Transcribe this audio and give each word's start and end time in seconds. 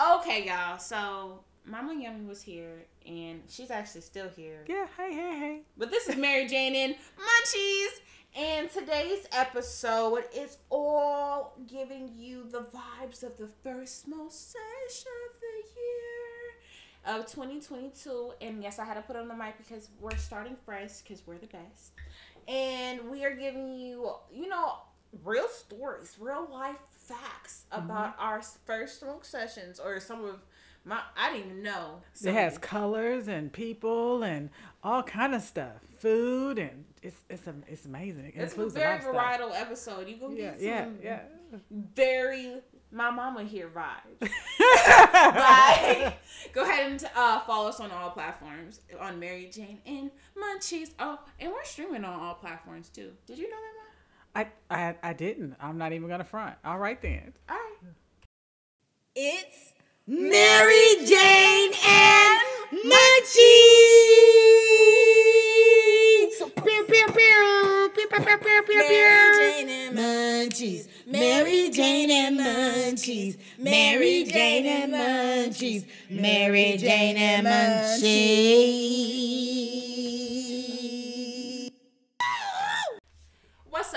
Okay, 0.00 0.46
y'all. 0.46 0.78
So 0.78 1.40
Mama 1.64 1.92
Yummy 2.00 2.24
was 2.24 2.40
here, 2.40 2.86
and 3.04 3.42
she's 3.48 3.72
actually 3.72 4.02
still 4.02 4.28
here. 4.28 4.64
Yeah, 4.68 4.86
hey, 4.96 5.12
hey, 5.12 5.38
hey. 5.38 5.60
But 5.76 5.90
this 5.90 6.08
is 6.08 6.14
Mary 6.14 6.46
Jane 6.46 6.76
and 6.76 6.94
Munchies, 6.94 8.00
and 8.36 8.70
today's 8.70 9.26
episode 9.32 10.22
is 10.32 10.58
all 10.70 11.58
giving 11.66 12.12
you 12.16 12.44
the 12.48 12.60
vibes 12.60 13.24
of 13.24 13.36
the 13.38 13.48
first 13.64 14.06
most 14.06 14.52
sesh 14.52 15.00
of 15.00 15.40
the 15.40 17.16
year 17.16 17.18
of 17.18 17.26
2022. 17.26 18.34
And 18.40 18.62
yes, 18.62 18.78
I 18.78 18.84
had 18.84 18.94
to 18.94 19.02
put 19.02 19.16
on 19.16 19.26
the 19.26 19.34
mic 19.34 19.58
because 19.58 19.88
we're 20.00 20.16
starting 20.16 20.54
fresh 20.64 21.00
because 21.00 21.26
we're 21.26 21.38
the 21.38 21.48
best, 21.48 21.90
and 22.46 23.10
we 23.10 23.24
are 23.24 23.34
giving 23.34 23.76
you, 23.76 24.12
you 24.32 24.48
know, 24.48 24.74
real 25.24 25.48
stories, 25.48 26.16
real 26.20 26.48
life 26.50 26.78
facts 26.90 27.64
about 27.72 28.14
our 28.18 28.42
first 28.66 29.00
smoke 29.00 29.24
sessions 29.24 29.78
or 29.80 29.98
some 30.00 30.24
of 30.24 30.40
my 30.84 31.00
I 31.16 31.32
didn't 31.32 31.50
even 31.50 31.62
know. 31.62 32.00
It 32.24 32.32
has 32.32 32.56
colors 32.58 33.28
and 33.28 33.52
people 33.52 34.22
and 34.22 34.50
all 34.82 35.02
kind 35.02 35.34
of 35.34 35.42
stuff, 35.42 35.72
food 35.98 36.58
and 36.58 36.84
it's 37.02 37.16
it's 37.28 37.46
am- 37.48 37.64
it's 37.66 37.84
amazing. 37.84 38.26
It 38.26 38.34
It's 38.36 38.56
a 38.56 38.62
a 38.62 38.70
very 38.70 38.92
lot 38.94 39.02
stuff. 39.02 39.14
varietal 39.14 39.54
episode. 39.60 40.08
You 40.08 40.16
gonna 40.16 40.34
Yeah, 40.36 40.50
get 40.52 40.60
yeah, 40.60 40.84
some 40.84 40.98
yeah. 41.02 41.20
very 41.94 42.54
my 42.90 43.10
mama 43.10 43.42
here 43.44 43.68
vibes. 43.68 44.30
Bye. 44.58 46.14
Go 46.52 46.62
ahead 46.62 46.90
and 46.90 47.04
uh, 47.14 47.40
follow 47.40 47.68
us 47.68 47.80
on 47.80 47.90
all 47.90 48.10
platforms 48.10 48.80
on 49.00 49.18
Mary 49.18 49.50
Jane 49.52 49.78
and 49.86 50.10
Munchies. 50.36 50.90
Oh, 50.98 51.18
and 51.40 51.52
we're 51.52 51.64
streaming 51.64 52.04
on 52.04 52.20
all 52.20 52.34
platforms 52.34 52.88
too. 52.88 53.10
Did 53.26 53.38
you 53.38 53.50
know 53.50 53.56
that? 53.56 53.74
I, 54.38 54.46
I 54.70 54.94
I 55.02 55.12
didn't. 55.14 55.56
I'm 55.60 55.78
not 55.78 55.92
even 55.92 56.08
gonna 56.08 56.22
front. 56.22 56.54
All 56.64 56.78
right 56.78 57.02
then. 57.02 57.32
All 57.48 57.56
right. 57.56 57.92
It's 59.16 59.72
Mary 60.06 61.06
Jane 61.06 61.72
and 61.84 62.40
Munchies. 62.86 63.42
Pew, 66.54 66.84
pew, 66.86 67.06
pew. 67.08 67.90
Pew, 67.94 68.06
pew, 68.06 68.20
pew, 68.20 68.38
pew, 68.38 68.62
pew, 68.62 68.78
Mary 68.78 69.34
Jane 69.34 69.68
and 69.70 69.98
Munchies. 69.98 70.86
Mary 71.08 71.70
Jane 71.70 72.10
and 72.12 72.38
Munchies. 72.38 73.38
Mary 73.58 74.24
Jane 74.24 74.66
and 74.66 74.92
Munchies. 74.92 75.84
Mary 76.08 76.76
Jane 76.76 77.16
and 77.16 77.44
Munchies. 77.44 77.98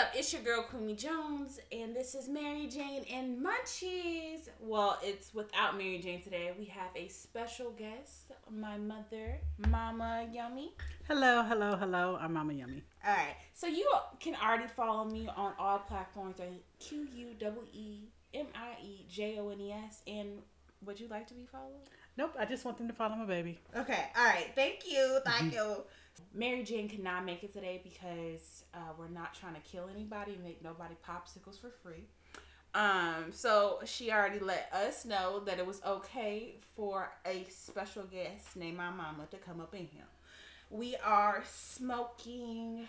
Up? 0.01 0.07
It's 0.15 0.33
your 0.33 0.41
girl 0.41 0.63
Queemie 0.63 0.97
Jones, 0.97 1.59
and 1.71 1.95
this 1.95 2.15
is 2.15 2.27
Mary 2.27 2.65
Jane 2.65 3.05
and 3.13 3.37
Munchies. 3.37 4.49
Well, 4.59 4.97
it's 5.03 5.31
without 5.31 5.77
Mary 5.77 5.99
Jane 5.99 6.23
today. 6.23 6.51
We 6.57 6.65
have 6.65 6.89
a 6.95 7.07
special 7.07 7.69
guest, 7.69 8.31
my 8.49 8.79
mother, 8.79 9.37
Mama 9.69 10.27
Yummy. 10.33 10.73
Hello, 11.07 11.43
hello, 11.43 11.75
hello. 11.75 12.17
I'm 12.19 12.33
Mama 12.33 12.53
Yummy. 12.53 12.81
All 13.05 13.13
right, 13.13 13.35
so 13.53 13.67
you 13.67 13.87
can 14.19 14.35
already 14.43 14.65
follow 14.67 15.05
me 15.05 15.29
on 15.37 15.53
all 15.59 15.77
platforms 15.77 16.39
at 16.39 16.49
Q 16.79 17.07
U 17.13 17.27
E 17.39 17.67
E 17.71 17.99
M 18.33 18.47
I 18.55 18.83
E 18.83 19.05
J 19.07 19.37
O 19.37 19.49
N 19.49 19.59
E 19.59 19.71
S. 19.71 20.01
And 20.07 20.39
would 20.83 20.99
you 20.99 21.09
like 21.09 21.27
to 21.27 21.35
be 21.35 21.45
followed? 21.45 21.89
Nope. 22.17 22.35
I 22.39 22.45
just 22.45 22.65
want 22.65 22.79
them 22.79 22.87
to 22.87 22.93
follow 22.93 23.15
my 23.15 23.25
baby. 23.25 23.59
Okay, 23.75 24.05
all 24.17 24.25
right. 24.25 24.47
Thank 24.55 24.79
you. 24.89 25.19
Thank 25.25 25.53
mm-hmm. 25.53 25.55
you. 25.55 25.83
Mary 26.33 26.63
Jane 26.63 26.89
could 26.89 27.03
not 27.03 27.25
make 27.25 27.43
it 27.43 27.53
today 27.53 27.81
because 27.83 28.63
uh, 28.73 28.93
we're 28.97 29.09
not 29.09 29.33
trying 29.33 29.55
to 29.55 29.61
kill 29.61 29.89
anybody 29.93 30.33
and 30.33 30.43
make 30.43 30.63
nobody 30.63 30.95
popsicles 31.07 31.59
for 31.59 31.69
free. 31.69 32.05
Um, 32.73 33.31
so 33.31 33.79
she 33.83 34.11
already 34.11 34.39
let 34.39 34.71
us 34.73 35.03
know 35.05 35.41
that 35.45 35.59
it 35.59 35.65
was 35.67 35.81
okay 35.85 36.55
for 36.75 37.11
a 37.25 37.45
special 37.49 38.03
guest 38.03 38.55
named 38.55 38.77
my 38.77 38.89
mama 38.89 39.25
to 39.31 39.37
come 39.37 39.59
up 39.59 39.73
in 39.75 39.87
here. 39.87 40.07
We 40.69 40.95
are 41.03 41.43
smoking 41.45 42.87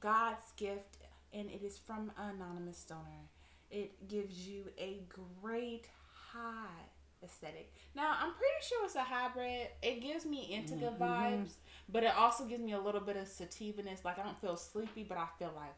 God's 0.00 0.52
gift, 0.56 0.96
and 1.34 1.50
it 1.50 1.62
is 1.62 1.76
from 1.76 2.10
anonymous 2.16 2.84
donor. 2.84 3.28
It 3.70 4.08
gives 4.08 4.48
you 4.48 4.64
a 4.78 5.02
great 5.42 5.88
high 6.32 6.86
aesthetic. 7.24 7.72
Now 7.94 8.10
I'm 8.20 8.32
pretty 8.32 8.54
sure 8.62 8.84
it's 8.84 8.94
a 8.96 9.02
hybrid. 9.02 9.68
It 9.82 10.00
gives 10.02 10.24
me 10.26 10.48
indica 10.50 10.92
vibes, 10.98 11.54
but 11.88 12.02
it 12.04 12.12
also 12.16 12.44
gives 12.44 12.62
me 12.62 12.72
a 12.72 12.80
little 12.80 13.00
bit 13.00 13.16
of 13.16 13.26
sativa-ness. 13.28 14.04
Like 14.04 14.18
I 14.18 14.22
don't 14.22 14.40
feel 14.40 14.56
sleepy, 14.56 15.04
but 15.04 15.18
I 15.18 15.26
feel 15.38 15.52
like 15.56 15.74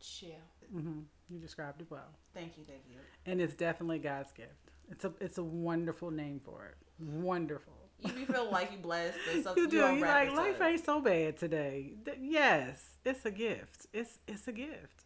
chill. 0.00 0.30
hmm 0.72 1.00
You 1.30 1.38
described 1.38 1.80
it 1.80 1.86
well, 1.90 2.10
Thank 2.34 2.56
you, 2.58 2.64
thank 2.64 2.82
you. 2.90 2.98
and 3.26 3.40
it's 3.40 3.54
definitely 3.54 3.98
God's 3.98 4.32
gift. 4.32 4.50
It's 4.90 5.04
a 5.04 5.12
it's 5.20 5.38
a 5.38 5.44
wonderful 5.44 6.10
name 6.10 6.40
for 6.44 6.66
it. 6.66 6.76
Wonderful. 7.04 7.74
You 8.00 8.12
be 8.12 8.24
feeling 8.24 8.50
like 8.50 8.72
you 8.72 8.78
blessed 8.78 9.16
or 9.28 9.32
something. 9.42 9.62
You 9.62 9.68
do. 9.70 9.78
don't 9.78 9.98
You 9.98 10.02
wrap 10.02 10.26
like 10.28 10.36
life 10.36 10.60
ain't 10.60 10.84
so 10.84 11.00
bad 11.00 11.36
today. 11.38 11.92
Th- 12.04 12.18
Yes, 12.20 12.96
it's 13.04 13.24
a 13.24 13.30
gift. 13.30 13.86
It's 13.92 14.18
it's 14.26 14.48
a 14.48 14.52
gift. 14.52 15.01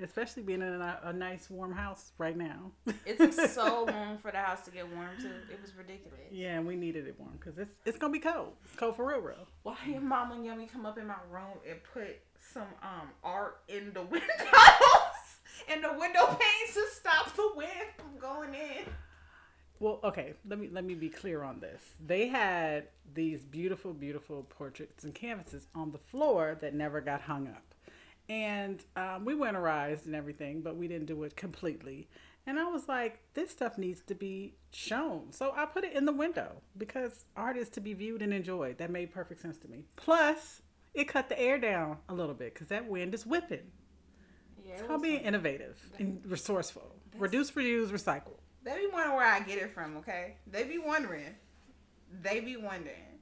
Especially 0.00 0.42
being 0.44 0.62
in 0.62 0.80
a, 0.80 1.00
a 1.04 1.12
nice 1.12 1.50
warm 1.50 1.72
house 1.72 2.12
right 2.18 2.36
now. 2.36 2.70
it's 3.04 3.52
so 3.54 3.84
long 3.90 4.16
for 4.18 4.30
the 4.30 4.38
house 4.38 4.64
to 4.66 4.70
get 4.70 4.88
warm 4.94 5.08
too. 5.20 5.30
It 5.52 5.60
was 5.60 5.74
ridiculous. 5.76 6.20
yeah, 6.30 6.56
and 6.56 6.66
we 6.66 6.76
needed 6.76 7.06
it 7.06 7.16
warm 7.18 7.32
because 7.38 7.58
it's 7.58 7.80
it's 7.84 7.98
gonna 7.98 8.12
be 8.12 8.20
cold. 8.20 8.52
It's 8.64 8.76
cold 8.76 8.96
for 8.96 9.06
real, 9.08 9.20
real. 9.20 9.46
Why 9.64 9.76
your 9.86 10.00
mama 10.00 10.36
and 10.36 10.44
Yummy 10.44 10.66
come 10.66 10.86
up 10.86 10.98
in 10.98 11.06
my 11.06 11.14
room 11.30 11.58
and 11.68 11.78
put 11.92 12.20
some 12.52 12.68
um 12.82 13.08
art 13.24 13.60
in 13.68 13.92
the 13.92 14.02
windows 14.14 14.28
and 15.70 15.82
the 15.82 15.92
window 15.98 16.26
panes 16.26 16.74
to 16.74 16.84
stop 16.94 17.34
the 17.34 17.50
wind 17.56 17.70
from 17.96 18.18
going 18.20 18.54
in? 18.54 18.84
Well, 19.80 20.00
okay. 20.04 20.34
Let 20.48 20.58
me 20.58 20.68
let 20.72 20.84
me 20.84 20.94
be 20.94 21.08
clear 21.08 21.42
on 21.42 21.60
this. 21.60 21.80
They 22.04 22.28
had 22.28 22.88
these 23.14 23.44
beautiful, 23.44 23.92
beautiful 23.92 24.44
portraits 24.48 25.04
and 25.04 25.14
canvases 25.14 25.66
on 25.74 25.92
the 25.92 25.98
floor 25.98 26.56
that 26.60 26.74
never 26.74 27.00
got 27.00 27.22
hung 27.22 27.46
up, 27.48 27.67
and 28.28 28.82
um, 28.96 29.24
we 29.24 29.34
winterized 29.34 30.06
and 30.06 30.14
everything, 30.14 30.60
but 30.60 30.76
we 30.76 30.88
didn't 30.88 31.06
do 31.06 31.22
it 31.24 31.36
completely. 31.36 32.08
And 32.46 32.58
I 32.58 32.64
was 32.64 32.88
like, 32.88 33.20
this 33.34 33.50
stuff 33.50 33.76
needs 33.76 34.00
to 34.02 34.14
be 34.14 34.54
shown, 34.70 35.32
so 35.32 35.52
I 35.54 35.66
put 35.66 35.84
it 35.84 35.92
in 35.92 36.06
the 36.06 36.12
window 36.12 36.62
because 36.76 37.26
art 37.36 37.58
is 37.58 37.68
to 37.70 37.80
be 37.80 37.92
viewed 37.92 38.22
and 38.22 38.32
enjoyed. 38.32 38.78
That 38.78 38.90
made 38.90 39.12
perfect 39.12 39.42
sense 39.42 39.58
to 39.58 39.68
me. 39.68 39.84
Plus, 39.96 40.62
it 40.94 41.08
cut 41.08 41.28
the 41.28 41.38
air 41.38 41.58
down 41.58 41.98
a 42.08 42.14
little 42.14 42.34
bit 42.34 42.54
because 42.54 42.68
that 42.68 42.88
wind 42.88 43.12
is 43.12 43.26
whipping. 43.26 43.70
Yeah, 44.64 44.72
It's 44.74 44.82
it 44.82 44.88
called 44.88 45.02
being 45.02 45.20
innovative 45.20 45.78
and 45.98 46.22
resourceful. 46.26 46.94
Reduce, 47.18 47.50
reuse, 47.52 47.88
recycle. 47.88 48.38
They 48.64 48.76
be 48.78 48.86
wondering 48.92 49.16
where 49.16 49.26
I 49.26 49.40
get 49.40 49.58
it 49.58 49.70
from, 49.70 49.96
okay? 49.98 50.36
They 50.46 50.64
be 50.64 50.78
wondering. 50.78 51.34
They 52.22 52.40
be 52.40 52.56
wondering. 52.56 53.20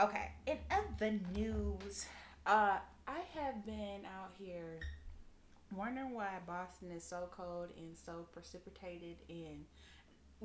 Okay, 0.00 0.32
in 0.46 0.58
other 0.70 1.18
news, 1.34 2.06
uh, 2.46 2.78
I 3.08 3.40
have 3.40 3.64
been 3.64 4.02
out 4.04 4.32
here 4.38 4.80
wondering 5.74 6.12
why 6.12 6.28
Boston 6.46 6.90
is 6.92 7.02
so 7.02 7.30
cold 7.34 7.68
and 7.78 7.96
so 7.96 8.26
precipitated 8.32 9.16
and, 9.30 9.64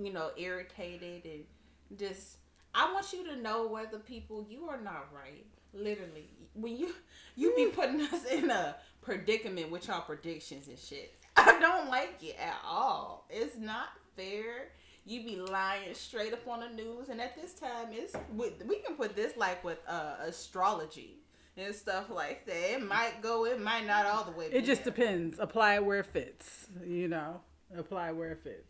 you 0.02 0.14
know, 0.14 0.32
irritated 0.38 1.26
and 1.26 2.00
just. 2.00 2.38
I 2.76 2.92
want 2.92 3.14
you 3.14 3.28
to 3.28 3.36
know 3.36 3.68
weather 3.68 4.00
people 4.00 4.48
you 4.50 4.68
are 4.70 4.80
not 4.82 5.10
right. 5.14 5.46
Literally, 5.74 6.30
when 6.54 6.78
you 6.78 6.94
you 7.36 7.54
be 7.56 7.66
putting 7.76 8.02
us 8.02 8.26
in 8.26 8.50
a 8.50 8.76
predicament 9.02 9.70
with 9.70 9.88
y'all 9.88 10.02
predictions 10.02 10.70
and 10.70 10.80
shit. 10.80 11.14
I 11.36 11.60
don't 11.60 11.90
like 11.90 12.18
it 12.22 12.38
at 12.40 12.60
all. 12.66 13.26
It's 13.30 13.58
not 13.58 13.90
fair. 14.16 14.70
You 15.06 15.24
be 15.24 15.36
lying 15.36 15.94
straight 15.94 16.32
up 16.32 16.48
on 16.48 16.62
the 16.62 16.70
news, 16.70 17.10
and 17.10 17.20
at 17.20 17.36
this 17.36 17.54
time, 17.54 17.88
it's 17.92 18.16
we, 18.34 18.52
we 18.66 18.78
can 18.80 18.96
put 18.96 19.18
this 19.18 19.36
like 19.36 19.64
with 19.66 19.80
uh, 19.86 20.16
astrology 20.22 21.23
and 21.58 21.74
stuff 21.76 22.10
like 22.10 22.46
that. 22.46 22.74
It 22.74 22.86
might 22.88 23.22
go, 23.22 23.46
it 23.46 23.62
might 23.62 23.86
not 23.86 24.06
all 24.06 24.24
the 24.24 24.32
way. 24.32 24.48
It 24.52 24.66
just 24.66 24.84
there. 24.84 24.94
depends. 24.94 25.38
Apply 25.40 25.76
it 25.76 25.86
where 25.86 26.00
it 26.00 26.08
fits. 26.08 26.68
You 26.86 27.08
know, 27.08 27.42
apply 27.78 28.12
where 28.12 28.32
it 28.32 28.40
fits. 28.44 28.70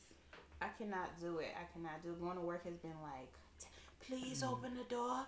I 0.62 0.68
cannot 0.78 1.10
do 1.20 1.40
it. 1.40 1.50
I 1.60 1.66
cannot 1.74 2.02
do. 2.04 2.14
Going 2.22 2.36
to 2.38 2.42
work 2.42 2.64
has 2.66 2.76
been 2.78 2.92
like, 3.02 3.34
please 4.08 4.42
Mm. 4.42 4.52
open 4.52 4.72
the 4.78 4.84
door, 4.84 5.26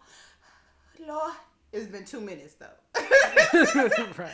Lord. 1.05 1.33
It's 1.73 1.87
been 1.87 2.05
two 2.05 2.21
minutes 2.21 2.53
though. 2.55 2.67
right. 4.17 4.31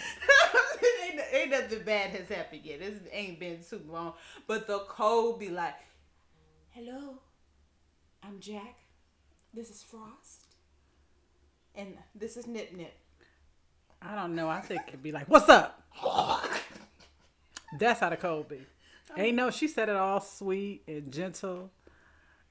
ain't, 1.04 1.22
ain't 1.34 1.50
nothing 1.51 1.81
bad 1.84 2.12
has 2.12 2.28
happened 2.30 2.62
yet. 2.63 2.81
It 2.81 3.01
ain't 3.12 3.40
been 3.40 3.60
too 3.68 3.81
long. 3.90 4.13
But 4.48 4.68
the 4.68 4.80
cold 4.88 5.40
be 5.40 5.50
like, 5.50 5.74
hello, 6.69 7.16
I'm 8.22 8.40
Jack. 8.40 8.75
This 9.54 9.69
is 9.72 9.81
Frost. 9.81 10.44
And 11.74 11.98
this 12.13 12.38
is 12.38 12.46
Nip 12.46 12.74
Nip. 12.75 12.94
I 14.01 14.15
don't 14.15 14.36
know. 14.36 14.50
I 14.50 14.62
think 14.62 14.81
it'd 14.88 15.03
be 15.03 15.12
like, 15.12 15.27
"What's 15.30 15.50
up?" 15.50 15.83
That's 17.80 18.00
how 18.00 18.09
the 18.09 18.18
code 18.18 18.50
be. 18.50 18.62
Ain't 19.18 19.36
no. 19.36 19.51
She 19.51 19.68
said 19.68 19.89
it 19.89 19.95
all 19.95 20.21
sweet 20.21 20.83
and 20.88 21.12
gentle 21.12 21.69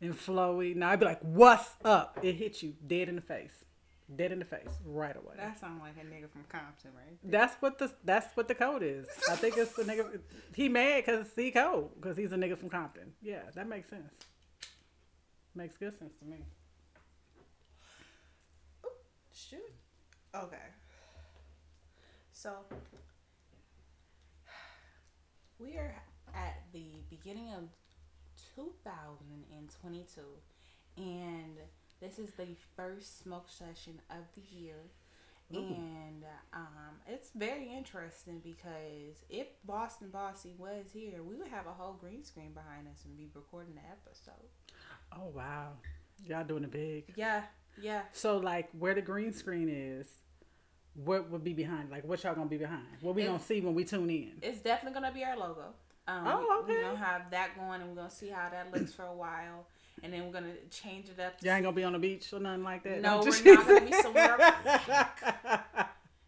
and 0.01 0.15
flowy. 0.15 0.75
Now 0.77 0.91
I'd 0.91 1.01
be 1.01 1.07
like, 1.07 1.21
"What's 1.21 1.71
up?" 1.85 2.19
It 2.23 2.35
hit 2.35 2.63
you 2.63 2.75
dead 2.87 3.09
in 3.09 3.17
the 3.17 3.23
face, 3.23 3.65
dead 4.15 4.33
in 4.33 4.39
the 4.39 4.45
face 4.45 4.69
right 4.85 5.17
away. 5.17 5.35
That 5.37 5.59
sounds 5.59 5.81
like 5.81 5.95
a 6.01 6.07
nigga 6.07 6.31
from 6.31 6.45
Compton, 6.49 6.91
right? 6.95 7.19
That's 7.25 7.55
what 7.61 7.79
the 7.79 7.93
that's 8.05 8.37
what 8.37 8.49
the 8.49 8.55
code 8.55 8.83
is. 8.83 9.07
I 9.29 9.37
think 9.37 9.57
it's 9.57 9.73
the 9.75 9.85
nigga. 9.85 10.21
He 10.55 10.69
mad 10.69 11.05
because 11.05 11.27
he 11.35 11.51
cold 11.51 11.91
because 12.01 12.17
he's 12.17 12.33
a 12.33 12.37
nigga 12.37 12.57
from 12.57 12.69
Compton. 12.71 13.13
Yeah, 13.23 13.43
that 13.55 13.69
makes 13.69 13.89
sense. 13.91 14.13
Makes 15.55 15.77
good 15.77 15.99
sense 15.99 16.17
to 16.19 16.25
me. 16.27 16.37
Ooh, 18.87 18.91
Shoot. 19.35 19.59
Okay. 20.35 20.57
So 22.43 22.53
we 25.59 25.77
are 25.77 25.95
at 26.35 26.63
the 26.73 26.87
beginning 27.11 27.51
of 27.53 27.65
2022, 28.57 30.21
and 30.97 31.59
this 32.01 32.19
is 32.19 32.31
the 32.39 32.57
first 32.79 33.23
smoke 33.23 33.45
session 33.47 34.01
of 34.09 34.25
the 34.35 34.41
year. 34.57 34.77
Ooh. 35.55 35.59
And 35.59 36.25
um, 36.55 36.97
it's 37.07 37.29
very 37.35 37.71
interesting 37.77 38.41
because 38.43 39.23
if 39.29 39.49
Boston 39.67 40.09
Bossy 40.09 40.55
was 40.57 40.87
here, 40.95 41.23
we 41.23 41.37
would 41.37 41.49
have 41.49 41.67
a 41.67 41.73
whole 41.73 41.99
green 42.01 42.25
screen 42.25 42.55
behind 42.55 42.89
us 42.89 43.05
and 43.05 43.19
be 43.19 43.29
recording 43.35 43.75
the 43.75 43.83
episode. 43.83 44.49
Oh 45.15 45.31
wow, 45.35 45.73
y'all 46.27 46.45
doing 46.45 46.65
it 46.65 46.71
big. 46.71 47.13
Yeah, 47.17 47.43
yeah. 47.79 48.05
So 48.15 48.39
like, 48.39 48.71
where 48.79 48.95
the 48.95 49.03
green 49.03 49.35
screen 49.35 49.69
is, 49.69 50.07
what 51.05 51.31
would 51.31 51.45
be 51.45 51.53
behind? 51.53 51.91
Like, 51.91 52.05
what 52.05 52.23
y'all 52.25 52.35
gonna 52.35 52.49
be 52.49 52.57
behind? 52.59 52.87
What 53.01 53.15
we 53.15 53.23
It- 53.23 53.27
gonna 53.27 53.39
see 53.41 53.61
when 53.61 53.75
we 53.75 53.85
tune 53.85 54.11
in? 54.11 54.33
It's 54.43 54.61
definitely 54.61 55.01
gonna 55.01 55.13
be 55.13 55.25
our 55.25 55.37
logo. 55.37 55.75
Um, 56.09 56.27
Oh, 56.27 56.65
we- 56.67 56.75
We're 56.75 56.83
gonna 56.83 56.99
have 56.99 57.31
that 57.31 57.57
going, 57.57 57.81
and 57.81 57.91
we're 57.91 57.97
gonna 57.97 58.11
see 58.11 58.29
how 58.29 58.49
that 58.49 58.73
looks 58.73 58.93
for 58.93 59.05
a 59.05 59.13
while, 59.15 59.67
and 60.03 60.13
then 60.13 60.27
we're 60.27 60.33
gonna 60.33 60.55
change 60.71 61.09
it 61.09 61.21
up. 61.21 61.35
Y'all 61.43 61.53
ain't 61.55 61.63
gonna 61.63 61.77
be 61.77 61.85
on 61.85 61.93
the 61.93 61.99
beach 61.99 62.33
or 62.33 62.41
nothing 62.41 62.65
like 62.65 62.83
that. 62.83 63.01
No, 63.01 63.21
we're 63.21 63.55
not 63.55 63.67
gonna 63.67 63.81
be 63.83 63.93
somewhere- 64.03 64.37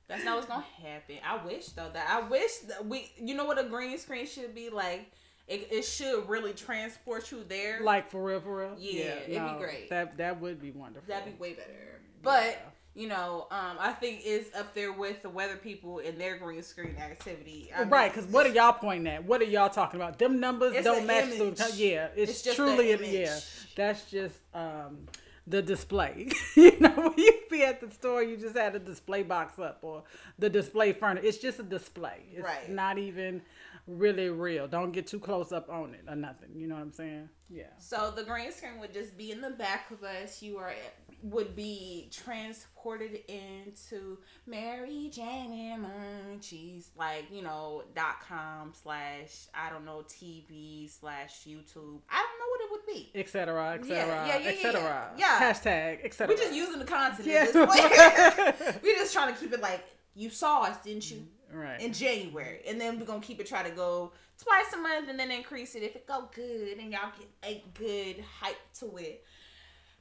That's 0.09 0.25
not 0.25 0.37
what's 0.37 0.47
gonna 0.47 0.61
happen. 0.83 1.17
I 1.25 1.43
wish 1.45 1.69
though 1.69 1.89
that 1.93 2.07
I 2.09 2.29
wish 2.29 2.59
that 2.69 2.85
we. 2.85 3.11
You 3.19 3.35
know 3.35 3.47
what 3.47 3.59
a 3.59 3.65
green 3.65 3.97
screen 3.99 4.27
should 4.27 4.55
be 4.55 4.69
like. 4.69 5.11
It, 5.49 5.69
it 5.73 5.83
should 5.83 6.29
really 6.29 6.53
transport 6.53 7.31
you 7.33 7.45
there. 7.49 7.81
like 7.83 8.11
for 8.11 8.23
real, 8.23 8.41
for 8.41 8.59
real. 8.59 8.77
Yeah, 8.79 9.15
it'd 9.27 9.29
be 9.29 9.59
great. 9.59 9.89
That 9.91 10.17
that 10.19 10.41
would 10.41 10.61
be 10.61 10.71
wonderful. 10.71 11.09
That'd 11.09 11.33
be 11.37 11.41
way 11.43 11.55
better. 11.55 12.01
But 12.23 12.45
Yeah. 12.45 12.57
You 12.95 13.09
know, 13.09 13.47
um, 13.51 13.77
I 13.81 13.93
think 13.93 14.21
is 14.25 14.47
up 14.55 14.75
there 14.75 14.93
with 14.93 15.23
the 15.23 15.31
weather 15.31 15.57
people 15.57 16.01
and 16.01 16.19
their 16.21 16.37
green 16.37 16.63
screen 16.63 16.97
activity. 16.99 17.71
I 17.75 17.85
right, 17.85 18.13
because 18.13 18.31
what 18.31 18.47
are 18.47 18.51
y'all 18.51 18.73
pointing 18.75 19.07
at? 19.13 19.25
What 19.25 19.41
are 19.41 19.45
y'all 19.45 19.71
talking 19.71 19.99
about? 20.01 20.19
Them 20.19 20.41
numbers 20.41 20.83
don't 20.85 21.07
match 21.07 21.31
the 21.31 21.47
image. 21.47 21.59
yeah. 21.75 22.09
It's, 22.17 22.33
It's 22.33 22.43
just 22.43 22.57
truly 22.57 22.93
an- 22.93 23.01
yeah. 23.05 23.39
That's 23.77 24.11
just 24.11 24.37
um 24.55 25.07
the 25.47 25.61
display. 25.63 26.29
you 26.57 26.79
know, 26.79 26.91
when 26.91 27.15
you 27.17 27.33
be 27.51 27.65
at 27.65 27.81
the 27.81 27.91
store, 27.91 28.23
you 28.23 28.37
just 28.37 28.57
had 28.57 28.77
a 28.77 28.79
display 28.79 29.23
box 29.25 29.59
up 29.59 29.79
or 29.83 30.05
the 30.39 30.49
display 30.49 30.93
furniture. 30.93 31.27
It's 31.27 31.39
just 31.39 31.59
a 31.59 31.65
display. 31.65 32.21
It's 32.33 32.45
Right. 32.45 32.71
not 32.71 32.97
even 32.99 33.43
really 33.89 34.29
real. 34.29 34.69
Don't 34.69 34.93
get 34.93 35.09
too 35.09 35.19
close 35.19 35.51
up 35.51 35.69
on 35.69 35.95
it 35.95 36.05
or 36.07 36.15
nothing. 36.15 36.51
You 36.55 36.69
know 36.69 36.77
what 36.77 36.83
I'm 36.83 36.93
saying? 36.93 37.29
Yeah. 37.51 37.65
So 37.79 38.13
the 38.15 38.23
green 38.23 38.53
screen 38.53 38.79
would 38.79 38.93
just 38.95 39.19
be 39.19 39.33
in 39.33 39.41
the 39.41 39.51
back 39.51 39.91
of 39.91 40.05
us. 40.05 40.43
You 40.43 40.59
are 40.59 40.73
would 41.23 41.55
be 41.55 42.11
transported 42.11 43.21
into 43.29 44.19
Mary 44.47 45.09
Jane 45.13 45.53
and 45.53 45.87
Munchies, 45.87 46.87
like 46.97 47.25
you 47.31 47.43
know 47.43 47.85
dot 47.95 48.21
com 48.29 48.73
slash 48.83 49.47
I 49.55 49.71
don't 49.71 49.85
know 49.85 50.05
TV 50.09 50.91
slash 50.91 51.45
YouTube. 51.47 52.01
I 52.11 52.25
don't 52.27 52.39
know 52.39 52.49
what 52.51 52.61
it 52.61 52.71
would 52.71 52.87
be. 52.87 53.11
Et 53.15 53.29
cetera, 53.29 53.75
et 53.75 53.85
Yeah, 53.87 53.95
cetera, 53.95 54.27
yeah, 54.27 54.39
yeah, 54.39 54.49
et 54.51 54.57
cetera. 54.63 55.11
yeah. 55.17 55.41
Yeah. 55.41 55.53
Hashtag, 55.53 55.99
et 56.05 56.15
cetera. 56.15 56.35
We're 56.35 56.41
just 56.43 56.55
using 56.55 56.79
the 56.79 56.85
content 56.85 57.27
Yeah. 57.27 57.47
at 57.49 57.53
this 57.53 58.57
point. 58.61 58.83
We're 58.83 58.97
just 58.97 59.13
trying 59.13 59.33
to 59.35 59.41
keep 59.41 59.53
it 59.53 59.61
like 59.61 59.85
you 60.15 60.29
saw 60.31 60.63
us, 60.63 60.79
didn't 60.83 61.11
you? 61.11 61.27
Mm, 61.55 61.61
right. 61.63 61.81
in 61.81 61.93
January, 61.93 62.61
and 62.67 62.81
then 62.81 62.99
we're 62.99 63.05
gonna 63.05 63.21
keep 63.21 63.39
it 63.39 63.47
try 63.47 63.63
to 63.63 63.71
go 63.75 64.13
twice 64.43 64.73
a 64.73 64.79
month, 64.79 65.09
and 65.11 65.19
then 65.19 65.31
increase 65.31 65.75
it 65.75 65.83
if 65.83 65.95
it 65.95 66.07
go 66.07 66.29
good, 66.35 66.79
and 66.79 66.91
y'all 66.91 67.11
get 67.19 67.29
a 67.45 67.63
good 67.75 68.25
hype 68.41 68.57
to 68.81 68.97
it. 68.97 69.23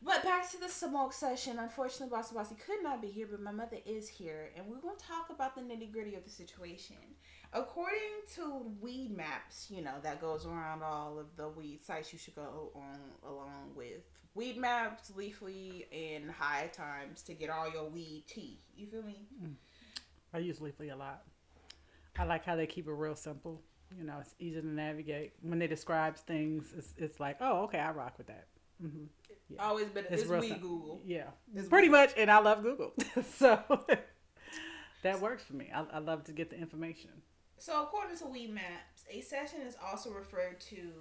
But 0.03 0.23
back 0.23 0.49
to 0.51 0.59
the 0.59 0.67
smoke 0.67 1.13
session. 1.13 1.59
Unfortunately, 1.59 2.09
Bossy 2.09 2.33
Bossy 2.33 2.55
could 2.55 2.81
not 2.81 3.01
be 3.01 3.07
here, 3.07 3.27
but 3.29 3.39
my 3.39 3.51
mother 3.51 3.77
is 3.85 4.07
here, 4.07 4.49
and 4.57 4.65
we're 4.65 4.79
gonna 4.79 4.95
talk 4.97 5.29
about 5.29 5.55
the 5.55 5.61
nitty 5.61 5.91
gritty 5.91 6.15
of 6.15 6.23
the 6.23 6.29
situation. 6.29 6.95
According 7.53 8.23
to 8.35 8.65
Weed 8.79 9.15
Maps, 9.15 9.67
you 9.69 9.83
know 9.83 9.95
that 10.01 10.19
goes 10.19 10.45
around 10.45 10.81
all 10.81 11.19
of 11.19 11.27
the 11.35 11.49
weed 11.49 11.83
sites 11.83 12.11
you 12.11 12.17
should 12.17 12.35
go 12.35 12.71
on 12.73 13.29
along 13.29 13.73
with 13.75 14.01
Weed 14.33 14.57
Maps, 14.57 15.11
Leafly, 15.15 15.85
and 15.91 16.31
High 16.31 16.71
Times 16.73 17.21
to 17.23 17.33
get 17.33 17.49
all 17.49 17.69
your 17.69 17.89
weed 17.89 18.23
tea. 18.27 18.59
You 18.75 18.87
feel 18.87 19.03
me? 19.03 19.27
Mm. 19.43 19.53
I 20.33 20.39
use 20.39 20.59
Leafly 20.59 20.91
a 20.91 20.95
lot. 20.95 21.23
I 22.17 22.23
like 22.23 22.45
how 22.45 22.55
they 22.55 22.65
keep 22.65 22.87
it 22.87 22.93
real 22.93 23.15
simple. 23.15 23.61
You 23.97 24.05
know, 24.05 24.17
it's 24.21 24.33
easy 24.39 24.61
to 24.61 24.67
navigate. 24.67 25.33
When 25.41 25.59
they 25.59 25.67
describe 25.67 26.15
things, 26.15 26.73
it's, 26.77 26.93
it's 26.97 27.19
like, 27.19 27.37
oh, 27.41 27.63
okay, 27.63 27.79
I 27.79 27.91
rock 27.91 28.17
with 28.17 28.27
that. 28.27 28.47
Mm-hmm. 28.83 29.03
Hmm 29.59 29.59
Always 29.59 29.87
been 29.87 30.05
It's 30.09 30.23
it's, 30.23 30.31
weed 30.31 30.61
Google. 30.61 31.01
Yeah, 31.05 31.27
It's 31.53 31.67
pretty 31.67 31.89
much. 31.89 32.11
And 32.17 32.29
I 32.31 32.39
love 32.39 32.63
Google, 32.63 32.93
so 33.37 33.59
that 35.03 35.21
works 35.21 35.43
for 35.43 35.53
me. 35.53 35.69
I, 35.73 35.85
I 35.93 35.99
love 35.99 36.23
to 36.25 36.31
get 36.31 36.49
the 36.49 36.57
information. 36.57 37.09
So, 37.57 37.83
according 37.83 38.17
to 38.17 38.25
Weed 38.25 38.53
Maps, 38.53 39.05
a 39.09 39.21
session 39.21 39.61
is 39.61 39.75
also 39.85 40.11
referred 40.11 40.59
to 40.61 40.91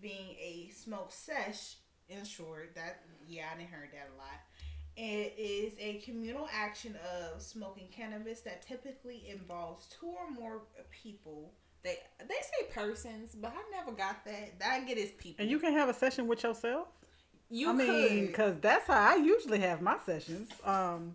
being 0.00 0.36
a 0.40 0.70
smoke 0.74 1.12
sesh. 1.12 1.76
In 2.08 2.24
short, 2.24 2.74
that 2.74 3.04
yeah, 3.26 3.44
I 3.54 3.56
didn't 3.56 3.70
heard 3.70 3.88
that 3.92 4.10
a 4.14 4.18
lot. 4.18 4.40
It 4.96 5.34
is 5.38 5.72
a 5.78 5.98
communal 6.04 6.46
action 6.52 6.96
of 6.96 7.40
smoking 7.40 7.88
cannabis 7.90 8.40
that 8.40 8.60
typically 8.66 9.28
involves 9.30 9.86
two 9.86 10.08
or 10.08 10.30
more 10.30 10.62
people. 10.90 11.54
They 11.82 11.96
they 12.18 12.26
say 12.26 12.66
persons, 12.74 13.34
but 13.34 13.52
I 13.52 13.76
never 13.76 13.92
got 13.92 14.24
that. 14.26 14.58
That 14.58 14.72
I 14.72 14.84
get 14.84 14.98
is 14.98 15.12
people. 15.12 15.42
And 15.42 15.50
you 15.50 15.58
can 15.58 15.72
have 15.72 15.88
a 15.88 15.94
session 15.94 16.26
with 16.26 16.42
yourself. 16.42 16.88
You 17.52 17.68
I 17.68 17.72
mean, 17.74 18.26
because 18.26 18.54
that's 18.60 18.86
how 18.86 19.12
I 19.12 19.16
usually 19.16 19.58
have 19.60 19.82
my 19.82 19.98
sessions. 20.06 20.50
Um, 20.64 21.14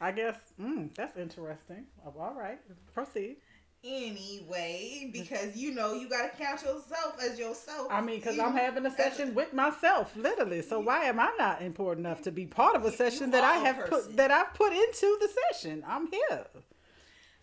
I 0.00 0.10
guess 0.10 0.34
mm, 0.60 0.92
that's 0.94 1.16
interesting. 1.16 1.86
Oh, 2.04 2.12
All 2.18 2.34
right, 2.34 2.58
proceed. 2.92 3.36
anyway 3.84 5.08
because 5.12 5.56
you 5.56 5.72
know 5.72 5.94
you 5.94 6.08
gotta 6.08 6.30
count 6.36 6.60
yourself 6.62 7.16
as 7.22 7.38
yourself. 7.38 7.86
I 7.90 8.00
mean, 8.00 8.16
because 8.18 8.36
I'm 8.36 8.56
having 8.56 8.84
a 8.84 8.90
session 8.90 9.32
with 9.32 9.52
myself, 9.52 10.14
literally. 10.16 10.60
So 10.62 10.80
why 10.80 11.04
am 11.04 11.20
I 11.20 11.32
not 11.38 11.62
important 11.62 12.04
enough 12.04 12.20
to 12.22 12.32
be 12.32 12.46
part 12.46 12.74
of 12.74 12.84
a 12.84 12.90
session 12.90 13.30
that 13.30 13.44
I 13.44 13.54
have 13.58 13.76
person. 13.76 13.90
put 13.90 14.16
that 14.16 14.32
I've 14.32 14.52
put 14.54 14.72
into 14.72 15.18
the 15.20 15.28
session? 15.52 15.84
I'm 15.86 16.10
here. 16.10 16.46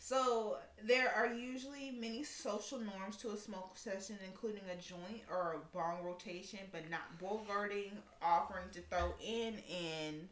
So 0.06 0.58
there 0.84 1.14
are 1.16 1.34
usually 1.34 1.96
many 1.98 2.26
social 2.26 2.78
norms 2.78 3.16
to 3.18 3.30
a 3.30 3.38
smoke 3.38 3.78
session, 3.78 4.18
including 4.26 4.64
a 4.70 4.76
joint 4.76 5.24
or 5.32 5.56
a 5.56 5.74
bong 5.74 6.04
rotation, 6.04 6.60
but 6.74 6.82
not 6.90 7.04
bogarting, 7.22 7.92
offering 8.22 8.66
to 8.74 8.82
throw 8.82 9.14
in, 9.26 9.54
and 9.74 10.28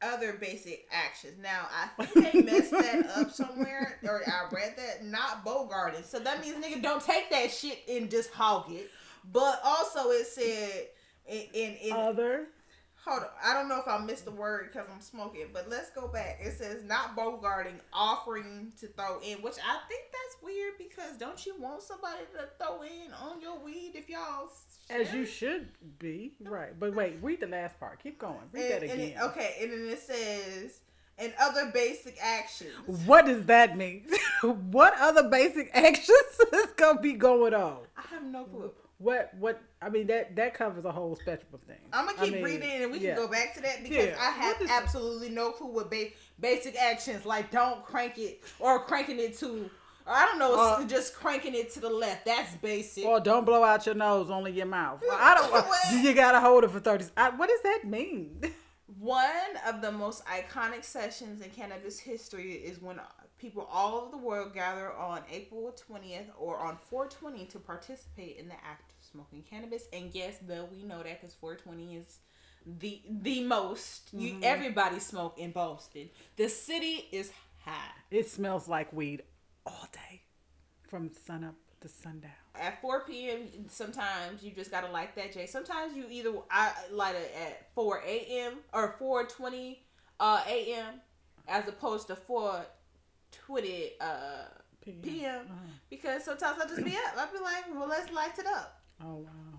other 0.00 0.34
basic 0.34 0.86
actions. 0.92 1.34
Now 1.42 1.66
I 1.98 2.04
think 2.04 2.34
they 2.34 2.42
messed 2.52 2.70
that 2.70 3.04
up 3.16 3.32
somewhere, 3.32 3.98
or 4.04 4.22
I 4.28 4.54
read 4.54 4.76
that 4.76 5.04
not 5.04 5.44
bogarting. 5.44 6.04
So 6.04 6.20
that 6.20 6.40
means 6.40 6.64
nigga 6.64 6.80
don't 6.80 7.02
take 7.02 7.30
that 7.30 7.50
shit 7.50 7.80
and 7.88 8.08
just 8.08 8.30
hog 8.30 8.70
it. 8.70 8.88
But 9.32 9.60
also 9.64 10.10
it 10.10 10.28
said 10.28 10.86
in 11.26 11.46
in, 11.52 11.74
in 11.82 11.92
Other. 11.94 12.46
Hold 13.04 13.22
on. 13.24 13.28
I 13.44 13.52
don't 13.52 13.68
know 13.68 13.80
if 13.80 13.88
I 13.88 13.98
missed 13.98 14.24
the 14.24 14.30
word 14.30 14.70
because 14.72 14.88
I'm 14.92 15.00
smoking, 15.00 15.46
but 15.52 15.68
let's 15.68 15.90
go 15.90 16.06
back. 16.06 16.38
It 16.40 16.52
says 16.56 16.84
not 16.84 17.16
bogarting, 17.16 17.80
offering 17.92 18.72
to 18.80 18.86
throw 18.88 19.18
in, 19.20 19.38
which 19.42 19.56
I 19.58 19.78
think 19.88 20.02
that's 20.12 20.42
weird 20.42 20.74
because 20.78 21.16
don't 21.18 21.44
you 21.44 21.54
want 21.60 21.82
somebody 21.82 22.22
to 22.34 22.48
throw 22.64 22.82
in 22.82 23.12
on 23.20 23.40
your 23.40 23.58
weed 23.58 23.92
if 23.94 24.08
y'all 24.08 24.48
As 24.88 25.08
share 25.08 25.16
you 25.16 25.26
should 25.26 25.68
be. 25.98 26.34
Right. 26.40 26.78
But 26.78 26.94
wait, 26.94 27.16
read 27.22 27.40
the 27.40 27.48
last 27.48 27.80
part. 27.80 28.00
Keep 28.00 28.20
going. 28.20 28.36
Read 28.52 28.70
And, 28.70 28.72
that 28.72 28.82
again. 28.84 29.00
it, 29.00 29.16
okay, 29.20 29.56
and 29.60 29.72
then 29.72 29.88
it 29.88 29.98
says 29.98 30.78
and 31.18 31.32
other 31.40 31.70
basic 31.74 32.16
actions. 32.22 32.72
What 33.04 33.26
does 33.26 33.46
that 33.46 33.76
mean? 33.76 34.06
what 34.42 34.94
other 34.98 35.28
basic 35.28 35.70
actions 35.74 36.08
is 36.52 36.66
gonna 36.76 37.00
be 37.00 37.14
going 37.14 37.54
on? 37.54 37.78
I 37.96 38.02
have 38.14 38.24
no 38.24 38.44
clue. 38.44 38.70
What 39.02 39.32
what 39.38 39.60
I 39.80 39.88
mean 39.88 40.06
that 40.06 40.36
that 40.36 40.54
covers 40.54 40.84
a 40.84 40.92
whole 40.92 41.16
spectrum 41.16 41.48
of 41.54 41.60
things. 41.62 41.80
I'm 41.92 42.06
gonna 42.06 42.20
I 42.20 42.24
keep 42.24 42.34
mean, 42.34 42.44
reading 42.44 42.70
and 42.82 42.92
we 42.92 42.98
yeah. 42.98 43.14
can 43.14 43.24
go 43.24 43.28
back 43.28 43.54
to 43.54 43.60
that 43.62 43.82
because 43.82 44.06
Yeah. 44.06 44.16
I 44.20 44.30
have 44.30 44.62
absolutely 44.70 45.28
no 45.30 45.50
clue 45.50 45.66
what 45.72 45.90
ba- 45.90 46.10
basic 46.38 46.76
actions 46.76 47.26
like 47.26 47.50
don't 47.50 47.84
crank 47.84 48.16
it 48.18 48.42
or 48.60 48.84
cranking 48.84 49.18
it 49.18 49.36
to. 49.38 49.68
I 50.06 50.24
don't 50.26 50.38
know, 50.40 50.54
Uh, 50.60 50.84
just 50.86 51.14
cranking 51.14 51.54
it 51.54 51.70
to 51.74 51.80
the 51.80 51.88
left. 51.90 52.24
That's 52.24 52.54
basic. 52.56 53.04
Or 53.04 53.20
don't 53.20 53.44
blow 53.44 53.62
out 53.62 53.86
your 53.86 53.94
nose, 53.94 54.30
only 54.30 54.50
your 54.52 54.66
mouth. 54.66 55.00
I 55.10 55.34
don't. 55.36 55.52
What? 55.68 56.02
You 56.04 56.12
gotta 56.14 56.40
hold 56.40 56.64
it 56.64 56.70
for 56.70 56.80
thirty. 56.80 57.04
I, 57.16 57.30
what 57.30 57.48
does 57.48 57.62
that 57.62 57.82
mean? 57.84 58.40
One 58.98 59.26
of 59.66 59.80
the 59.80 59.90
most 59.90 60.24
iconic 60.26 60.84
sessions 60.84 61.40
in 61.40 61.50
cannabis 61.50 61.98
history 61.98 62.52
is 62.52 62.80
when 62.80 63.00
people 63.42 63.68
all 63.70 63.96
over 63.96 64.10
the 64.12 64.16
world 64.16 64.54
gather 64.54 64.92
on 64.92 65.20
April 65.30 65.74
20th 65.90 66.26
or 66.38 66.58
on 66.58 66.78
420 66.88 67.46
to 67.46 67.58
participate 67.58 68.36
in 68.38 68.46
the 68.46 68.54
act 68.54 68.92
of 68.92 69.04
smoking 69.10 69.42
cannabis. 69.42 69.84
And 69.92 70.10
yes, 70.14 70.38
though 70.46 70.68
we 70.72 70.84
know 70.84 71.02
that 71.02 71.20
because 71.20 71.34
420 71.34 71.96
is 71.96 72.18
the 72.64 73.02
the 73.10 73.42
most 73.42 74.10
you 74.12 74.38
everybody 74.42 75.00
smoke 75.00 75.36
in 75.38 75.50
Boston. 75.50 76.08
The 76.36 76.48
city 76.48 77.08
is 77.10 77.32
high. 77.64 77.90
It 78.12 78.30
smells 78.30 78.68
like 78.68 78.92
weed 78.92 79.22
all 79.66 79.88
day, 79.92 80.22
from 80.88 81.10
sun 81.26 81.42
up 81.42 81.56
to 81.80 81.88
sundown. 81.88 82.30
at 82.54 82.80
4 82.80 83.00
p.m. 83.00 83.40
Sometimes 83.68 84.44
you 84.44 84.52
just 84.52 84.70
gotta 84.70 84.88
light 84.92 85.16
that 85.16 85.32
Jay. 85.32 85.46
Sometimes 85.46 85.96
you 85.96 86.06
either 86.08 86.32
I 86.48 86.72
light 86.92 87.16
it 87.16 87.34
at 87.44 87.74
4 87.74 88.02
a.m. 88.06 88.58
or 88.72 88.94
4:20 89.00 89.78
uh, 90.20 90.44
a.m. 90.48 91.00
as 91.48 91.66
opposed 91.66 92.06
to 92.06 92.14
4:20 93.48 93.90
uh, 94.00 94.04
p.m. 95.02 95.46
Uh-huh. 95.48 95.54
because 95.90 96.24
sometimes 96.24 96.58
I 96.62 96.68
just 96.68 96.84
be 96.84 96.92
up. 96.92 97.16
I 97.16 97.26
be 97.32 97.42
like, 97.42 97.64
well, 97.74 97.88
let's 97.88 98.12
light 98.12 98.38
it 98.38 98.46
up. 98.46 98.80
Oh 99.02 99.16
wow. 99.16 99.58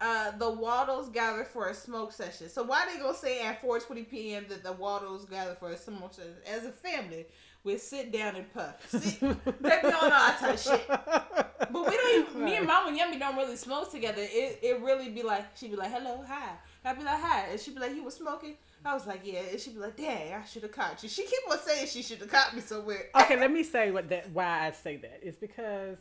Uh, 0.00 0.30
the 0.38 0.48
Waldos 0.48 1.08
gather 1.08 1.42
for 1.44 1.68
a 1.68 1.74
smoke 1.74 2.12
session. 2.12 2.48
So 2.48 2.62
why 2.62 2.86
they 2.86 3.00
gonna 3.00 3.16
say 3.16 3.42
at 3.42 3.60
4:20 3.60 4.08
p.m. 4.08 4.46
that 4.48 4.62
the 4.62 4.72
Waldos 4.72 5.24
gather 5.24 5.54
for 5.54 5.70
a 5.70 5.76
smoke 5.76 6.14
session? 6.14 6.34
As 6.46 6.64
a 6.64 6.70
family, 6.70 7.26
we 7.64 7.76
sit 7.78 8.12
down 8.12 8.36
and 8.36 8.52
puff. 8.52 8.88
See, 8.90 9.18
they 9.60 9.80
be 9.82 9.88
on 9.88 10.12
all 10.12 10.32
type 10.32 10.54
of 10.54 10.60
shit. 10.60 10.88
But 11.70 11.90
we 11.90 11.96
don't 11.96 12.28
even, 12.28 12.44
me 12.44 12.56
and 12.56 12.66
Mama 12.66 12.88
and 12.88 12.96
Yummy 12.96 13.18
don't 13.18 13.36
really 13.36 13.56
smoke 13.56 13.90
together. 13.90 14.22
It 14.22 14.60
it 14.62 14.80
really 14.80 15.10
be 15.10 15.22
like, 15.22 15.54
she'd 15.54 15.70
be 15.70 15.76
like, 15.76 15.90
hello, 15.92 16.24
hi. 16.26 16.52
I'd 16.84 16.96
be 16.96 17.04
like, 17.04 17.20
hi. 17.20 17.46
And 17.50 17.60
she'd 17.60 17.74
be 17.74 17.80
like, 17.80 17.94
you 17.94 18.04
was 18.04 18.14
smoking? 18.14 18.54
I 18.84 18.94
was 18.94 19.06
like, 19.06 19.20
yeah. 19.24 19.40
And 19.50 19.60
she'd 19.60 19.74
be 19.74 19.80
like, 19.80 19.96
dang, 19.96 20.32
I 20.34 20.44
should 20.44 20.62
have 20.62 20.72
caught 20.72 21.02
you. 21.02 21.08
She 21.08 21.22
keep 21.22 21.50
on 21.50 21.58
saying 21.58 21.86
she 21.88 22.02
should 22.02 22.18
have 22.18 22.30
caught 22.30 22.54
me 22.54 22.60
somewhere. 22.60 23.06
okay, 23.14 23.38
let 23.38 23.52
me 23.52 23.62
say 23.62 23.90
what 23.90 24.08
that 24.08 24.30
why 24.30 24.66
I 24.66 24.70
say 24.70 24.96
that. 24.96 25.20
It's 25.22 25.36
because 25.36 25.98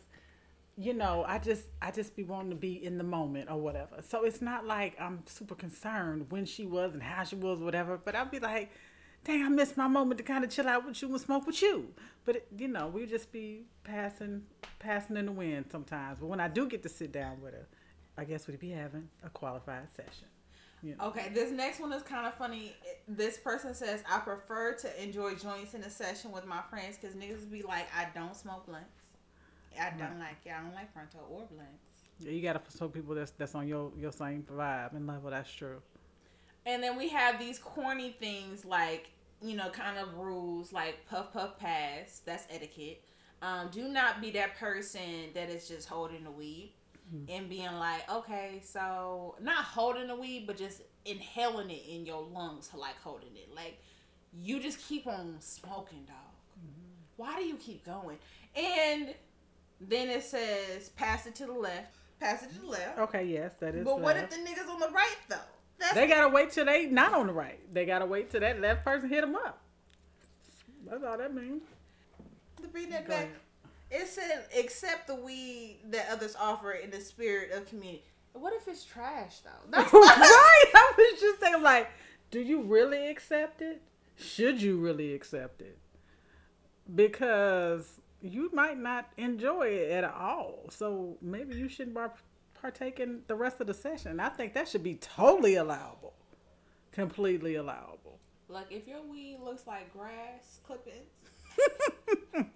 you 0.78 0.94
know, 0.94 1.26
I 1.28 1.40
just 1.40 1.64
I 1.82 1.90
just 1.90 2.16
be 2.16 2.24
wanting 2.24 2.52
to 2.52 2.56
be 2.56 2.86
in 2.86 3.00
the 3.00 3.04
moment 3.04 3.50
or 3.50 3.58
whatever. 3.58 3.98
So 4.08 4.24
it's 4.24 4.42
not 4.42 4.66
like 4.66 4.96
I'm 5.02 5.24
super 5.26 5.56
concerned 5.56 6.28
when 6.30 6.46
she 6.46 6.66
was 6.66 6.94
and 6.94 7.02
how 7.02 7.24
she 7.24 7.36
was, 7.36 7.60
whatever. 7.60 7.98
But 7.98 8.16
I'll 8.16 8.26
be 8.26 8.40
like, 8.40 8.70
dang, 9.24 9.44
I 9.44 9.50
missed 9.50 9.76
my 9.76 9.88
moment 9.88 10.20
to 10.20 10.24
kind 10.24 10.44
of 10.44 10.52
chill 10.52 10.68
out 10.68 10.86
with 10.86 11.02
you 11.02 11.10
and 11.10 11.20
smoke 11.20 11.48
with 11.48 11.62
you. 11.64 11.88
But 12.26 12.38
it, 12.38 12.48
you 12.56 12.68
know, 12.68 12.88
we 12.88 13.08
just 13.08 13.32
be 13.32 13.64
passing 13.84 14.44
passing 14.78 15.18
in 15.18 15.26
the 15.26 15.32
wind 15.32 15.66
sometimes. 15.72 16.20
But 16.20 16.28
when 16.28 16.40
I 16.40 16.48
do 16.48 16.68
get 16.68 16.84
to 16.84 16.90
sit 16.90 17.12
down 17.12 17.42
with 17.42 17.54
her, 17.54 17.68
I 18.16 18.24
guess 18.26 18.48
we'd 18.48 18.60
be 18.60 18.70
having 18.70 19.10
a 19.24 19.30
qualified 19.30 19.90
session. 19.96 20.28
Know. 20.84 21.08
Okay, 21.08 21.32
this 21.34 21.52
next 21.52 21.80
one 21.80 21.92
is 21.92 22.04
kind 22.04 22.28
of 22.28 22.36
funny. 22.36 22.74
This 23.08 23.38
person 23.38 23.74
says, 23.74 24.04
I 24.10 24.20
prefer 24.20 24.74
to 24.74 25.04
enjoy 25.04 25.34
joints 25.36 25.74
in 25.74 25.82
a 25.82 25.90
session 25.90 26.32
with 26.32 26.46
my 26.46 26.62
friends 26.70 26.98
because 27.02 27.16
niggas 27.16 27.50
be 27.50 27.64
like, 27.64 27.88
I 27.96 28.08
don't 28.14 28.36
smoke 28.36 28.68
blunts. 28.68 28.88
I 29.80 29.92
don't 29.98 30.20
like 30.20 30.38
it. 30.46 30.52
I 30.52 30.62
don't 30.62 30.74
like 30.74 30.92
fronto 30.94 31.20
or 31.30 31.48
blunts. 31.52 31.84
Yeah, 32.20 32.32
you 32.32 32.42
gotta 32.42 32.62
show 32.78 32.88
people 32.88 33.16
that's 33.16 33.32
that's 33.32 33.54
on 33.54 33.68
your 33.68 33.92
your 33.98 34.12
same 34.12 34.44
vibe 34.44 34.96
and 34.96 35.06
level. 35.06 35.30
That's 35.30 35.52
true. 35.52 35.82
And 36.66 36.82
then 36.82 36.98
we 36.98 37.10
have 37.10 37.40
these 37.40 37.60
corny 37.60 38.16
things 38.20 38.66
like, 38.66 39.12
you 39.42 39.56
know, 39.56 39.70
kind 39.70 39.98
of 39.98 40.16
rules 40.16 40.74
like 40.74 41.06
puff 41.10 41.32
puff 41.32 41.60
pass. 41.60 42.22
That's 42.26 42.46
etiquette. 42.50 43.04
Um, 43.42 43.70
do 43.72 43.88
not 43.88 44.20
be 44.20 44.32
that 44.32 44.58
person 44.58 45.32
that 45.36 45.50
is 45.50 45.68
just 45.68 45.88
holding 45.88 46.24
the 46.24 46.32
weed 46.32 46.74
Mm-hmm. 47.14 47.32
and 47.32 47.50
being 47.50 47.74
like, 47.80 48.10
okay, 48.12 48.62
so 48.62 49.36
not 49.42 49.64
holding 49.64 50.08
the 50.08 50.16
weed, 50.16 50.44
but 50.46 50.58
just 50.58 50.82
inhaling 51.06 51.70
it 51.70 51.84
in 51.88 52.06
your 52.06 52.22
lungs, 52.22 52.70
like 52.76 53.00
holding 53.02 53.34
it. 53.36 53.50
Like 53.56 53.78
you 54.38 54.60
just 54.60 54.80
keep 54.86 55.08
on 55.08 55.38
smoking, 55.40 56.04
dog. 56.06 56.18
Mm-hmm. 56.60 56.82
Why 57.16 57.40
do 57.40 57.46
you 57.46 57.56
keep 57.56 57.86
going? 57.86 58.18
And 58.56 59.16
then 59.80 60.10
it 60.10 60.24
says 60.24 60.90
pass 60.90 61.26
it 61.28 61.36
to 61.36 61.46
the 61.46 61.54
left. 61.54 61.96
Pass 62.20 62.44
it 62.44 62.52
to 62.54 62.60
the 62.60 62.68
left. 62.68 63.00
Okay, 63.00 63.24
yes, 63.26 63.54
that 63.62 63.74
is. 63.76 63.86
but 63.86 64.02
what 64.02 64.18
if 64.18 64.30
the 64.30 64.36
niggas 64.38 64.70
on 64.70 64.80
the 64.82 64.90
right 64.90 65.16
though? 65.30 65.38
That's 65.80 65.94
They 65.94 66.08
gotta 66.08 66.28
wait 66.28 66.52
till 66.52 66.66
they 66.66 66.88
not 66.88 67.14
on 67.14 67.28
the 67.28 67.34
right. 67.34 67.60
They 67.74 67.86
gotta 67.86 68.06
wait 68.06 68.32
till 68.32 68.42
that 68.42 68.60
left 68.60 68.84
person 68.84 69.08
hit 69.08 69.22
them 69.22 69.36
up. 69.36 69.62
That's 70.90 71.04
all 71.04 71.18
that 71.18 71.34
means. 71.34 71.62
to 72.62 72.68
bring 72.68 72.90
that 72.90 73.06
Go 73.06 73.14
back. 73.14 73.24
ahead. 73.26 73.36
It 73.90 74.08
said 74.08 74.46
accept 74.58 75.08
the 75.08 75.16
weed 75.16 75.80
that 75.90 76.08
others 76.12 76.36
offer 76.40 76.72
in 76.74 76.90
the 76.92 77.00
spirit 77.00 77.52
of 77.52 77.68
community. 77.68 78.04
What 78.34 78.54
if 78.54 78.68
it's 78.68 78.84
trash 78.84 79.40
though? 79.40 79.50
That's 79.72 79.94
right. 79.94 80.66
I 80.76 80.94
was 80.98 81.20
just 81.22 81.40
thinking, 81.40 81.64
like, 81.64 81.90
do 82.30 82.40
you 82.42 82.62
really 82.62 83.08
accept 83.10 83.62
it? 83.62 83.82
Should 84.18 84.62
you 84.62 84.78
really 84.78 85.14
accept 85.14 85.62
it? 85.62 85.78
Because 86.94 88.00
you 88.22 88.50
might 88.54 88.78
not 88.78 89.10
enjoy 89.18 89.68
it 89.68 89.92
at 89.92 90.04
all. 90.04 90.66
So 90.70 91.18
maybe 91.22 91.56
you 91.56 91.68
shouldn't 91.70 91.96
par- 91.96 92.14
partake 92.60 93.00
in 93.00 93.22
the 93.28 93.36
rest 93.36 93.60
of 93.62 93.68
the 93.68 93.74
session. 93.74 94.20
I 94.20 94.30
think 94.30 94.54
that 94.54 94.68
should 94.68 94.84
be 94.84 94.96
totally 94.96 95.56
allowable, 95.56 96.14
completely 96.92 97.56
allowable. 97.56 98.20
like 98.50 98.68
if 98.72 98.88
your 98.88 99.02
weed 99.04 99.40
looks 99.44 99.68
like 99.68 99.92
grass 99.94 100.60
clippings, 100.66 101.12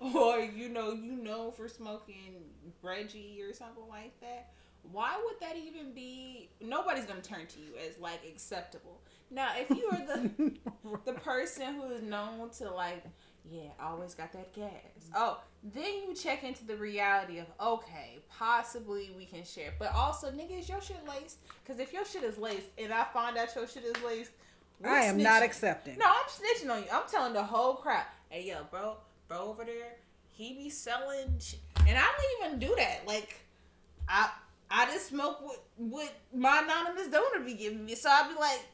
or 0.14 0.40
you 0.40 0.68
know 0.68 0.92
you 0.92 1.12
know 1.12 1.50
for 1.50 1.68
smoking 1.68 2.44
Reggie 2.82 3.40
or 3.42 3.52
something 3.52 3.88
like 3.88 4.18
that. 4.20 4.50
Why 4.92 5.18
would 5.24 5.40
that 5.40 5.56
even 5.56 5.92
be? 5.94 6.50
Nobody's 6.60 7.06
gonna 7.06 7.22
turn 7.22 7.46
to 7.46 7.58
you 7.58 7.72
as 7.88 7.98
like 7.98 8.20
acceptable. 8.28 9.00
Now, 9.30 9.48
if 9.56 9.70
you 9.70 9.88
are 9.90 10.06
the 10.06 10.52
the 11.12 11.12
person 11.14 11.74
who 11.74 11.90
is 11.90 12.02
known 12.02 12.50
to 12.58 12.70
like, 12.70 13.02
yeah, 13.50 13.70
always 13.82 14.14
got 14.14 14.32
that 14.32 14.52
gas. 14.52 14.70
Oh, 15.14 15.40
then 15.62 16.02
you 16.06 16.14
check 16.14 16.44
into 16.44 16.66
the 16.66 16.76
reality 16.76 17.38
of 17.38 17.46
okay, 17.60 18.18
possibly 18.28 19.10
we 19.16 19.24
can 19.24 19.44
share, 19.44 19.72
but 19.78 19.94
also, 19.94 20.30
niggas, 20.30 20.60
is 20.60 20.68
your 20.68 20.82
shit 20.82 21.00
laced? 21.08 21.38
Because 21.64 21.80
if 21.80 21.92
your 21.92 22.04
shit 22.04 22.22
is 22.22 22.36
laced, 22.36 22.66
and 22.76 22.92
I 22.92 23.04
find 23.04 23.36
out 23.38 23.54
your 23.54 23.66
shit 23.66 23.84
is 23.84 24.02
laced, 24.04 24.32
I 24.84 25.04
am 25.04 25.22
not 25.22 25.42
accepting. 25.42 25.98
No, 25.98 26.06
I'm 26.06 26.26
snitching 26.28 26.70
on 26.70 26.82
you. 26.82 26.88
I'm 26.92 27.08
telling 27.10 27.32
the 27.32 27.42
whole 27.42 27.74
crowd, 27.74 28.04
hey, 28.28 28.44
yo, 28.46 28.64
bro, 28.70 28.96
bro 29.34 29.48
over 29.48 29.64
there, 29.64 29.96
he 30.32 30.54
be 30.54 30.70
selling, 30.70 31.38
sh-. 31.40 31.54
and 31.86 31.96
I 31.96 32.02
don't 32.02 32.46
even 32.46 32.58
do 32.58 32.74
that. 32.76 33.06
Like, 33.06 33.36
I. 34.08 34.30
I 34.70 34.86
just 34.86 35.08
smoke 35.08 35.40
what 35.42 35.62
what 35.76 36.10
my 36.34 36.62
anonymous 36.64 37.06
donor 37.08 37.44
be 37.44 37.54
giving 37.54 37.84
me, 37.84 37.94
so 37.94 38.08
I'd 38.10 38.28
be 38.34 38.40
like, 38.40 38.64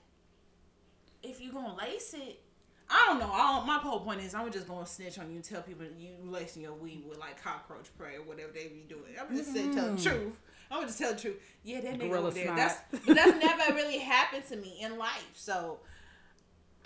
if 1.22 1.40
you 1.42 1.52
gonna 1.52 1.76
lace 1.76 2.14
it, 2.14 2.40
I 2.88 3.04
don't 3.06 3.18
know. 3.18 3.30
I 3.30 3.56
don't, 3.56 3.66
my 3.66 3.76
whole 3.76 4.00
point 4.00 4.20
is 4.20 4.32
I'm 4.34 4.50
just 4.50 4.66
gonna 4.68 4.86
snitch 4.86 5.18
on 5.18 5.28
you 5.28 5.36
and 5.36 5.44
tell 5.44 5.60
people 5.60 5.84
you 5.98 6.10
lacing 6.22 6.62
your 6.62 6.72
weed 6.74 7.02
with 7.06 7.18
like 7.18 7.42
cockroach 7.42 7.86
spray 7.86 8.14
or 8.16 8.22
whatever 8.22 8.52
they 8.52 8.68
be 8.68 8.86
doing. 8.88 9.02
I'm 9.20 9.36
just 9.36 9.52
saying 9.52 9.74
tell 9.74 9.86
the 9.86 9.92
mm-hmm. 9.92 10.08
truth. 10.08 10.40
I'm 10.70 10.78
gonna 10.78 10.86
just 10.86 11.00
tell 11.00 11.12
the 11.12 11.20
truth. 11.20 11.36
Yeah, 11.64 11.80
that 11.82 11.98
nigga 11.98 12.12
over 12.16 12.30
there. 12.30 12.44
snot. 12.44 12.56
That's 12.56 13.04
that's 13.06 13.44
never 13.44 13.74
really 13.74 13.98
happened 13.98 14.44
to 14.48 14.56
me 14.56 14.78
in 14.80 14.96
life. 14.96 15.32
So 15.34 15.80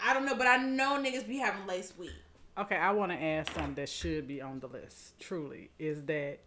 I 0.03 0.13
don't 0.15 0.25
know, 0.25 0.35
but 0.35 0.49
I 0.49 0.57
know 0.57 1.01
niggas 1.01 1.29
be 1.29 1.37
having 1.37 1.67
lace 1.67 1.93
weed. 1.97 2.24
Okay, 2.57 2.77
I 2.77 2.93
want 2.93 3.11
to 3.11 3.21
add 3.21 3.49
something 3.49 3.75
that 3.75 3.89
should 3.89 4.29
be 4.29 4.41
on 4.41 4.61
the 4.61 4.69
list. 4.69 5.19
Truly, 5.19 5.71
is 5.79 6.05
that 6.05 6.39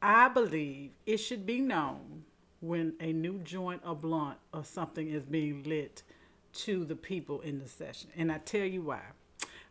I 0.00 0.28
believe 0.28 0.92
it 1.06 1.16
should 1.16 1.44
be 1.44 1.60
known 1.60 2.24
when 2.60 2.94
a 3.00 3.12
new 3.12 3.38
joint 3.40 3.82
or 3.84 3.96
blunt 3.96 4.38
or 4.54 4.62
something 4.62 5.08
is 5.08 5.24
being 5.24 5.64
lit 5.64 6.04
to 6.52 6.84
the 6.84 6.94
people 6.94 7.40
in 7.40 7.58
the 7.58 7.68
session, 7.68 8.10
and 8.16 8.30
I 8.30 8.38
tell 8.38 8.64
you 8.64 8.82
why. 8.82 9.00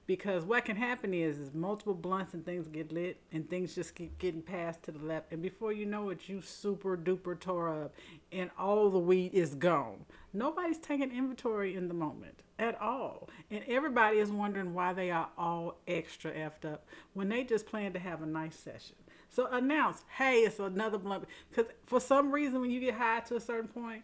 Because 0.10 0.44
what 0.44 0.66
can 0.66 0.76
happen 0.76 1.14
is, 1.14 1.38
is 1.38 1.54
multiple 1.54 1.94
blunts 1.94 2.34
and 2.34 2.44
things 2.44 2.68
get 2.68 2.92
lit, 2.92 3.22
and 3.32 3.48
things 3.48 3.76
just 3.76 3.94
keep 3.94 4.18
getting 4.18 4.42
passed 4.42 4.82
to 4.82 4.92
the 4.92 5.06
left, 5.06 5.32
and 5.32 5.40
before 5.40 5.72
you 5.72 5.86
know 5.86 6.10
it, 6.10 6.28
you 6.28 6.42
super 6.42 6.98
duper 6.98 7.40
tore 7.40 7.84
up, 7.84 7.94
and 8.32 8.50
all 8.58 8.90
the 8.90 8.98
weed 8.98 9.36
is 9.36 9.54
gone. 9.54 10.04
Nobody's 10.34 10.80
taking 10.80 11.12
inventory 11.12 11.76
in 11.76 11.88
the 11.88 11.94
moment 11.94 12.42
at 12.58 12.82
all, 12.82 13.30
and 13.52 13.64
everybody 13.68 14.18
is 14.18 14.32
wondering 14.32 14.74
why 14.74 14.94
they 14.94 15.12
are 15.12 15.30
all 15.38 15.76
extra 15.88 16.32
effed 16.32 16.66
up 16.66 16.88
when 17.14 17.30
they 17.30 17.44
just 17.44 17.68
plan 17.68 17.94
to 17.94 18.00
have 18.00 18.24
a 18.24 18.26
nice 18.26 18.56
session. 18.56 18.96
So 19.30 19.46
announce, 19.52 20.06
hey, 20.18 20.38
it's 20.38 20.58
another 20.58 20.98
blunt, 20.98 21.26
because 21.52 21.72
for 21.86 22.00
some 22.00 22.32
reason, 22.32 22.62
when 22.62 22.72
you 22.72 22.80
get 22.80 22.96
high 22.96 23.20
to 23.28 23.36
a 23.36 23.40
certain 23.40 23.70
point, 23.70 24.02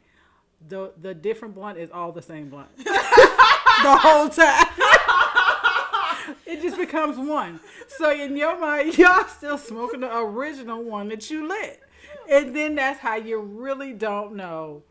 the 0.68 0.92
the 1.02 1.16
different 1.16 1.56
blunt 1.56 1.80
is 1.80 1.90
all 1.90 2.12
the 2.12 2.22
same 2.22 2.50
blunt 2.50 2.70
the 2.78 2.94
whole 3.84 4.30
time. 4.30 4.68
becomes 6.86 7.18
one. 7.18 7.60
So 7.88 8.12
in 8.12 8.38
your 8.38 8.60
mind, 8.60 8.98
y'all 8.98 9.28
still 9.28 9.58
smoking 9.58 10.02
the 10.02 10.18
original 10.18 10.84
one 10.84 11.10
that 11.10 11.30
you 11.30 11.48
lit. 11.48 11.82
And 12.30 12.56
then 12.56 12.76
that's 12.76 13.00
how 13.00 13.16
you 13.16 13.40
really 13.40 13.94
don't 13.94 14.36
know 14.36 14.84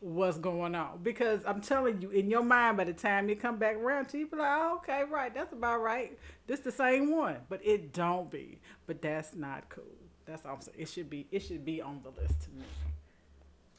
what's 0.00 0.38
going 0.38 0.74
on. 0.74 1.00
Because 1.02 1.42
I'm 1.46 1.60
telling 1.60 2.00
you, 2.02 2.10
in 2.10 2.30
your 2.30 2.42
mind, 2.42 2.76
by 2.76 2.84
the 2.84 2.92
time 2.92 3.28
you 3.28 3.36
come 3.36 3.58
back 3.58 3.76
around 3.76 4.08
to 4.10 4.18
you, 4.18 4.26
be 4.26 4.36
like, 4.36 4.48
oh, 4.50 4.76
okay, 4.76 5.04
right, 5.10 5.34
that's 5.34 5.52
about 5.52 5.82
right. 5.82 6.18
This 6.46 6.60
the 6.60 6.72
same 6.72 7.10
one. 7.10 7.36
But 7.48 7.60
it 7.64 7.92
don't 7.92 8.30
be. 8.30 8.60
But 8.86 9.02
that's 9.02 9.34
not 9.34 9.68
cool. 9.68 9.84
That's 10.24 10.44
all 10.44 10.54
I'm 10.54 10.60
saying. 10.60 10.76
It 10.78 10.88
should 10.88 11.08
be 11.08 11.26
it 11.30 11.40
should 11.40 11.64
be 11.64 11.80
on 11.80 12.00
the 12.02 12.20
list 12.20 12.42
to 12.42 12.50
me. 12.50 12.64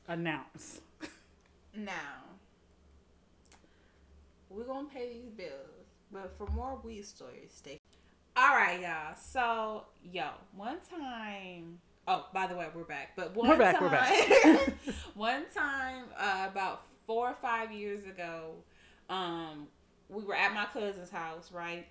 Announce. 0.07 0.81
Now, 1.71 1.93
we're 4.49 4.63
gonna 4.63 4.87
pay 4.89 5.13
these 5.13 5.29
bills, 5.29 5.78
but 6.11 6.35
for 6.37 6.47
more 6.47 6.79
weed 6.83 7.05
stories, 7.05 7.51
stay. 7.55 7.79
All 8.35 8.55
right, 8.55 8.79
y'all. 8.81 9.15
So, 9.19 9.83
yo, 10.03 10.27
one 10.55 10.77
time. 10.89 11.79
Oh, 12.07 12.25
by 12.33 12.47
the 12.47 12.55
way, 12.55 12.67
we're 12.73 12.83
back. 12.83 13.11
But 13.15 13.35
one 13.35 13.49
We're 13.49 13.57
back, 13.57 13.75
time, 13.79 13.83
we're 13.83 13.89
back. 14.65 14.73
one 15.13 15.43
time, 15.53 16.05
uh, 16.17 16.47
about 16.49 16.83
four 17.05 17.29
or 17.29 17.35
five 17.35 17.71
years 17.71 18.03
ago, 18.05 18.53
um, 19.09 19.67
we 20.09 20.23
were 20.23 20.35
at 20.35 20.53
my 20.53 20.65
cousin's 20.65 21.09
house, 21.11 21.51
right? 21.51 21.85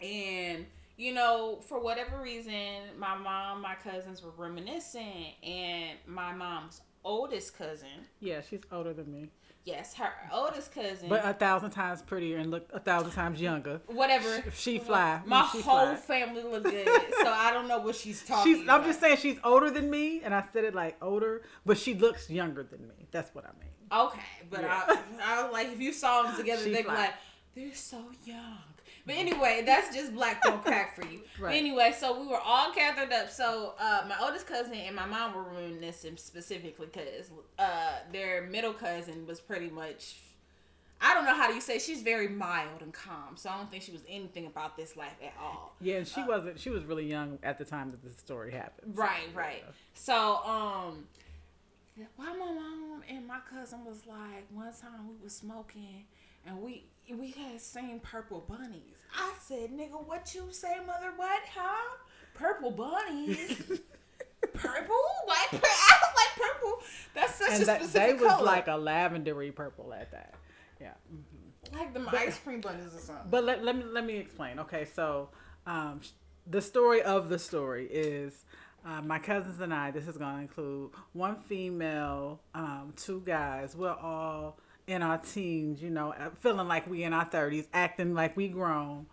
And 0.00 0.66
you 0.96 1.14
know, 1.14 1.60
for 1.66 1.80
whatever 1.80 2.20
reason, 2.20 2.54
my 2.98 3.16
mom, 3.16 3.62
my 3.62 3.74
cousins 3.74 4.22
were 4.22 4.32
reminiscing, 4.36 5.32
and 5.42 5.98
my 6.06 6.32
mom's 6.32 6.82
oldest 7.04 7.56
cousin, 7.56 7.88
Yeah, 8.20 8.40
she's 8.42 8.60
older 8.70 8.92
than 8.92 9.10
me, 9.12 9.30
yes, 9.64 9.94
her 9.94 10.10
oldest 10.32 10.74
cousin, 10.74 11.08
but 11.08 11.24
a 11.24 11.32
thousand 11.32 11.70
times 11.70 12.02
prettier 12.02 12.38
and 12.38 12.50
look 12.50 12.68
a 12.72 12.80
thousand 12.80 13.12
times 13.12 13.40
younger. 13.40 13.80
whatever. 13.86 14.42
She 14.54 14.78
fly. 14.78 15.20
My 15.26 15.48
She 15.52 15.60
whole 15.62 15.94
fly. 15.94 15.96
family 15.96 16.42
look 16.42 16.64
good, 16.64 16.86
so 17.22 17.28
I 17.30 17.50
don't 17.52 17.68
know 17.68 17.78
what 17.78 17.96
she's 17.96 18.22
talking. 18.24 18.54
She's. 18.54 18.62
about. 18.64 18.80
I'm 18.80 18.86
just 18.86 19.00
saying 19.00 19.18
she's 19.18 19.38
older 19.44 19.70
than 19.70 19.90
me, 19.90 20.22
and 20.22 20.34
I 20.34 20.44
said 20.52 20.64
it 20.64 20.74
like 20.74 20.96
older, 21.02 21.42
but 21.66 21.78
she 21.78 21.94
looks 21.94 22.28
younger 22.30 22.62
than 22.62 22.86
me. 22.88 23.06
That's 23.10 23.34
what 23.34 23.44
I 23.44 23.50
mean. 23.60 23.70
Okay, 23.92 24.20
but 24.48 24.60
Yeah. 24.62 24.82
I, 24.86 24.98
I 25.40 25.42
was 25.42 25.52
like, 25.52 25.68
if 25.72 25.80
you 25.80 25.92
saw 25.92 26.22
them 26.22 26.36
together, 26.36 26.62
She 26.62 26.70
they'd 26.72 26.82
be 26.82 26.88
like, 26.88 27.12
they're 27.60 27.74
so 27.74 28.04
young. 28.24 28.58
But 29.06 29.16
anyway, 29.16 29.62
that's 29.64 29.94
just 29.94 30.14
black 30.14 30.42
don't 30.42 30.62
crack 30.64 30.94
for 30.94 31.06
you. 31.06 31.20
Right. 31.38 31.56
anyway, 31.56 31.94
so 31.96 32.20
we 32.20 32.26
were 32.26 32.40
all 32.40 32.72
gathered 32.74 33.12
up. 33.12 33.30
So 33.30 33.74
uh, 33.78 34.02
my 34.08 34.16
oldest 34.22 34.46
cousin 34.46 34.74
and 34.74 34.94
my 34.94 35.06
mom 35.06 35.34
were 35.34 35.42
reminiscing 35.42 36.16
specifically 36.16 36.86
because 36.92 37.30
uh, 37.58 37.98
their 38.12 38.42
middle 38.42 38.72
cousin 38.72 39.26
was 39.26 39.40
pretty 39.40 39.70
much. 39.70 40.16
I 41.02 41.14
don't 41.14 41.24
know 41.24 41.34
how 41.34 41.48
do 41.48 41.54
you 41.54 41.62
say 41.62 41.78
she's 41.78 42.02
very 42.02 42.28
mild 42.28 42.82
and 42.82 42.92
calm, 42.92 43.34
so 43.34 43.48
I 43.48 43.56
don't 43.56 43.70
think 43.70 43.82
she 43.82 43.90
was 43.92 44.02
anything 44.06 44.44
about 44.44 44.76
this 44.76 44.98
life 44.98 45.16
at 45.24 45.32
all. 45.40 45.74
Yeah, 45.80 45.96
and 45.96 46.06
she 46.06 46.22
wasn't. 46.22 46.60
She 46.60 46.68
was 46.68 46.84
really 46.84 47.06
young 47.06 47.38
at 47.42 47.56
the 47.58 47.64
time 47.64 47.90
that 47.92 48.02
this 48.04 48.18
story 48.18 48.52
happened. 48.52 48.94
so, 48.94 49.02
Right, 49.02 49.28
right. 49.34 49.64
So, 49.94 50.40
um, 50.44 51.04
why 52.16 52.26
my 52.26 52.52
mom 52.52 53.02
and 53.08 53.26
my 53.26 53.38
cousin 53.50 53.82
was 53.86 54.02
like, 54.06 54.44
one 54.52 54.72
time 54.74 55.08
we 55.08 55.14
was 55.24 55.34
smoking 55.34 56.04
and 56.46 56.60
we 56.60 56.84
we 57.12 57.30
had 57.32 57.60
seen 57.60 58.00
purple 58.00 58.44
bunnies. 58.48 58.96
I 59.16 59.32
said, 59.44 59.70
nigga, 59.70 60.06
what 60.06 60.32
you 60.34 60.44
say, 60.52 60.76
mother? 60.86 61.12
What, 61.16 61.40
huh? 61.54 61.96
Purple 62.34 62.70
bunnies? 62.70 63.58
purple? 64.54 64.96
Why? 65.24 65.46
Pur- 65.50 65.58
I 65.62 65.98
was 66.00 66.14
like, 66.16 66.48
purple. 66.48 66.78
That's 67.14 67.34
such 67.34 67.50
And 67.50 67.62
a 67.62 67.66
that, 67.66 67.82
specific 67.82 68.18
they 68.18 68.24
was 68.24 68.32
color. 68.32 68.44
like 68.46 68.68
a 68.68 68.70
lavendery 68.78 69.52
purple 69.54 69.92
at 69.92 70.10
that. 70.12 70.34
Yeah. 70.80 70.92
like 71.76 71.92
the 71.92 72.06
ice 72.16 72.38
cream 72.38 72.60
bunnies 72.60 72.94
or 72.94 72.98
something. 73.00 73.26
But 73.28 73.44
let, 73.44 73.64
let 73.64 73.76
me 73.76 73.84
let 73.90 74.04
me 74.06 74.16
explain. 74.16 74.58
Okay, 74.60 74.84
so 74.84 75.28
um, 75.66 76.00
the 76.46 76.62
story 76.62 77.02
of 77.02 77.28
the 77.28 77.38
story 77.38 77.86
is 77.90 78.44
uh, 78.86 79.02
my 79.02 79.18
cousins 79.18 79.60
and 79.60 79.74
I. 79.74 79.90
This 79.90 80.06
is 80.06 80.16
going 80.16 80.36
to 80.36 80.40
include 80.42 80.90
one 81.12 81.36
female, 81.48 82.40
um, 82.54 82.92
two 82.96 83.20
guys. 83.26 83.74
We're 83.76 83.90
all 83.90 84.58
in 84.90 85.02
our 85.02 85.18
teens, 85.18 85.80
you 85.80 85.90
know, 85.90 86.12
uh, 86.12 86.30
feeling 86.40 86.68
like 86.68 86.88
we 86.88 87.04
in 87.04 87.12
our 87.12 87.24
thirties, 87.24 87.66
acting 87.72 88.14
like 88.14 88.36
we 88.36 88.48
grown. 88.48 89.06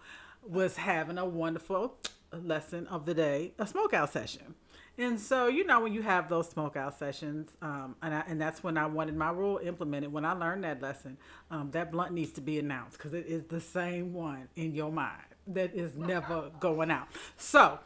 Was 0.49 0.77
having 0.77 1.17
a 1.17 1.25
wonderful 1.25 1.97
lesson 2.31 2.87
of 2.87 3.05
the 3.05 3.13
day, 3.13 3.53
a 3.59 3.65
smokeout 3.65 4.09
session. 4.09 4.55
And 4.97 5.19
so, 5.19 5.47
you 5.47 5.65
know, 5.65 5.81
when 5.81 5.93
you 5.93 6.01
have 6.01 6.29
those 6.29 6.47
smokeout 6.51 6.97
sessions, 6.97 7.51
um, 7.61 7.95
and, 8.01 8.15
I, 8.15 8.23
and 8.27 8.39
that's 8.39 8.63
when 8.63 8.77
I 8.77 8.85
wanted 8.85 9.15
my 9.15 9.29
rule 9.29 9.59
implemented. 9.61 10.11
When 10.11 10.25
I 10.25 10.31
learned 10.31 10.63
that 10.63 10.81
lesson, 10.81 11.17
um, 11.51 11.69
that 11.71 11.91
blunt 11.91 12.13
needs 12.13 12.31
to 12.33 12.41
be 12.41 12.57
announced 12.59 12.97
because 12.97 13.13
it 13.13 13.25
is 13.27 13.43
the 13.43 13.59
same 13.59 14.13
one 14.13 14.47
in 14.55 14.73
your 14.73 14.91
mind 14.91 15.21
that 15.47 15.75
is 15.75 15.95
never 15.95 16.49
going 16.59 16.89
out. 16.89 17.09
So 17.35 17.79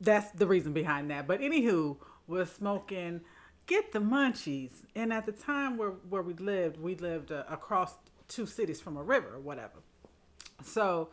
that's 0.00 0.30
the 0.32 0.46
reason 0.46 0.72
behind 0.72 1.10
that. 1.10 1.26
But 1.26 1.40
anywho, 1.40 1.96
we're 2.26 2.46
smoking, 2.46 3.20
get 3.66 3.92
the 3.92 3.98
munchies. 3.98 4.72
And 4.94 5.12
at 5.12 5.26
the 5.26 5.32
time 5.32 5.76
where, 5.76 5.90
where 6.08 6.22
we 6.22 6.34
lived, 6.34 6.80
we 6.80 6.94
lived 6.96 7.32
uh, 7.32 7.44
across 7.48 7.94
two 8.28 8.46
cities 8.46 8.80
from 8.80 8.96
a 8.96 9.02
river 9.02 9.34
or 9.34 9.40
whatever. 9.40 9.80
So 10.62 11.10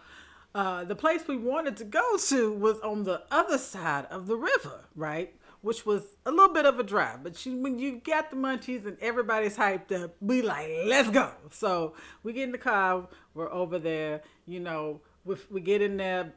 uh, 0.55 0.83
the 0.83 0.95
place 0.95 1.27
we 1.27 1.37
wanted 1.37 1.77
to 1.77 1.83
go 1.83 2.17
to 2.17 2.51
was 2.53 2.79
on 2.81 3.03
the 3.03 3.23
other 3.31 3.57
side 3.57 4.05
of 4.05 4.27
the 4.27 4.37
river, 4.37 4.85
right? 4.95 5.33
Which 5.61 5.85
was 5.85 6.03
a 6.25 6.31
little 6.31 6.53
bit 6.53 6.65
of 6.65 6.77
a 6.79 6.83
drive, 6.83 7.23
but 7.23 7.41
when 7.45 7.79
you 7.79 8.01
got 8.03 8.29
the 8.29 8.35
munchies 8.35 8.85
and 8.85 8.97
everybody's 8.99 9.57
hyped 9.57 9.91
up, 9.91 10.15
we 10.19 10.41
like, 10.41 10.69
let's 10.85 11.09
go. 11.09 11.31
So 11.51 11.93
we 12.21 12.33
get 12.33 12.43
in 12.43 12.51
the 12.51 12.57
car, 12.57 13.07
we're 13.33 13.51
over 13.51 13.79
there, 13.79 14.21
you 14.45 14.59
know, 14.59 15.01
we, 15.23 15.35
we 15.49 15.61
get 15.61 15.81
in 15.81 15.97
there. 15.97 16.33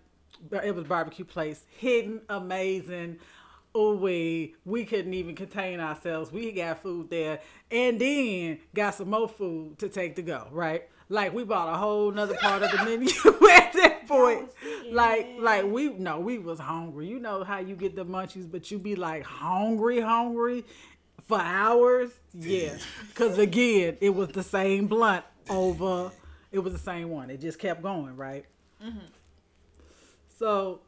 It 0.62 0.74
was 0.74 0.84
barbecue 0.84 1.24
place, 1.24 1.64
hidden, 1.76 2.20
amazing. 2.28 3.18
Oh, 3.78 3.94
we 3.94 4.54
we 4.64 4.86
couldn't 4.86 5.12
even 5.12 5.34
contain 5.34 5.80
ourselves. 5.80 6.32
We 6.32 6.50
got 6.50 6.82
food 6.82 7.10
there, 7.10 7.40
and 7.70 8.00
then 8.00 8.58
got 8.74 8.94
some 8.94 9.10
more 9.10 9.28
food 9.28 9.78
to 9.80 9.90
take 9.90 10.16
to 10.16 10.22
go. 10.22 10.48
Right, 10.50 10.88
like 11.10 11.34
we 11.34 11.44
bought 11.44 11.68
a 11.68 11.76
whole 11.76 12.10
nother 12.10 12.36
part 12.36 12.62
of 12.62 12.70
the 12.70 12.78
menu 12.78 13.08
at 13.52 13.74
that 13.74 14.04
point. 14.08 14.48
Like, 14.90 15.28
like 15.38 15.66
we 15.66 15.90
no, 15.90 16.20
we 16.20 16.38
was 16.38 16.58
hungry. 16.58 17.06
You 17.06 17.18
know 17.18 17.44
how 17.44 17.58
you 17.58 17.76
get 17.76 17.94
the 17.94 18.06
munchies, 18.06 18.50
but 18.50 18.70
you 18.70 18.78
be 18.78 18.96
like 18.96 19.24
hungry, 19.24 20.00
hungry 20.00 20.64
for 21.28 21.38
hours. 21.38 22.12
Yeah, 22.32 22.78
because 23.08 23.36
again, 23.36 23.98
it 24.00 24.14
was 24.14 24.30
the 24.30 24.42
same 24.42 24.86
blunt 24.86 25.26
over. 25.50 26.12
It 26.50 26.60
was 26.60 26.72
the 26.72 26.78
same 26.78 27.10
one. 27.10 27.28
It 27.28 27.42
just 27.42 27.58
kept 27.58 27.82
going, 27.82 28.16
right? 28.16 28.46
So 30.38 30.80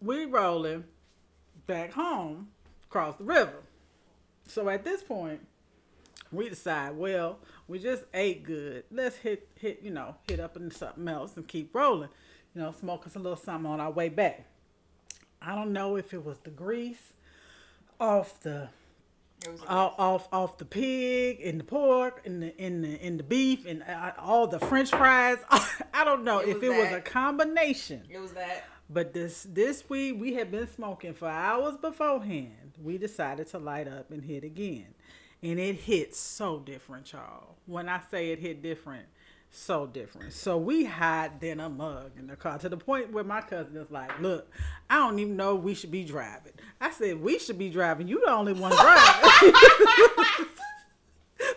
we 0.00 0.24
rolling 0.24 0.84
back 1.66 1.92
home 1.92 2.48
across 2.84 3.16
the 3.16 3.24
river. 3.24 3.62
So 4.46 4.68
at 4.68 4.84
this 4.84 5.02
point, 5.02 5.40
we 6.30 6.48
decide, 6.48 6.96
well, 6.96 7.38
we 7.68 7.78
just 7.78 8.04
ate 8.14 8.42
good. 8.44 8.84
Let's 8.90 9.16
hit 9.16 9.48
hit, 9.60 9.80
you 9.82 9.90
know, 9.90 10.16
hit 10.28 10.40
up 10.40 10.56
into 10.56 10.76
something 10.76 11.06
else 11.08 11.36
and 11.36 11.46
keep 11.46 11.74
rolling. 11.74 12.08
You 12.54 12.62
know, 12.62 12.72
smoke 12.72 13.06
us 13.06 13.14
a 13.16 13.18
little 13.18 13.36
something 13.36 13.70
on 13.70 13.80
our 13.80 13.90
way 13.90 14.08
back. 14.08 14.46
I 15.40 15.54
don't 15.54 15.72
know 15.72 15.96
if 15.96 16.12
it 16.14 16.24
was 16.24 16.38
the 16.40 16.50
grease 16.50 17.12
off 18.00 18.40
the 18.40 18.68
off 19.68 19.94
off, 19.98 20.28
off 20.32 20.58
the 20.58 20.64
pig 20.64 21.40
and 21.42 21.58
the 21.60 21.64
pork 21.64 22.22
and 22.24 22.42
the 22.42 22.56
in 22.62 22.82
the 22.82 23.04
in 23.04 23.16
the 23.16 23.22
beef 23.22 23.66
and 23.66 23.82
uh, 23.82 24.12
all 24.18 24.46
the 24.46 24.58
French 24.60 24.90
fries. 24.90 25.38
I 25.50 26.04
don't 26.04 26.24
know 26.24 26.38
It 26.40 26.56
if 26.56 26.62
it 26.62 26.68
was 26.70 26.92
a 26.92 27.00
combination. 27.00 28.02
it 28.08 28.20
was 28.20 28.32
that. 28.32 28.64
But 28.92 29.14
this 29.14 29.46
this 29.48 29.88
week 29.88 30.20
we 30.20 30.34
had 30.34 30.50
been 30.50 30.68
smoking 30.68 31.14
for 31.14 31.28
hours 31.28 31.76
beforehand. 31.76 32.72
We 32.82 32.98
decided 32.98 33.46
to 33.48 33.58
light 33.58 33.88
up 33.88 34.10
and 34.10 34.22
hit 34.22 34.44
again. 34.44 34.88
And 35.42 35.58
it 35.58 35.76
hit 35.76 36.14
so 36.14 36.58
different, 36.58 37.12
y'all. 37.12 37.56
When 37.66 37.88
I 37.88 38.00
say 38.10 38.30
it 38.30 38.38
hit 38.38 38.62
different, 38.62 39.06
so 39.50 39.86
different. 39.86 40.32
So 40.32 40.56
we 40.56 40.84
hide 40.84 41.40
then 41.40 41.60
a 41.60 41.68
mug 41.68 42.12
in 42.18 42.26
the 42.26 42.36
car 42.36 42.58
to 42.58 42.68
the 42.68 42.76
point 42.76 43.12
where 43.12 43.24
my 43.24 43.40
cousin 43.40 43.76
is 43.76 43.90
like, 43.90 44.20
Look, 44.20 44.50
I 44.90 44.96
don't 44.96 45.18
even 45.18 45.36
know 45.36 45.54
we 45.54 45.74
should 45.74 45.90
be 45.90 46.04
driving. 46.04 46.52
I 46.80 46.90
said, 46.90 47.20
We 47.20 47.38
should 47.38 47.58
be 47.58 47.70
driving. 47.70 48.08
You 48.08 48.20
the 48.20 48.30
only 48.30 48.52
one 48.52 48.72
driving. 48.72 49.52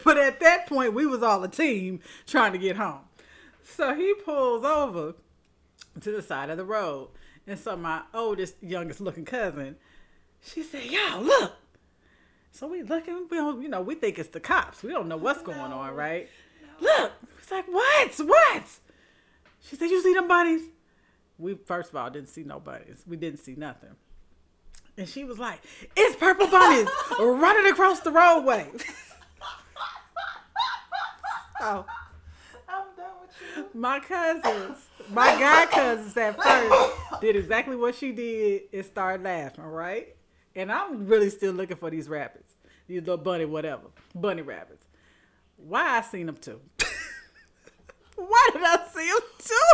but 0.03 0.17
at 0.17 0.39
that 0.39 0.67
point 0.67 0.93
we 0.93 1.05
was 1.05 1.21
all 1.21 1.43
a 1.43 1.49
team 1.49 1.99
trying 2.27 2.53
to 2.53 2.57
get 2.57 2.77
home. 2.77 3.01
So 3.63 3.93
he 3.93 4.13
pulls 4.23 4.63
over 4.63 5.15
to 6.01 6.11
the 6.11 6.21
side 6.21 6.49
of 6.49 6.57
the 6.57 6.65
road. 6.65 7.09
And 7.47 7.59
so 7.59 7.77
my 7.77 8.01
oldest, 8.13 8.55
youngest 8.61 9.01
looking 9.01 9.25
cousin, 9.25 9.75
she 10.41 10.63
said, 10.63 10.85
Y'all, 10.85 11.21
look. 11.21 11.53
So 12.51 12.67
we 12.67 12.83
looking, 12.83 13.27
we 13.29 13.37
don't, 13.37 13.61
you 13.61 13.67
know, 13.67 13.81
we 13.81 13.95
think 13.95 14.17
it's 14.17 14.29
the 14.29 14.39
cops. 14.39 14.81
We 14.81 14.91
don't 14.91 15.07
know 15.07 15.17
what's 15.17 15.41
going 15.41 15.59
on, 15.59 15.93
right? 15.93 16.29
Look. 16.79 17.11
It's 17.39 17.51
like, 17.51 17.67
what? 17.67 18.15
What? 18.17 18.63
She 19.61 19.75
said, 19.75 19.89
You 19.89 20.01
see 20.01 20.13
them 20.13 20.27
bunnies? 20.27 20.61
We 21.37 21.55
first 21.55 21.89
of 21.89 21.97
all 21.97 22.09
didn't 22.09 22.29
see 22.29 22.43
no 22.43 22.59
bunnies. 22.59 23.03
We 23.07 23.17
didn't 23.17 23.39
see 23.39 23.55
nothing. 23.55 23.91
And 24.97 25.07
she 25.07 25.23
was 25.25 25.37
like, 25.37 25.59
It's 25.95 26.15
purple 26.15 26.47
bunnies 26.47 26.87
running 27.19 27.71
across 27.71 27.99
the 27.99 28.11
roadway. 28.11 28.67
oh. 31.61 31.85
I'm 32.67 32.85
done 32.97 33.11
with 33.21 33.31
you. 33.41 33.44
My 33.73 33.99
cousins, 33.99 34.77
my 35.09 35.39
guy 35.39 35.65
cousins 35.67 36.15
at 36.17 36.41
first 36.41 37.21
did 37.21 37.35
exactly 37.35 37.75
what 37.75 37.95
she 37.95 38.11
did 38.11 38.63
and 38.73 38.85
started 38.85 39.23
laughing, 39.23 39.63
right? 39.63 40.15
And 40.55 40.71
I'm 40.71 41.07
really 41.07 41.29
still 41.29 41.53
looking 41.53 41.77
for 41.77 41.89
these 41.89 42.09
rabbits, 42.09 42.53
these 42.87 43.01
little 43.01 43.17
bunny 43.17 43.45
whatever, 43.45 43.87
bunny 44.13 44.41
rabbits. 44.41 44.83
Why 45.57 45.97
I 45.97 46.01
seen 46.01 46.25
them 46.25 46.37
too? 46.37 46.59
Why 48.15 48.49
did 48.53 48.61
I 48.63 48.87
see 48.93 49.09
them 49.09 49.21
too? 49.39 49.73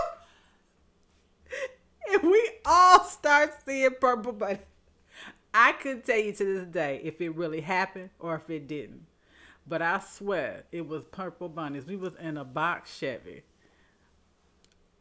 And 2.13 2.23
we 2.23 2.49
all 2.65 3.03
start 3.03 3.53
seeing 3.63 3.91
purple 4.01 4.33
bunny. 4.33 4.57
I 5.53 5.73
couldn't 5.73 6.03
tell 6.03 6.17
you 6.17 6.33
to 6.33 6.43
this 6.43 6.67
day 6.67 6.99
if 7.03 7.21
it 7.21 7.29
really 7.29 7.61
happened 7.61 8.09
or 8.19 8.35
if 8.35 8.49
it 8.49 8.67
didn't. 8.67 9.05
But 9.67 9.81
I 9.81 9.99
swear 9.99 10.63
it 10.71 10.87
was 10.87 11.03
purple 11.11 11.47
bunnies. 11.47 11.85
We 11.85 11.95
was 11.95 12.15
in 12.15 12.37
a 12.37 12.43
box 12.43 12.97
Chevy 12.97 13.43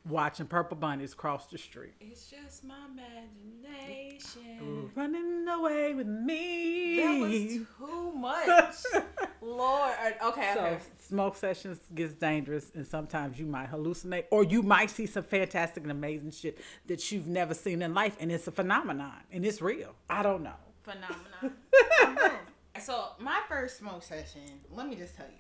watching 0.09 0.47
purple 0.47 0.77
bunnies 0.77 1.15
cross 1.15 1.47
the 1.47 1.59
street. 1.59 1.93
It's 2.01 2.31
just 2.31 2.65
my 2.65 2.75
imagination. 2.91 4.91
Running 4.95 5.47
away 5.49 5.95
with 5.95 6.07
me. 6.07 6.97
That 6.97 7.21
was 7.21 7.89
too 7.89 8.13
much. 8.13 8.75
Lord. 9.43 9.95
Uh, 10.23 10.29
Okay, 10.29 10.51
So 10.55 10.61
okay. 10.61 10.79
smoke 11.01 11.37
sessions 11.37 11.81
gets 11.95 12.13
dangerous, 12.15 12.71
and 12.75 12.87
sometimes 12.87 13.39
you 13.39 13.47
might 13.47 13.71
hallucinate, 13.71 14.25
or 14.31 14.45
you 14.45 14.63
might 14.63 14.91
see 14.91 15.07
some 15.07 15.25
fantastic 15.25 15.83
and 15.83 15.91
amazing 15.93 16.31
shit 16.31 16.59
that 16.87 17.11
you've 17.11 17.27
never 17.27 17.55
seen 17.55 17.83
in 17.83 17.95
life, 17.95 18.17
and 18.21 18.31
it's 18.31 18.47
a 18.47 18.53
phenomenon, 18.53 19.13
and 19.33 19.45
it's 19.47 19.63
real. 19.63 19.95
I 20.09 20.23
don't 20.23 20.43
know. 20.43 20.55
Phenomenon. 20.83 22.39
so 22.81 23.09
my 23.19 23.41
first 23.49 23.79
smoke 23.79 24.03
session, 24.03 24.41
let 24.71 24.87
me 24.89 24.95
just 24.95 25.17
tell 25.17 25.27
you. 25.27 25.33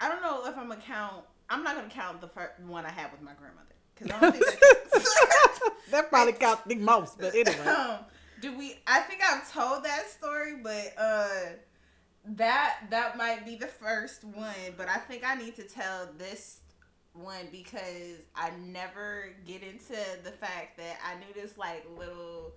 I 0.00 0.08
don't 0.08 0.22
know 0.22 0.46
if 0.46 0.56
I'm 0.56 0.68
gonna 0.68 0.80
count. 0.80 1.24
I'm 1.50 1.62
not 1.62 1.76
gonna 1.76 1.90
count 1.90 2.20
the 2.20 2.28
first 2.28 2.60
one 2.60 2.86
I 2.86 2.90
had 2.90 3.10
with 3.12 3.20
my 3.20 3.32
grandmother 3.34 3.74
because 3.94 4.12
I 4.12 4.20
don't 4.20 4.32
think 4.32 4.60
that. 4.60 5.40
That 5.90 6.08
probably 6.08 6.32
counts 6.40 6.62
the 6.66 6.76
most, 6.76 7.18
but 7.18 7.34
anyway. 7.34 7.58
um, 7.66 7.98
do 8.40 8.56
we? 8.56 8.76
I 8.86 9.00
think 9.00 9.20
I've 9.22 9.50
told 9.52 9.84
that 9.84 10.08
story, 10.08 10.56
but 10.62 10.94
uh, 10.96 11.28
that 12.24 12.76
that 12.90 13.16
might 13.16 13.44
be 13.44 13.56
the 13.56 13.66
first 13.66 14.24
one. 14.24 14.54
But 14.76 14.88
I 14.88 14.96
think 14.96 15.24
I 15.26 15.34
need 15.34 15.56
to 15.56 15.62
tell 15.62 16.08
this 16.16 16.60
one 17.12 17.48
because 17.50 18.22
I 18.34 18.50
never 18.64 19.30
get 19.46 19.62
into 19.62 19.98
the 20.24 20.30
fact 20.30 20.78
that 20.78 20.98
I 21.04 21.16
knew 21.16 21.32
this 21.34 21.58
like 21.58 21.86
little. 21.98 22.52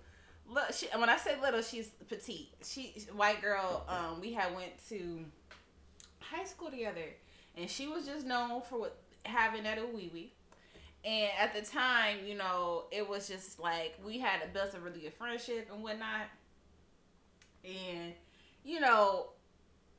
Look, 0.46 0.72
she, 0.74 0.86
when 0.94 1.08
I 1.08 1.16
say 1.16 1.40
little, 1.40 1.62
she's 1.62 1.88
petite. 2.08 2.48
She 2.62 2.94
white 3.14 3.40
girl. 3.40 3.84
Um, 3.88 4.20
we 4.20 4.32
had 4.32 4.54
went 4.54 4.72
to 4.90 5.24
high 6.20 6.44
school 6.44 6.70
together, 6.70 7.14
and 7.56 7.70
she 7.70 7.86
was 7.86 8.06
just 8.06 8.26
known 8.26 8.62
for 8.62 8.80
what, 8.80 8.96
having 9.24 9.64
that 9.64 9.78
a 9.78 9.86
wee 9.86 10.10
wee. 10.12 10.32
And 11.04 11.30
at 11.38 11.54
the 11.54 11.60
time, 11.60 12.18
you 12.26 12.34
know, 12.34 12.84
it 12.90 13.08
was 13.08 13.28
just 13.28 13.60
like 13.60 13.94
we 14.04 14.18
had 14.18 14.40
a 14.42 14.46
built 14.48 14.74
a 14.74 14.80
really 14.80 15.00
good 15.00 15.12
friendship 15.14 15.68
and 15.72 15.82
whatnot. 15.82 16.26
And, 17.64 18.14
you 18.64 18.80
know, 18.80 19.28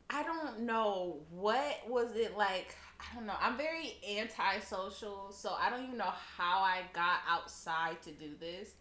I 0.09 0.23
don't 0.23 0.61
know 0.61 1.17
what 1.29 1.83
was 1.87 2.15
it 2.15 2.37
like. 2.37 2.75
I 2.99 3.15
don't 3.15 3.27
know. 3.27 3.33
I'm 3.39 3.57
very 3.57 3.97
antisocial, 4.17 5.31
so 5.31 5.55
I 5.59 5.69
don't 5.69 5.83
even 5.83 5.97
know 5.97 6.13
how 6.37 6.59
I 6.59 6.81
got 6.93 7.19
outside 7.29 8.01
to 8.03 8.11
do 8.11 8.31
this. 8.39 8.71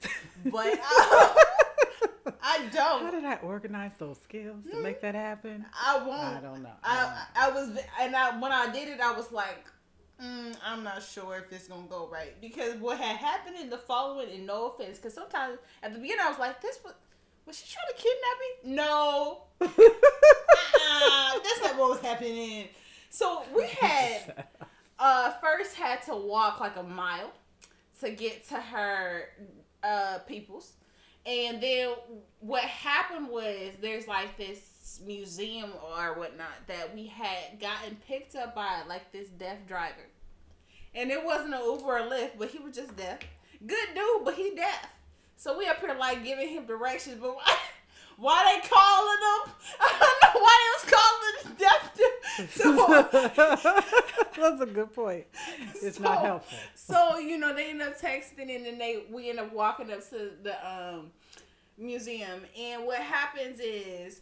But 0.47 0.79
uh, 0.81 1.35
I 2.43 2.67
don't. 2.73 3.03
How 3.03 3.11
did 3.11 3.25
I 3.25 3.37
organize 3.37 3.93
those 3.99 4.19
skills 4.23 4.65
to 4.71 4.77
make 4.83 5.01
that 5.03 5.15
happen? 5.15 5.65
I 5.75 5.99
won't. 5.99 6.37
I 6.37 6.41
don't 6.41 6.63
know. 6.63 6.73
I 6.83 7.27
I 7.37 7.51
was 7.51 7.79
and 8.01 8.15
I 8.17 8.39
when 8.39 8.53
I 8.53 8.73
did 8.73 8.89
it, 8.89 9.01
I 9.01 9.13
was 9.13 9.31
like, 9.33 9.67
mm, 10.23 10.57
I'm 10.65 10.85
not 10.85 11.03
sure 11.03 11.37
if 11.37 11.53
it's 11.53 11.69
gonna 11.69 11.87
go 11.89 12.09
right 12.11 12.41
because 12.41 12.77
what 12.77 12.99
had 12.99 13.17
happened 13.17 13.57
in 13.61 13.71
the 13.71 13.79
following, 13.79 14.31
and 14.31 14.47
no 14.47 14.69
offense, 14.71 14.99
because 14.99 15.15
sometimes 15.15 15.59
at 15.83 15.93
the 15.93 15.99
beginning 15.99 16.25
I 16.25 16.31
was 16.31 16.39
like, 16.39 16.61
this 16.61 16.79
was 16.85 16.95
was 17.47 17.59
she 17.59 17.75
trying 17.75 17.87
to 17.95 18.03
kidnap 18.03 18.39
me? 18.41 18.75
No, 18.77 19.43
uh, 19.61 21.39
that's 21.43 21.63
not 21.63 21.79
what 21.79 21.91
was 21.91 22.01
happening. 22.01 22.69
So 23.11 23.43
we 23.55 23.67
had 23.81 24.45
uh 24.99 25.33
first 25.43 25.75
had 25.75 26.03
to 26.05 26.17
walk 26.17 26.61
like 26.61 26.77
a 26.77 26.83
mile 26.83 27.33
to 28.01 28.11
get 28.11 28.49
to 28.49 28.55
her 28.55 29.29
uh 29.83 30.19
people's 30.27 30.73
and 31.27 31.63
then 31.63 31.95
what 32.41 32.63
happened 32.63 33.29
was 33.29 33.73
there's 33.81 34.07
like 34.07 34.37
this 34.37 35.01
museum 35.05 35.71
or 35.97 36.15
whatnot 36.15 36.67
that 36.67 36.95
we 36.95 37.07
had 37.07 37.59
gotten 37.61 37.97
picked 38.07 38.37
up 38.37 38.55
by 38.55 38.83
like 38.89 39.11
this 39.13 39.29
deaf 39.29 39.57
driver. 39.67 40.07
And 40.95 41.11
it 41.11 41.25
wasn't 41.25 41.55
an 41.55 41.61
uber 41.65 41.99
or 41.99 42.01
lyft 42.03 42.33
but 42.39 42.51
he 42.51 42.59
was 42.59 42.75
just 42.77 42.97
deaf. 42.97 43.21
Good 43.67 43.89
dude 43.95 44.25
but 44.25 44.35
he 44.35 44.55
deaf. 44.55 44.91
So 45.37 45.59
we 45.59 45.67
up 45.67 45.81
here 45.81 45.97
like 45.99 46.23
giving 46.23 46.49
him 46.49 46.67
directions 46.67 47.19
but 47.21 47.37
why 48.17 48.45
they 48.45 48.69
calling 48.69 49.23
him 49.27 49.55
i 49.81 49.83
don't 50.01 50.35
know 50.35 50.41
why 50.41 50.55
they 50.61 50.71
was 50.75 50.85
calling 50.95 51.35
dude 51.97 52.51
so 52.51 53.81
That's 54.41 54.61
a 54.61 54.67
good 54.67 54.93
point. 54.93 55.27
It's 55.81 56.01
not 56.01 56.19
So- 56.19 56.25
helpful. 56.25 56.59
So 56.75 57.19
you 57.19 57.39
know 57.39 57.55
they 57.55 57.71
end 57.71 57.81
up 57.83 57.99
texting 57.99 58.55
and 58.55 58.67
then 58.67 58.79
they 58.79 59.05
we 59.11 59.31
end 59.31 59.39
up 59.39 59.53
walking 59.53 59.91
up 59.93 60.01
to 60.11 60.33
the 60.43 60.55
um 60.69 61.13
museum 61.79 62.41
and 62.59 62.85
what 62.85 62.99
happens 62.99 63.61
is 63.61 64.21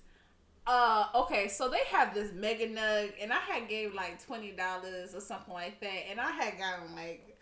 uh 0.66 1.06
okay 1.14 1.48
so 1.48 1.68
they 1.68 1.80
have 1.90 2.14
this 2.14 2.32
mega 2.34 2.66
nug 2.68 3.12
and 3.20 3.32
I 3.32 3.38
had 3.38 3.68
gave 3.68 3.94
like 3.94 4.24
twenty 4.24 4.52
dollars 4.52 5.14
or 5.14 5.20
something 5.20 5.52
like 5.54 5.80
that 5.80 6.04
and 6.10 6.20
I 6.20 6.30
had 6.30 6.54
gotten 6.58 6.94
like 6.94 7.38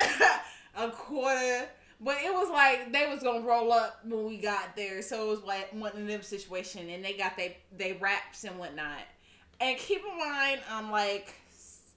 a 0.76 0.88
quarter 0.90 1.68
but 2.04 2.18
it 2.22 2.32
was 2.32 2.50
like 2.50 2.92
they 2.92 3.08
was 3.08 3.22
gonna 3.22 3.40
roll 3.40 3.72
up 3.72 4.00
when 4.04 4.24
we 4.26 4.36
got 4.36 4.76
there 4.76 5.02
so 5.02 5.26
it 5.26 5.30
was 5.30 5.42
like 5.42 5.72
one 5.72 5.90
of 5.92 6.06
them 6.06 6.22
situation 6.22 6.88
and 6.90 7.04
they 7.04 7.14
got 7.14 7.36
they 7.36 7.56
they 7.76 7.94
wraps 7.94 8.44
and 8.44 8.58
whatnot 8.58 9.00
and 9.60 9.76
keep 9.78 10.00
in 10.00 10.18
mind 10.18 10.60
I'm 10.70 10.90
like 10.90 11.34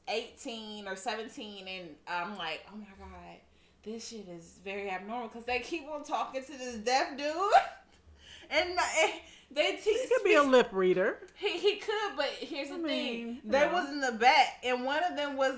18 0.08 0.88
or 0.88 0.96
17 0.96 1.68
and 1.68 1.90
I'm 2.08 2.38
like, 2.38 2.66
oh 2.74 2.78
my 2.78 2.86
god, 2.98 3.38
this 3.84 4.08
shit 4.08 4.28
is 4.28 4.60
very 4.64 4.90
abnormal 4.90 5.28
because 5.28 5.46
they 5.46 5.60
keep 5.60 5.88
on 5.90 6.04
talking 6.04 6.44
to 6.44 6.52
this 6.52 6.76
deaf 6.76 7.18
dude. 7.18 7.28
and 8.50 8.78
uh, 8.78 9.08
they 9.52 9.74
teach 9.74 9.86
He 9.86 10.08
could 10.08 10.24
be 10.24 10.34
a 10.36 10.44
lip 10.44 10.70
reader. 10.72 11.20
he, 11.36 11.58
he 11.58 11.76
could, 11.78 12.16
but 12.16 12.30
here's 12.40 12.70
the 12.70 12.76
I 12.76 12.80
thing. 12.88 13.42
They 13.46 13.60
yeah. 13.60 13.74
was 13.74 13.90
in 13.90 14.02
the 14.02 14.12
back 14.14 14.60
and 14.64 14.84
one 14.86 15.04
of 15.04 15.16
them 15.16 15.36
was 15.38 15.56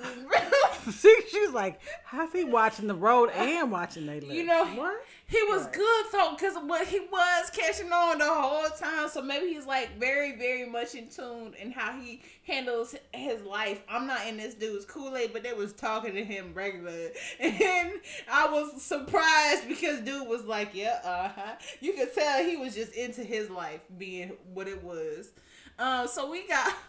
she, 1.02 1.16
she's 1.30 1.52
like, 1.52 1.80
how's 2.06 2.32
he 2.32 2.44
watching 2.44 2.88
the 2.88 2.96
road 2.96 3.30
and 3.32 3.72
watching 3.72 4.06
they 4.06 4.20
lips? 4.20 4.34
You 4.34 4.46
know, 4.46 4.66
what? 4.76 5.02
He 5.28 5.42
was 5.44 5.66
Right. 5.66 5.74
good 5.74 6.06
though, 6.12 6.36
cause 6.40 6.56
what 6.66 6.88
he 6.88 7.00
was 7.12 7.50
catching 7.52 7.92
on 7.92 8.18
the 8.18 8.26
whole 8.26 8.68
time. 8.70 9.10
So 9.10 9.22
maybe 9.22 9.54
he's 9.54 9.66
like 9.68 10.00
very, 10.00 10.36
very 10.38 10.68
much 10.68 10.96
in 10.96 11.08
tune 11.10 11.54
in 11.62 11.72
how 11.72 11.92
he 12.00 12.22
handles 12.48 12.96
his 13.14 13.44
life. 13.44 13.82
I'm 13.88 14.08
not 14.08 14.26
in 14.28 14.38
this 14.38 14.56
dude's 14.56 14.86
Kool 14.86 15.16
Aid, 15.16 15.32
but 15.34 15.44
they 15.44 15.54
was 15.54 15.74
talking 15.74 16.16
to 16.16 16.24
him 16.24 16.52
regular, 16.56 17.10
and 17.40 17.92
I 18.32 18.48
was 18.52 18.82
surprised 18.82 19.68
because 19.68 20.02
dude 20.02 20.28
was 20.28 20.46
like, 20.46 20.72
"Yeah, 20.74 21.00
uh 21.04 21.30
huh." 21.36 21.56
You 21.80 21.94
could 21.94 22.12
tell 22.14 22.44
he 22.44 22.58
was 22.58 22.74
just 22.74 22.94
into 22.94 23.24
his 23.24 23.52
life 23.52 23.79
being 23.98 24.34
what 24.54 24.68
it 24.68 24.84
was. 24.84 25.32
Um, 25.78 26.08
so 26.08 26.30
we 26.30 26.48
got. 26.48 26.74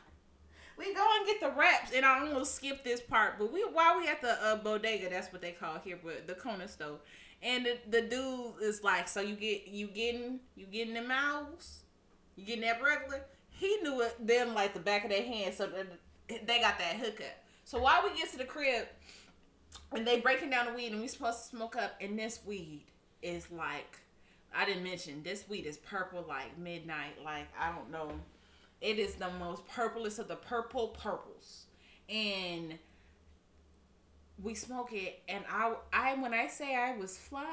We 0.78 0.94
go 0.94 1.06
and 1.18 1.26
get 1.26 1.40
the 1.42 1.50
wraps, 1.50 1.92
and 1.94 2.06
I 2.06 2.20
almost 2.20 2.54
skipped 2.54 2.84
this 2.84 3.02
part. 3.02 3.38
But 3.38 3.52
we 3.52 3.60
while 3.70 3.98
we 3.98 4.08
at 4.08 4.22
the 4.22 4.42
uh, 4.42 4.56
bodega, 4.56 5.10
that's 5.10 5.30
what 5.30 5.42
they 5.42 5.52
call 5.52 5.78
here, 5.84 5.98
but 6.02 6.26
the 6.26 6.32
corner 6.32 6.66
store. 6.68 7.00
And 7.42 7.66
the, 7.66 7.76
the 7.90 8.00
dude 8.00 8.62
is 8.62 8.82
like, 8.82 9.06
so 9.06 9.20
you 9.20 9.34
get 9.34 9.68
you 9.68 9.88
getting 9.88 10.40
you 10.56 10.64
getting 10.64 10.94
them 10.94 11.10
owls, 11.10 11.80
you 12.34 12.46
getting 12.46 12.62
that 12.62 12.82
regular. 12.82 13.20
He 13.50 13.76
knew 13.82 14.00
it 14.00 14.26
them 14.26 14.54
like 14.54 14.72
the 14.72 14.80
back 14.80 15.04
of 15.04 15.10
their 15.10 15.22
hand, 15.22 15.52
so 15.52 15.68
they 16.28 16.60
got 16.60 16.78
that 16.78 16.96
hookup. 16.96 17.26
So 17.64 17.80
while 17.80 18.02
we 18.02 18.18
get 18.18 18.30
to 18.32 18.38
the 18.38 18.44
crib, 18.44 18.86
and 19.92 20.06
they 20.06 20.20
breaking 20.20 20.50
down 20.50 20.66
the 20.66 20.72
weed, 20.72 20.92
and 20.92 21.00
we 21.00 21.08
supposed 21.08 21.42
to 21.42 21.56
smoke 21.56 21.76
up, 21.76 21.92
and 22.00 22.18
this 22.18 22.40
weed 22.44 22.84
is 23.22 23.50
like, 23.50 23.98
I 24.54 24.64
didn't 24.64 24.82
mention 24.82 25.22
this 25.22 25.48
weed 25.48 25.66
is 25.66 25.76
purple 25.78 26.24
like 26.28 26.58
midnight, 26.58 27.22
like 27.24 27.48
I 27.58 27.72
don't 27.72 27.90
know. 27.90 28.10
It 28.80 28.98
is 28.98 29.14
the 29.14 29.30
most 29.38 29.66
purplest 29.68 30.18
of 30.18 30.28
the 30.28 30.36
purple 30.36 30.88
purples, 30.88 31.66
and 32.08 32.78
we 34.42 34.54
smoke 34.54 34.92
it 34.92 35.20
and 35.28 35.44
I 35.50 35.74
I 35.92 36.14
when 36.14 36.32
I 36.32 36.46
say 36.46 36.74
I 36.74 36.96
was 36.96 37.18
flying 37.18 37.50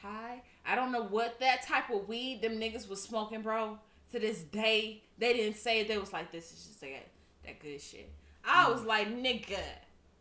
high, 0.00 0.42
I 0.66 0.74
don't 0.74 0.92
know 0.92 1.04
what 1.04 1.40
that 1.40 1.62
type 1.66 1.90
of 1.90 2.08
weed 2.08 2.42
them 2.42 2.60
niggas 2.60 2.88
was 2.88 3.02
smoking, 3.02 3.42
bro. 3.42 3.78
To 4.12 4.20
this 4.20 4.42
day, 4.42 5.02
they 5.18 5.32
didn't 5.32 5.56
say 5.56 5.80
it. 5.80 5.88
they 5.88 5.98
was 5.98 6.12
like 6.12 6.30
this 6.30 6.52
is 6.52 6.66
just 6.66 6.80
that 6.80 7.08
that 7.44 7.60
good 7.60 7.80
shit. 7.80 8.10
I 8.44 8.66
mm. 8.66 8.72
was 8.72 8.84
like, 8.84 9.08
nigga, 9.08 9.58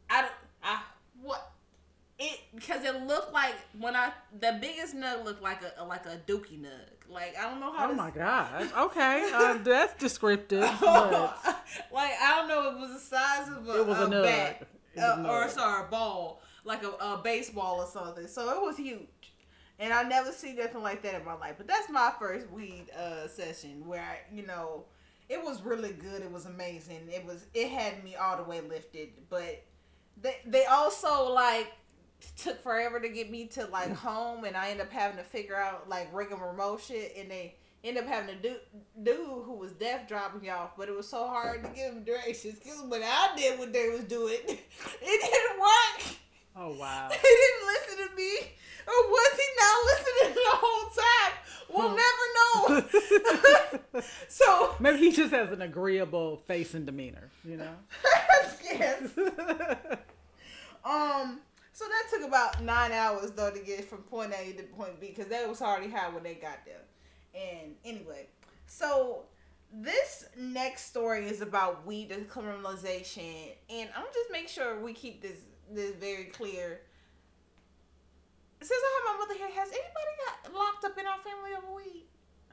I 0.10 0.21
don't 0.21 0.32
I 0.63 0.82
what 1.21 1.52
it 2.25 2.39
because 2.55 2.83
it 2.86 2.95
looked 3.05 3.33
like 3.33 3.55
when 3.79 3.95
I 3.95 4.12
the 4.39 4.57
biggest 4.62 4.95
nug 4.95 5.23
looked 5.25 5.41
like 5.43 5.62
a 5.77 5.83
like 5.83 6.05
a 6.05 6.17
dookie 6.27 6.59
nug. 6.59 6.89
Like 7.09 7.36
I 7.38 7.43
don't 7.49 7.59
know 7.59 7.71
how 7.73 7.89
Oh 7.89 7.93
my 7.93 8.12
gosh. 8.12 8.69
Okay. 8.77 9.29
Uh, 9.33 9.57
that's 9.63 9.93
descriptive. 9.99 10.63
Like 11.91 12.13
I 12.21 12.36
don't 12.38 12.47
know, 12.47 12.69
it 12.71 12.79
was 12.79 12.91
the 12.93 12.99
size 13.15 13.47
of 13.49 13.67
a, 13.67 13.79
It 13.81 13.88
was 13.88 13.99
a 13.99 14.07
nug. 14.07 14.23
bat, 14.23 14.67
uh, 14.97 15.23
a 15.25 15.29
or 15.29 15.49
sorry, 15.49 15.86
a 15.86 15.89
ball, 15.89 16.41
like 16.63 16.83
a, 16.83 16.89
a 16.89 17.21
baseball 17.23 17.81
or 17.81 17.88
something. 17.88 18.27
So 18.27 18.49
it 18.51 18.62
was 18.62 18.77
huge, 18.77 19.33
and 19.79 19.91
I 19.93 20.03
never 20.03 20.31
see 20.31 20.53
nothing 20.53 20.81
like 20.83 21.01
that 21.03 21.15
in 21.15 21.25
my 21.25 21.33
life. 21.36 21.55
But 21.57 21.67
that's 21.67 21.89
my 21.89 22.12
first 22.19 22.49
weed 22.51 22.88
uh, 22.97 23.27
session 23.27 23.86
where 23.88 24.01
I, 24.01 24.19
you 24.36 24.45
know, 24.45 24.86
it 25.29 25.43
was 25.43 25.62
really 25.63 25.93
good. 25.93 26.21
It 26.21 26.31
was 26.31 26.45
amazing. 26.45 27.07
It 27.09 27.25
was 27.25 27.45
it 27.53 27.69
had 27.69 28.03
me 28.03 28.15
all 28.15 28.38
the 28.38 28.43
way 28.43 28.62
lifted, 28.62 29.09
but 29.29 29.63
they 30.21 30.38
they 30.45 30.65
also 30.65 31.31
like 31.33 31.71
took 32.38 32.62
forever 32.62 32.99
to 32.99 33.09
get 33.09 33.29
me 33.29 33.47
to 33.47 33.65
like 33.67 33.93
home 33.95 34.43
and 34.43 34.55
I 34.55 34.69
end 34.69 34.81
up 34.81 34.91
having 34.91 35.17
to 35.17 35.23
figure 35.23 35.55
out 35.55 35.89
like 35.89 36.09
rigging 36.13 36.39
rigmarole 36.39 36.77
shit 36.77 37.15
and 37.17 37.29
they 37.29 37.55
end 37.83 37.97
up 37.97 38.05
having 38.07 38.36
to 38.36 38.41
do 38.41 38.55
dude 39.03 39.17
who 39.17 39.53
was 39.55 39.71
death 39.73 40.07
dropping 40.07 40.45
y'all, 40.45 40.71
but 40.77 40.88
it 40.88 40.95
was 40.95 41.07
so 41.07 41.27
hard 41.27 41.63
to 41.63 41.69
give 41.69 41.93
them 41.93 42.03
directions 42.03 42.59
because 42.59 42.81
when 42.83 43.03
I 43.03 43.33
did 43.36 43.59
what 43.59 43.73
they 43.73 43.89
was 43.89 44.03
doing, 44.05 44.38
it 44.47 44.57
didn't 45.01 45.59
work. 45.59 46.17
Oh 46.55 46.73
wow. 46.79 47.09
He 47.12 47.17
didn't 47.17 47.67
listen 47.67 48.07
to 48.07 48.15
me, 48.15 48.38
or 48.88 49.09
was 49.09 49.33
he 49.38 49.47
not 49.59 49.75
listening 49.86 50.36
the 50.36 50.51
whole 50.53 50.89
time? 50.91 51.33
We'll 51.73 51.95
never 51.95 52.25
know. 53.93 54.03
so 54.27 54.75
Maybe 54.79 54.97
he 54.99 55.12
just 55.12 55.33
has 55.33 55.51
an 55.51 55.62
agreeable 55.63 56.43
face 56.47 56.75
and 56.75 56.86
demeanor, 56.86 57.31
you 57.43 57.57
know. 57.57 57.73
yes. 58.63 59.09
Um. 60.86 61.39
So 61.73 61.86
that 61.86 62.03
took 62.12 62.27
about 62.27 62.62
nine 62.63 62.91
hours 62.91 63.31
though 63.31 63.49
to 63.51 63.59
get 63.59 63.83
from 63.86 63.99
point 64.03 64.31
A 64.39 64.53
to 64.53 64.63
point 64.63 64.99
B 65.01 65.07
because 65.07 65.27
that 65.27 65.47
was 65.49 65.62
already 65.62 65.89
high 65.89 66.09
when 66.09 66.23
they 66.23 66.36
got 66.36 66.59
there. 66.65 66.81
And 67.36 67.73
anyway, 67.83 68.27
so 68.67 69.23
this 69.71 70.25
next 70.38 70.86
story 70.86 71.25
is 71.25 71.41
about 71.41 71.83
weed 71.86 72.12
decriminalization, 72.12 73.53
and 73.71 73.89
I'm 73.95 74.05
just 74.13 74.31
make 74.31 74.47
sure 74.47 74.79
we 74.79 74.93
keep 74.93 75.21
this 75.21 75.39
this 75.71 75.95
very 75.95 76.25
clear. 76.25 76.81
Since 78.62 78.71
I 78.81 79.01
have 79.09 79.17
my 79.17 79.25
mother 79.25 79.38
here, 79.38 79.49
has 79.59 79.69
anybody 79.69 80.13
got 80.45 80.53
locked 80.53 80.86
up 80.86 80.97
in 80.97 81.05
our 81.05 81.17
family 81.17 81.51
over 81.57 81.75
weed? 81.75 82.03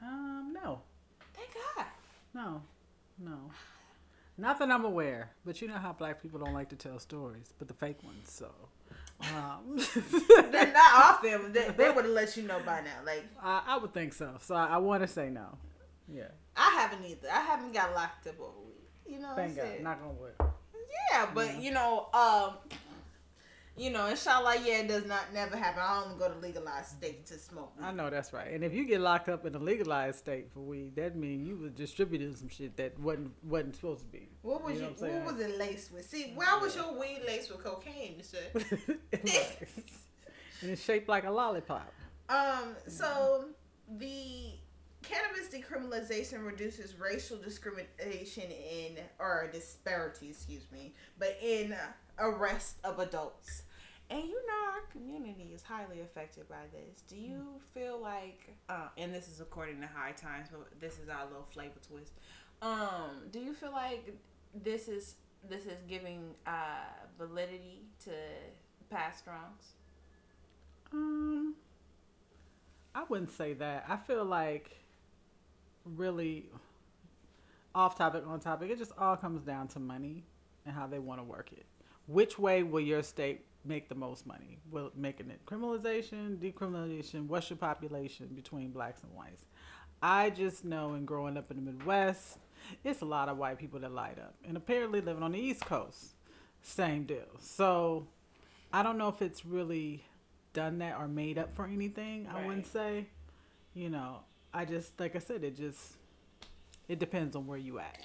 um, 0.01 0.51
no, 0.51 0.81
Thank 1.33 1.49
God. 1.75 1.85
no, 2.33 2.61
no. 3.19 3.51
Not 4.37 4.57
that 4.59 4.71
I'm 4.71 4.83
aware, 4.83 5.29
but 5.45 5.61
you 5.61 5.67
know 5.67 5.75
how 5.77 5.93
black 5.93 6.21
people 6.21 6.39
don't 6.39 6.53
like 6.53 6.69
to 6.69 6.75
tell 6.75 6.97
stories, 6.97 7.53
but 7.59 7.67
the 7.67 7.73
fake 7.75 8.03
ones. 8.03 8.31
So, 8.31 8.49
um, 9.35 9.77
They're 10.51 10.73
not 10.73 10.93
our 10.93 11.13
family. 11.21 11.51
They, 11.51 11.69
they 11.69 11.89
would 11.91 12.05
have 12.05 12.13
let 12.13 12.35
you 12.37 12.43
know 12.43 12.59
by 12.65 12.81
now. 12.81 12.97
Like 13.05 13.25
I, 13.41 13.61
I 13.67 13.77
would 13.77 13.93
think 13.93 14.13
so. 14.13 14.35
So 14.41 14.55
I, 14.55 14.67
I 14.67 14.77
want 14.77 15.03
to 15.03 15.07
say 15.07 15.29
no. 15.29 15.57
Yeah, 16.07 16.27
I 16.55 16.71
haven't 16.79 17.05
either. 17.05 17.29
I 17.31 17.41
haven't 17.41 17.73
got 17.73 17.93
locked 17.93 18.27
up 18.27 18.39
over 18.39 18.59
week. 18.65 18.81
You 19.07 19.19
know 19.19 19.29
what 19.29 19.39
I'm 19.39 19.49
thank 19.49 19.57
God. 19.57 19.83
Knock 19.83 19.99
on 20.03 20.17
wood. 20.17 20.33
Yeah, 21.11 21.27
but 21.33 21.61
you 21.61 21.71
know, 21.71 22.07
um, 22.13 22.53
you 23.77 23.89
know, 23.89 24.07
inshallah, 24.07 24.57
yeah, 24.63 24.79
it 24.79 24.87
does 24.87 25.05
not 25.05 25.33
never 25.33 25.55
happen. 25.55 25.81
I 25.83 26.03
only 26.03 26.19
go 26.19 26.29
to 26.29 26.37
legalized 26.39 26.89
state 26.89 27.25
to 27.27 27.39
smoke. 27.39 27.73
I 27.81 27.91
know 27.91 28.09
that's 28.09 28.33
right. 28.33 28.51
And 28.51 28.63
if 28.63 28.73
you 28.73 28.85
get 28.85 29.01
locked 29.01 29.29
up 29.29 29.45
in 29.45 29.55
a 29.55 29.59
legalized 29.59 30.19
state 30.19 30.51
for 30.53 30.59
weed, 30.59 30.95
that 30.97 31.15
means 31.15 31.47
you 31.47 31.57
was 31.57 31.71
distributing 31.71 32.35
some 32.35 32.49
shit 32.49 32.75
that 32.77 32.99
wasn't 32.99 33.31
wasn't 33.43 33.75
supposed 33.75 34.01
to 34.01 34.07
be. 34.07 34.29
What 34.41 34.63
was 34.63 34.79
You 34.79 34.87
you? 34.87 34.95
What, 34.97 35.11
what 35.11 35.33
was 35.33 35.41
it 35.41 35.57
laced 35.57 35.93
with? 35.93 36.05
See, 36.05 36.33
why 36.35 36.59
was 36.61 36.75
your 36.75 36.99
weed 36.99 37.21
laced 37.25 37.51
with 37.51 37.63
cocaine, 37.63 38.21
sir? 38.23 38.39
And 40.61 40.69
it's 40.69 40.83
shaped 40.83 41.09
like 41.09 41.23
a 41.23 41.31
lollipop. 41.31 41.91
Um, 42.29 42.75
so 42.87 43.45
the 43.97 44.53
cannabis 45.03 45.47
decriminalization 45.49 46.45
reduces 46.45 46.95
racial 46.99 47.37
discrimination 47.37 48.43
in 48.51 48.97
or 49.19 49.49
disparity, 49.51 50.29
excuse 50.29 50.65
me, 50.71 50.93
but 51.17 51.37
in 51.41 51.75
arrest 52.19 52.77
of 52.83 52.99
adults. 52.99 53.63
And 54.09 54.23
you 54.25 54.35
know 54.45 54.73
our 54.73 54.81
community 54.91 55.51
is 55.53 55.63
highly 55.63 56.01
affected 56.01 56.47
by 56.49 56.63
this. 56.73 57.01
Do 57.07 57.15
you 57.15 57.45
feel 57.73 57.99
like, 58.01 58.53
uh, 58.67 58.89
and 58.97 59.13
this 59.13 59.29
is 59.29 59.39
according 59.39 59.79
to 59.81 59.87
High 59.87 60.11
Times, 60.11 60.49
but 60.51 60.79
this 60.81 60.99
is 60.99 61.07
our 61.07 61.25
little 61.25 61.47
flavor 61.49 61.79
twist. 61.87 62.11
Um, 62.61 63.29
do 63.31 63.39
you 63.39 63.53
feel 63.53 63.71
like 63.71 64.13
this 64.53 64.87
is 64.87 65.15
this 65.49 65.65
is 65.65 65.81
giving 65.87 66.35
uh, 66.45 66.83
validity 67.17 67.83
to 68.03 68.11
past 68.89 69.25
wrongs? 69.27 69.73
Um, 70.93 71.55
I 72.93 73.03
wouldn't 73.07 73.31
say 73.31 73.53
that. 73.53 73.85
I 73.87 73.95
feel 73.95 74.25
like 74.25 74.80
really 75.85 76.49
off 77.73 77.97
topic, 77.97 78.23
on 78.27 78.39
topic. 78.39 78.69
It 78.69 78.77
just 78.77 78.91
all 78.97 79.15
comes 79.15 79.41
down 79.41 79.67
to 79.69 79.79
money 79.79 80.23
and 80.65 80.75
how 80.75 80.87
they 80.87 80.99
want 80.99 81.19
to 81.19 81.23
work 81.23 81.51
it. 81.53 81.65
Which 82.07 82.37
way 82.37 82.63
will 82.63 82.81
your 82.81 83.03
state 83.03 83.45
make 83.63 83.89
the 83.89 83.95
most 83.95 84.25
money? 84.25 84.59
Will 84.71 84.87
it 84.87 84.97
making 84.97 85.29
it 85.29 85.45
criminalization, 85.45 86.37
decriminalization? 86.37 87.27
What's 87.27 87.49
your 87.49 87.57
population 87.57 88.27
between 88.35 88.71
blacks 88.71 89.03
and 89.03 89.13
whites? 89.13 89.45
I 90.01 90.31
just 90.31 90.65
know 90.65 90.95
in 90.95 91.05
growing 91.05 91.37
up 91.37 91.51
in 91.51 91.57
the 91.57 91.71
Midwest, 91.71 92.39
it's 92.83 93.01
a 93.01 93.05
lot 93.05 93.29
of 93.29 93.37
white 93.37 93.59
people 93.59 93.79
that 93.79 93.91
light 93.91 94.17
up, 94.19 94.33
and 94.47 94.57
apparently 94.57 94.99
living 94.99 95.23
on 95.23 95.31
the 95.31 95.39
East 95.39 95.63
Coast, 95.65 96.15
same 96.61 97.03
deal. 97.03 97.27
So 97.39 98.07
I 98.73 98.83
don't 98.83 98.97
know 98.97 99.09
if 99.09 99.21
it's 99.21 99.45
really 99.45 100.03
done 100.53 100.79
that 100.79 100.97
or 100.97 101.07
made 101.07 101.37
up 101.37 101.53
for 101.53 101.65
anything. 101.65 102.27
I 102.33 102.45
wouldn't 102.45 102.67
say. 102.67 103.07
You 103.73 103.89
know, 103.89 104.17
I 104.53 104.65
just 104.65 104.99
like 104.99 105.15
I 105.15 105.19
said, 105.19 105.43
it 105.43 105.55
just 105.55 105.93
it 106.87 106.99
depends 106.99 107.35
on 107.35 107.47
where 107.47 107.57
you 107.57 107.79
at. 107.79 107.99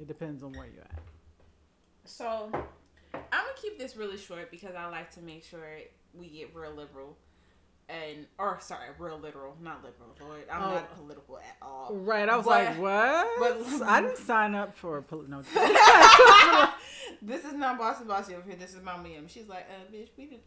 It 0.00 0.06
depends 0.08 0.42
on 0.42 0.52
where 0.52 0.66
you 0.66 0.80
at. 0.80 0.98
So 2.04 2.50
I'm 2.52 3.20
gonna 3.30 3.48
keep 3.60 3.78
this 3.78 3.96
really 3.96 4.16
short 4.18 4.50
because 4.50 4.74
I 4.76 4.88
like 4.88 5.10
to 5.12 5.20
make 5.20 5.44
sure 5.44 5.60
we 6.14 6.28
get 6.28 6.54
real 6.54 6.72
liberal 6.72 7.16
and 7.88 8.26
or 8.38 8.58
sorry, 8.60 8.88
real 8.98 9.18
literal, 9.18 9.56
not 9.62 9.84
liberal. 9.84 10.10
Lord, 10.20 10.42
I'm 10.50 10.62
Oh. 10.62 10.74
not 10.74 10.96
political 10.96 11.38
at 11.38 11.56
all. 11.62 11.94
Right. 11.94 12.28
I 12.28 12.36
was 12.36 12.46
But- 12.46 12.64
like, 12.64 12.78
what? 12.78 13.28
but- 13.38 13.82
I 13.88 14.00
didn't 14.00 14.18
sign 14.18 14.54
up 14.54 14.74
for 14.74 14.98
a 14.98 15.02
poli- 15.02 15.28
no. 15.28 15.42
this 17.22 17.44
is 17.44 17.52
not 17.54 17.78
bossy 17.78 18.04
bossy 18.04 18.34
over 18.34 18.48
here. 18.48 18.56
This 18.58 18.74
is 18.74 18.82
Mama 18.82 19.08
Yum. 19.08 19.28
She's 19.28 19.46
like, 19.48 19.66
uh, 19.70 19.92
bitch, 19.92 20.08
we 20.16 20.26
did. 20.26 20.40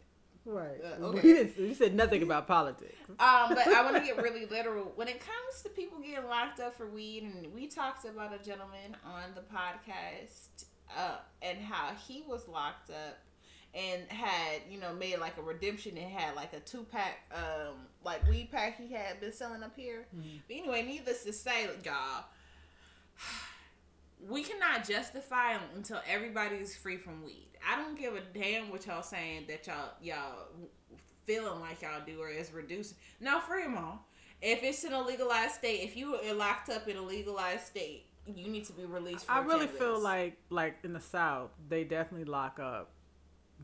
Right. 0.44 0.78
Uh, 0.82 0.96
We 0.98 1.06
okay. 1.06 1.22
didn't, 1.22 1.58
you 1.58 1.74
said 1.74 1.94
nothing 1.94 2.22
about 2.22 2.46
politics. 2.46 2.94
Um, 3.08 3.48
but 3.48 3.66
I 3.68 3.82
want 3.82 3.96
to 3.96 4.02
get 4.02 4.22
really 4.22 4.46
literal. 4.46 4.92
When 4.96 5.08
it 5.08 5.20
comes 5.20 5.62
to 5.62 5.68
people 5.68 5.98
getting 5.98 6.28
locked 6.28 6.60
up 6.60 6.76
for 6.76 6.86
weed, 6.86 7.22
and 7.24 7.54
we 7.54 7.66
talked 7.66 8.04
about 8.04 8.32
a 8.34 8.42
gentleman 8.44 8.96
on 9.04 9.34
the 9.34 9.42
podcast 9.42 10.64
uh, 10.96 11.16
and 11.42 11.58
how 11.58 11.92
he 12.06 12.24
was 12.26 12.48
locked 12.48 12.90
up 12.90 13.18
and 13.72 14.02
had 14.08 14.62
you 14.68 14.80
know 14.80 14.92
made 14.92 15.18
like 15.20 15.36
a 15.38 15.42
redemption 15.42 15.96
and 15.96 16.10
had 16.10 16.34
like 16.34 16.52
a 16.52 16.58
two 16.58 16.84
pack 16.90 17.20
um 17.32 17.76
like 18.04 18.28
weed 18.28 18.50
pack 18.50 18.76
he 18.76 18.92
had 18.92 19.20
been 19.20 19.32
selling 19.32 19.62
up 19.62 19.72
here. 19.76 20.06
But 20.48 20.56
anyway, 20.56 20.82
needless 20.82 21.22
to 21.24 21.32
say, 21.32 21.68
y'all. 21.84 22.24
We 24.28 24.42
cannot 24.42 24.86
justify 24.86 25.56
until 25.74 26.00
everybody 26.08 26.56
is 26.56 26.76
free 26.76 26.96
from 26.96 27.24
weed. 27.24 27.48
I 27.68 27.76
don't 27.76 27.98
give 27.98 28.14
a 28.14 28.20
damn 28.20 28.70
what 28.70 28.86
y'all 28.86 29.02
saying 29.02 29.44
that 29.48 29.66
y'all 29.66 29.92
y'all 30.02 30.46
feeling 31.24 31.60
like 31.60 31.82
y'all 31.82 32.02
do 32.04 32.20
or 32.20 32.28
is 32.28 32.52
reducing. 32.52 32.96
No, 33.20 33.40
free 33.40 33.62
them 33.62 33.76
all. 33.76 34.06
If 34.42 34.62
it's 34.62 34.84
in 34.84 34.92
a 34.92 35.02
legalized 35.02 35.54
state, 35.54 35.82
if 35.82 35.96
you 35.96 36.16
are 36.16 36.34
locked 36.34 36.70
up 36.70 36.88
in 36.88 36.96
a 36.96 37.02
legalized 37.02 37.66
state, 37.66 38.06
you 38.26 38.48
need 38.48 38.64
to 38.66 38.72
be 38.72 38.84
released. 38.84 39.26
From 39.26 39.36
I 39.36 39.40
really 39.40 39.66
feel 39.66 40.00
like 40.00 40.38
like 40.50 40.78
in 40.82 40.92
the 40.92 41.00
South, 41.00 41.50
they 41.68 41.84
definitely 41.84 42.24
lock 42.24 42.58
up 42.58 42.90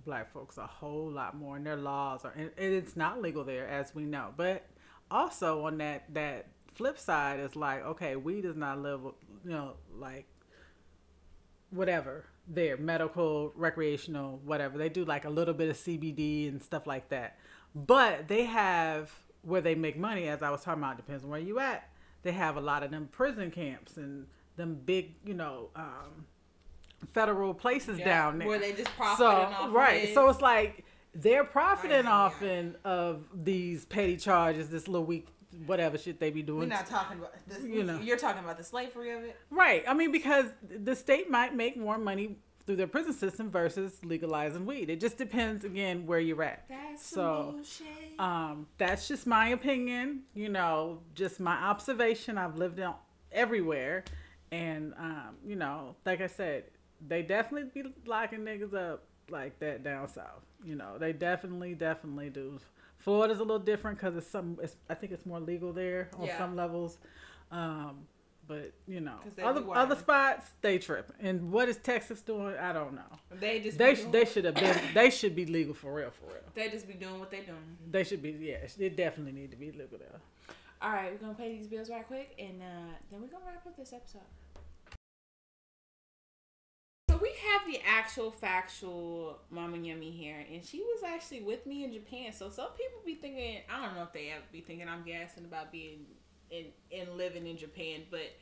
black 0.05 0.33
folks 0.33 0.59
a 0.59 0.67
whole 0.67 1.11
lot 1.11 1.37
more, 1.37 1.57
and 1.57 1.67
their 1.67 1.77
laws 1.77 2.25
are 2.25 2.33
and 2.33 2.51
it's 2.57 2.97
not 2.97 3.23
legal 3.23 3.45
there, 3.45 3.67
as 3.67 3.95
we 3.95 4.05
know. 4.05 4.33
But 4.37 4.67
also 5.11 5.65
on 5.65 5.79
that 5.79 6.13
that 6.15 6.49
flip 6.75 6.99
side 6.99 7.41
is 7.41 7.57
like, 7.57 7.85
okay, 7.85 8.17
weed 8.17 8.43
does 8.43 8.57
not 8.57 8.81
live, 8.81 9.01
you 9.45 9.51
know, 9.51 9.75
like 9.99 10.27
whatever 11.71 12.25
there, 12.49 12.77
medical, 12.77 13.53
recreational, 13.57 14.41
whatever. 14.45 14.79
They 14.79 14.89
do 14.89 15.05
like 15.05 15.25
a 15.25 15.31
little 15.31 15.55
bit 15.55 15.69
of 15.69 15.77
CBD 15.77 16.49
and 16.49 16.63
stuff 16.63 16.87
like 16.87 17.09
that. 17.09 17.39
But 17.75 18.29
they 18.29 18.45
have 18.45 19.11
where 19.43 19.61
they 19.61 19.75
make 19.75 19.97
money, 19.99 20.29
as 20.29 20.43
I 20.43 20.51
was 20.51 20.63
talking 20.63 20.83
about, 20.83 20.97
depends 20.97 21.25
on 21.25 21.31
where 21.31 21.41
you 21.41 21.59
at. 21.59 21.89
They 22.23 22.33
have 22.33 22.57
a 22.57 22.61
lot 22.61 22.83
of 22.83 22.91
them 22.91 23.09
prison 23.13 23.51
camps 23.51 23.97
and 23.97 24.27
them 24.57 24.81
big, 24.85 25.15
you 25.25 25.35
know, 25.35 25.69
um, 25.77 26.25
federal 27.13 27.55
places 27.55 27.99
Yeah, 27.99 28.05
down 28.05 28.39
there. 28.39 28.49
where 28.49 28.59
they 28.59 28.73
just 28.73 28.91
profiting 28.97 29.17
so, 29.19 29.65
off 29.65 29.75
right. 29.75 30.13
So 30.15 30.29
it's 30.29 30.41
like 30.41 30.85
they're 31.15 31.45
profiting 31.45 32.07
Right, 32.07 32.13
off 32.13 32.37
yeah. 32.41 32.53
in, 32.53 32.77
of 32.85 33.25
these 33.35 33.85
petty 33.85 34.17
charges, 34.17 34.71
this 34.71 34.89
little 34.89 35.07
week, 35.07 35.29
whatever 35.67 35.97
shit 35.97 36.21
they 36.21 36.31
be 36.31 36.43
doing. 36.43 36.61
We're 36.61 36.67
not 36.67 36.87
talking 36.87 37.19
about 37.19 37.35
this. 37.47 37.63
You 37.63 37.85
know. 37.85 37.99
You're 38.01 38.17
talking 38.19 38.45
about 38.45 38.59
the 38.59 38.65
slavery 38.65 39.13
of 39.13 39.25
it. 39.25 39.37
Right. 39.51 39.85
I 39.89 39.95
mean, 39.95 40.13
because 40.13 40.47
the 40.69 40.95
state 40.95 41.31
might 41.31 41.55
make 41.55 41.77
more 41.77 41.99
money 41.99 42.37
through 42.67 42.77
their 42.77 42.87
prison 42.89 43.13
system 43.13 43.51
versus 43.51 44.01
legalizing 44.05 44.67
weed. 44.67 44.91
It 44.91 45.01
just 45.01 45.17
depends 45.17 45.65
again 45.65 46.05
where 46.05 46.19
you're 46.19 46.43
at. 46.43 46.65
That's 46.69 47.07
So, 47.07 47.53
bullshit. 47.55 47.87
Um, 48.19 48.67
that's 48.77 49.07
just 49.07 49.27
my 49.27 49.49
opinion. 49.51 50.23
You 50.35 50.49
know, 50.49 51.01
just 51.15 51.39
my 51.39 51.55
observation. 51.55 52.37
I've 52.39 52.57
lived 52.57 52.79
in 52.81 52.93
everywhere, 53.31 54.05
and 54.51 54.95
um, 54.99 55.37
you 55.47 55.55
know, 55.57 55.95
like 56.05 56.21
I 56.21 56.27
said, 56.27 56.65
they 57.07 57.23
definitely 57.23 57.71
be 57.83 57.89
locking 58.05 58.41
niggas 58.41 58.75
up 58.75 59.05
like 59.31 59.59
that 59.61 59.85
down 59.85 60.09
south. 60.09 60.43
You 60.65 60.75
know, 60.75 60.99
they 60.99 61.13
definitely, 61.13 61.75
definitely 61.75 62.31
do. 62.31 62.59
Florida's 63.07 63.39
a 63.39 63.45
little 63.45 63.61
different 63.61 63.99
because 63.99 64.17
it's 64.17 64.27
some. 64.27 64.59
It's, 64.61 64.75
I 64.91 64.95
think 64.95 65.13
it's 65.13 65.25
more 65.25 65.39
legal 65.39 65.73
there 65.73 66.11
on 66.19 66.27
Yeah. 66.27 66.39
some 66.39 66.57
levels. 66.57 66.99
Um, 67.53 67.99
but 68.49 68.73
you 68.89 69.01
know, 69.01 69.15
other 69.43 69.63
other 69.73 69.95
spots 69.95 70.51
they 70.61 70.79
trip. 70.79 71.13
And 71.21 71.53
what 71.53 71.69
is 71.69 71.77
Texas 71.77 72.21
doing? 72.21 72.57
I 72.57 72.73
don't 72.73 72.95
know. 72.95 73.13
they 73.31 73.61
just 73.61 73.79
They 73.79 73.95
doing, 73.95 74.11
they 74.11 74.25
should 74.25 74.45
have 74.45 74.55
been. 74.65 74.77
They 74.93 75.11
should 75.11 75.37
be 75.37 75.47
legal 75.47 75.73
for 75.73 75.95
real, 75.95 76.11
for 76.11 76.27
real. 76.27 76.43
they 76.55 76.69
just 76.69 76.89
be 76.89 76.95
doing 76.95 77.21
what 77.21 77.31
they 77.31 77.43
doing. 77.43 77.77
They 77.89 78.03
should 78.03 78.23
be. 78.23 78.31
Yeah, 78.33 78.67
it 78.87 78.97
definitely 78.97 79.41
need 79.41 79.53
to 79.53 79.57
be 79.57 79.71
legal 79.71 79.99
there. 79.99 80.21
All 80.83 80.91
right, 80.91 81.13
we're 81.13 81.19
gonna 81.19 81.35
pay 81.35 81.57
these 81.57 81.69
bills 81.69 81.89
right 81.89 82.07
quick, 82.07 82.35
and 82.41 82.61
uh, 82.61 82.93
then 83.11 83.21
we're 83.21 83.29
gonna 83.29 83.45
wrap 83.47 83.65
up 83.67 83.77
this 83.77 83.93
episode. 83.93 84.21
So 87.17 87.23
we 87.23 87.33
have 87.51 87.67
the 87.67 87.81
actual 87.87 88.31
factual 88.31 89.39
Mama 89.51 89.79
Yummy 89.79 90.11
here, 90.11 90.45
and 90.53 90.63
she 90.63 90.81
was 90.81 91.03
actually 91.03 91.41
with 91.41 91.65
me 91.65 91.83
in 91.83 91.93
Japan. 91.93 92.33
So 92.33 92.51
some 92.51 92.69
people 92.73 93.01
be 93.07 93.15
thinking, 93.15 93.61
I 93.71 93.87
don't 93.87 93.95
know 93.95 94.03
if 94.03 94.13
they 94.13 94.33
ever 94.33 94.43
be 94.53 94.61
thinking 94.61 94.87
I'm 94.87 95.03
gassing 95.03 95.47
about 95.47 95.73
being 95.73 96.01
in 96.51 96.67
and 96.93 97.17
living 97.17 97.47
in 97.47 97.57
Japan, 97.57 98.03
but 98.11 98.37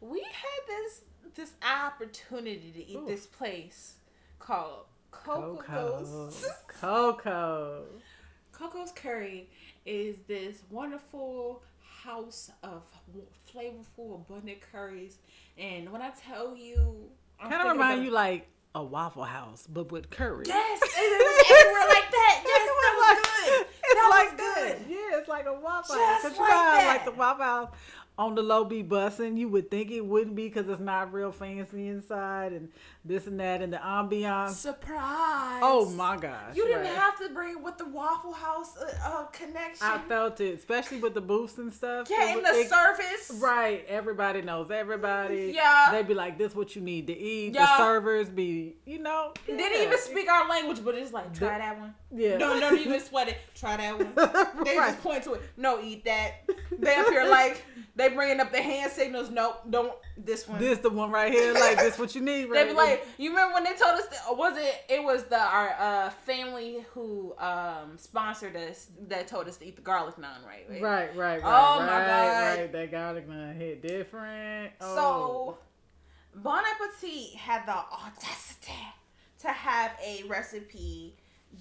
we 0.00 0.20
had 0.22 0.66
this 0.66 1.02
this 1.36 1.52
opportunity 1.62 2.72
to 2.72 2.84
eat 2.84 2.96
Ooh. 2.96 3.06
this 3.06 3.26
place 3.26 3.94
called 4.40 4.86
Coco. 5.12 5.62
Coco's. 5.64 6.46
Coco. 6.66 7.84
Coco's 8.50 8.90
Curry 8.90 9.48
is 9.84 10.16
this 10.26 10.62
wonderful 10.68 11.62
house 12.02 12.50
of 12.64 12.82
flavorful, 13.48 14.16
abundant 14.16 14.58
curries. 14.72 15.18
And 15.56 15.92
when 15.92 16.02
I 16.02 16.10
tell 16.10 16.56
you, 16.56 17.10
Kind 17.40 17.54
of 17.54 17.72
remind 17.72 18.04
you 18.04 18.10
like 18.10 18.48
a 18.74 18.82
Waffle 18.82 19.24
House, 19.24 19.66
but 19.72 19.90
with 19.92 20.10
curry. 20.10 20.44
Yes, 20.46 20.80
it 20.82 20.88
was 21.22 21.44
everywhere 21.50 21.88
like 21.88 22.10
that. 22.10 22.42
Yes, 22.44 22.62
that 22.82 22.94
was 22.98 23.18
good. 23.22 23.66
It's 23.84 23.94
That 23.94 24.08
like 24.10 24.30
was 24.32 24.40
good. 24.40 24.78
that. 24.80 24.90
Yeah, 24.90 25.18
it's 25.18 25.28
like 25.28 25.46
a 25.46 25.52
Waffle 25.54 25.94
Just 25.96 26.06
House. 26.06 26.22
'Cause 26.22 26.32
you 26.36 26.40
like 26.42 26.50
know 26.50 26.56
that. 26.56 26.86
like 26.96 27.04
the 27.04 27.12
Waffle 27.18 27.44
House 27.44 27.68
on 28.18 28.34
the 28.34 28.42
low 28.42 28.64
be 28.64 28.82
bussin'. 28.82 29.36
You 29.36 29.48
would 29.48 29.70
think 29.70 29.90
it 29.90 30.00
wouldn't 30.04 30.34
be 30.36 30.44
because 30.48 30.68
it's 30.68 30.80
not 30.80 31.12
real 31.12 31.32
fancy 31.32 31.88
inside 31.88 32.52
and 32.52 32.70
this 33.04 33.26
and 33.26 33.38
that 33.40 33.60
and 33.62 33.72
the 33.72 33.76
ambiance. 33.76 34.52
Surprise! 34.52 35.60
Oh 35.62 35.90
my 35.96 36.16
gosh. 36.16 36.54
You 36.56 36.64
didn't 36.66 36.82
right. 36.82 36.94
have 36.94 37.18
to 37.20 37.28
bring 37.30 37.50
it 37.52 37.62
with 37.62 37.76
the 37.78 37.84
Waffle 37.88 38.32
House 38.32 38.76
uh, 38.76 38.90
uh, 39.04 39.24
connection. 39.26 39.86
I 39.86 39.98
felt 40.08 40.40
it, 40.40 40.58
especially 40.58 40.98
with 40.98 41.14
the 41.14 41.20
booths 41.20 41.58
and 41.58 41.72
stuff. 41.72 42.08
yeah, 42.10 42.30
It 42.32 42.38
in 42.38 42.42
the 42.42 42.50
it- 42.50 42.68
service. 42.68 43.32
Right, 43.40 43.84
everybody 43.88 44.42
knows 44.42 44.70
everybody. 44.70 45.52
Yeah. 45.54 45.88
They'd 45.92 46.08
be 46.08 46.14
like, 46.14 46.38
"This 46.38 46.54
what 46.54 46.74
you 46.74 46.82
need 46.82 47.06
to 47.08 47.16
eat." 47.16 47.54
Yeah. 47.54 47.66
The 47.66 47.76
servers 47.78 48.28
be, 48.28 48.76
you 48.86 48.98
know, 48.98 49.32
Didn't 49.46 49.82
even 49.82 49.98
speak 49.98 50.28
our 50.30 50.48
language, 50.48 50.82
but 50.84 50.94
it's 50.94 51.12
like, 51.12 51.34
try 51.34 51.54
The- 51.54 51.58
that 51.58 51.80
one. 51.80 51.94
Yeah, 52.14 52.38
Don't, 52.38 52.60
don't 52.60 52.78
even 52.78 53.00
sweat 53.00 53.28
it. 53.28 53.36
Try 53.54 53.76
that 53.76 53.98
one. 53.98 54.12
They 54.64 54.76
Right. 54.78 54.88
just 54.92 55.02
point 55.02 55.22
to 55.24 55.34
it. 55.34 55.42
No, 55.56 55.80
eat 55.82 56.04
that. 56.06 56.48
They 56.78 56.94
up 56.94 57.08
here 57.08 57.24
like 57.24 57.62
they 57.96 58.10
bringing 58.10 58.40
up 58.40 58.52
the 58.52 58.60
hand 58.60 58.92
signals. 58.92 59.30
Nope, 59.30 59.62
don't 59.70 59.92
this 60.18 60.46
one. 60.46 60.60
This 60.60 60.78
the 60.80 60.90
one 60.90 61.10
right 61.10 61.32
here. 61.32 61.54
Like 61.54 61.78
this, 61.78 61.98
what 61.98 62.14
you 62.14 62.20
need. 62.20 62.44
Right 62.44 62.64
they 62.66 62.72
be 62.72 62.76
like, 62.76 63.06
you 63.16 63.30
remember 63.30 63.54
when 63.54 63.64
they 63.64 63.70
told 63.70 63.98
us? 63.98 64.06
That, 64.08 64.36
was 64.36 64.58
it? 64.58 64.84
It 64.88 65.02
was 65.02 65.24
the 65.24 65.40
our 65.40 65.74
uh, 65.78 66.10
family 66.10 66.84
who 66.92 67.34
um, 67.38 67.96
sponsored 67.96 68.54
us 68.54 68.88
that 69.08 69.26
told 69.26 69.48
us 69.48 69.56
to 69.58 69.66
eat 69.66 69.76
the 69.76 69.82
garlic 69.82 70.16
naan, 70.16 70.44
right? 70.46 70.66
right? 70.68 70.82
Right, 70.82 71.16
right, 71.16 71.42
right. 71.42 71.76
Oh, 71.76 71.80
my 71.80 71.86
right, 71.86 72.06
God. 72.06 72.58
Right, 72.58 72.72
that 72.72 72.90
garlic 72.90 73.28
naan 73.28 73.56
hit 73.56 73.82
different. 73.82 74.72
Oh. 74.82 74.94
So, 74.94 75.58
Bon 76.42 76.62
Appetit 76.62 77.34
had 77.34 77.64
the 77.66 77.72
audacity 77.72 78.72
to 79.38 79.48
have 79.48 79.92
a 80.04 80.22
recipe 80.28 81.16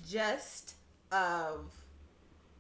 just 0.06 0.76
of 1.14 1.72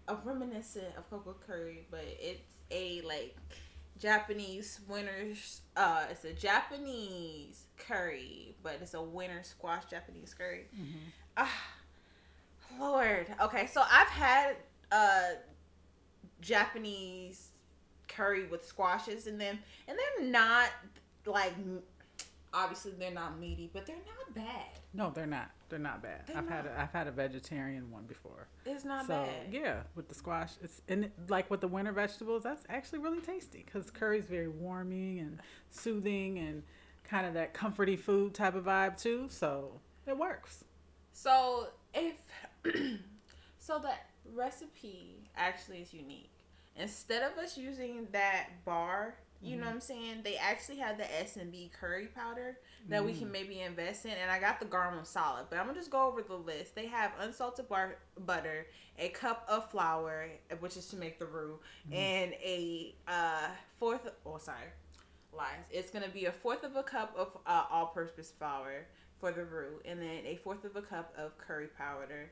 a 0.07 0.15
reminiscent 0.23 0.95
of 0.97 1.09
CoCo 1.09 1.35
curry, 1.45 1.85
but 1.91 2.05
it's 2.21 2.55
a 2.71 3.01
like 3.01 3.35
Japanese 3.99 4.79
winter's. 4.87 5.61
Uh, 5.75 6.05
it's 6.09 6.25
a 6.25 6.33
Japanese 6.33 7.63
curry, 7.77 8.55
but 8.63 8.79
it's 8.81 8.93
a 8.93 9.01
winter 9.01 9.41
squash 9.43 9.83
Japanese 9.89 10.33
curry. 10.33 10.65
Mhm. 10.75 11.11
Ah, 11.37 11.61
Lord. 12.79 13.27
Okay, 13.41 13.67
so 13.67 13.81
I've 13.89 14.07
had 14.07 14.55
uh 14.91 15.29
Japanese 16.41 17.49
curry 18.07 18.45
with 18.47 18.65
squashes 18.65 19.27
in 19.27 19.37
them, 19.37 19.59
and 19.87 19.97
they're 19.97 20.27
not 20.27 20.69
like 21.25 21.53
obviously 22.53 22.91
they're 22.99 23.11
not 23.11 23.39
meaty, 23.39 23.69
but 23.73 23.85
they're 23.85 23.95
not 23.95 24.33
bad. 24.35 24.79
No, 24.95 25.11
they're 25.13 25.25
not. 25.25 25.51
They're 25.67 25.79
not 25.79 26.01
bad. 26.01 26.21
They're 26.27 26.37
I've 26.37 26.47
had 26.47 26.65
not. 26.65 26.73
a, 26.73 26.81
I've 26.81 26.91
had 26.93 27.07
a 27.07 27.11
vegetarian 27.11 27.91
one 27.91 28.03
before. 28.03 28.47
It's 28.65 28.85
not 28.85 29.07
so 29.07 29.13
bad. 29.13 29.51
yeah, 29.51 29.81
with 29.95 30.07
the 30.07 30.15
squash, 30.15 30.51
it's 30.63 30.81
and 30.87 31.05
it, 31.05 31.11
like 31.27 31.49
with 31.49 31.61
the 31.61 31.67
winter 31.67 31.91
vegetables, 31.91 32.43
that's 32.43 32.63
actually 32.69 32.99
really 32.99 33.19
tasty 33.19 33.63
because 33.65 33.89
curry 33.91 34.19
is 34.19 34.25
very 34.25 34.47
warming 34.47 35.19
and 35.19 35.39
soothing 35.69 36.39
and 36.39 36.63
kind 37.03 37.25
of 37.25 37.33
that 37.33 37.53
comforty 37.53 37.99
food 37.99 38.33
type 38.33 38.55
of 38.55 38.65
vibe 38.65 39.01
too. 39.01 39.27
So 39.29 39.79
it 40.07 40.17
works. 40.17 40.63
So 41.13 41.67
if 41.93 42.15
so, 43.57 43.79
that 43.79 44.09
recipe 44.33 45.29
actually 45.35 45.79
is 45.79 45.93
unique. 45.93 46.29
Instead 46.77 47.23
of 47.23 47.37
us 47.37 47.57
using 47.57 48.07
that 48.11 48.49
bar, 48.65 49.15
you 49.41 49.57
know 49.57 49.65
what 49.65 49.73
I'm 49.73 49.81
saying? 49.81 50.21
They 50.23 50.37
actually 50.37 50.77
have 50.77 50.97
the 50.97 51.19
S 51.19 51.37
and 51.37 51.51
B 51.51 51.71
curry 51.79 52.07
powder 52.07 52.57
that 52.89 53.03
we 53.03 53.13
can 53.13 53.31
maybe 53.31 53.61
invest 53.61 54.05
in, 54.05 54.11
and 54.11 54.31
I 54.31 54.39
got 54.39 54.59
the 54.59 54.65
garam 54.65 54.99
masala. 54.99 55.45
But 55.49 55.59
I'm 55.59 55.65
gonna 55.67 55.77
just 55.77 55.91
go 55.91 56.07
over 56.07 56.21
the 56.21 56.35
list. 56.35 56.75
They 56.75 56.87
have 56.87 57.11
unsalted 57.19 57.67
bar- 57.67 57.97
butter, 58.25 58.67
a 58.97 59.09
cup 59.09 59.45
of 59.47 59.69
flour, 59.69 60.29
which 60.59 60.77
is 60.77 60.87
to 60.87 60.95
make 60.95 61.19
the 61.19 61.25
roux, 61.25 61.59
and 61.91 62.33
a 62.33 62.95
uh, 63.07 63.47
fourth. 63.77 64.09
Oh, 64.25 64.37
sorry, 64.37 64.67
lies. 65.35 65.65
It's 65.71 65.91
gonna 65.91 66.09
be 66.09 66.25
a 66.25 66.31
fourth 66.31 66.63
of 66.63 66.75
a 66.75 66.83
cup 66.83 67.13
of 67.17 67.37
uh, 67.45 67.65
all-purpose 67.71 68.31
flour 68.37 68.87
for 69.19 69.31
the 69.31 69.45
roux, 69.45 69.79
and 69.85 70.01
then 70.01 70.25
a 70.25 70.37
fourth 70.43 70.63
of 70.65 70.75
a 70.75 70.81
cup 70.81 71.13
of 71.17 71.37
curry 71.37 71.67
powder. 71.77 72.29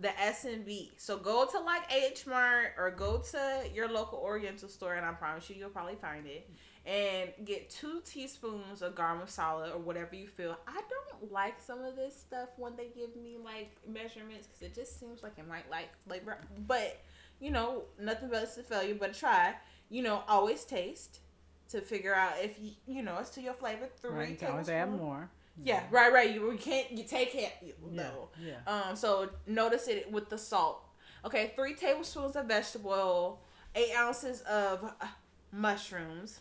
The 0.00 0.18
S 0.20 0.44
and 0.44 0.64
B. 0.64 0.92
So 0.96 1.16
go 1.16 1.46
to 1.46 1.60
like 1.60 1.90
H 1.92 2.26
Mart 2.26 2.74
or 2.78 2.90
go 2.90 3.18
to 3.32 3.62
your 3.74 3.88
local 3.88 4.18
Oriental 4.18 4.68
store, 4.68 4.94
and 4.94 5.04
I 5.06 5.12
promise 5.12 5.48
you, 5.50 5.56
you'll 5.56 5.70
probably 5.70 5.96
find 5.96 6.26
it. 6.26 6.48
And 6.86 7.30
get 7.44 7.68
two 7.68 8.00
teaspoons 8.04 8.80
of 8.80 8.94
garam 8.94 9.22
masala 9.22 9.74
or 9.74 9.78
whatever 9.78 10.14
you 10.14 10.26
feel. 10.26 10.56
I 10.66 10.80
don't 10.88 11.32
like 11.32 11.60
some 11.60 11.82
of 11.84 11.96
this 11.96 12.16
stuff 12.18 12.48
when 12.56 12.76
they 12.76 12.88
give 12.96 13.14
me 13.16 13.36
like 13.42 13.76
measurements 13.86 14.46
because 14.46 14.62
it 14.62 14.74
just 14.74 14.98
seems 14.98 15.22
like 15.22 15.32
it 15.38 15.46
might 15.48 15.68
like 15.70 15.88
flavor. 16.06 16.38
But 16.66 16.98
you 17.40 17.50
know, 17.50 17.82
nothing 18.00 18.28
but 18.30 18.54
to 18.54 18.62
failure, 18.62 18.94
but 18.94 19.14
try. 19.14 19.54
You 19.90 20.02
know, 20.02 20.22
always 20.28 20.64
taste 20.64 21.20
to 21.70 21.80
figure 21.82 22.14
out 22.14 22.34
if 22.42 22.58
you 22.60 22.72
you 22.86 23.02
know 23.02 23.18
it's 23.18 23.30
to 23.30 23.42
your 23.42 23.54
flavor. 23.54 23.88
Three 24.00 24.10
Right, 24.10 24.38
can 24.38 24.48
always 24.48 24.68
add 24.68 24.84
tablespoons. 24.84 25.00
more. 25.02 25.30
Yeah, 25.64 25.82
right, 25.90 26.12
right. 26.12 26.30
You, 26.32 26.52
you 26.52 26.58
can't 26.58 26.90
you 26.92 27.04
take 27.04 27.34
it 27.34 27.52
Yeah, 27.62 27.72
no. 27.90 28.28
yeah. 28.40 28.54
Um, 28.66 28.94
so 28.96 29.28
notice 29.46 29.88
it 29.88 30.10
with 30.12 30.28
the 30.28 30.38
salt. 30.38 30.84
Okay, 31.24 31.52
three 31.56 31.74
tablespoons 31.74 32.36
of 32.36 32.46
vegetable 32.46 32.90
oil, 32.92 33.40
eight 33.74 33.92
ounces 33.96 34.40
of 34.42 34.84
uh, 35.00 35.06
mushrooms, 35.52 36.40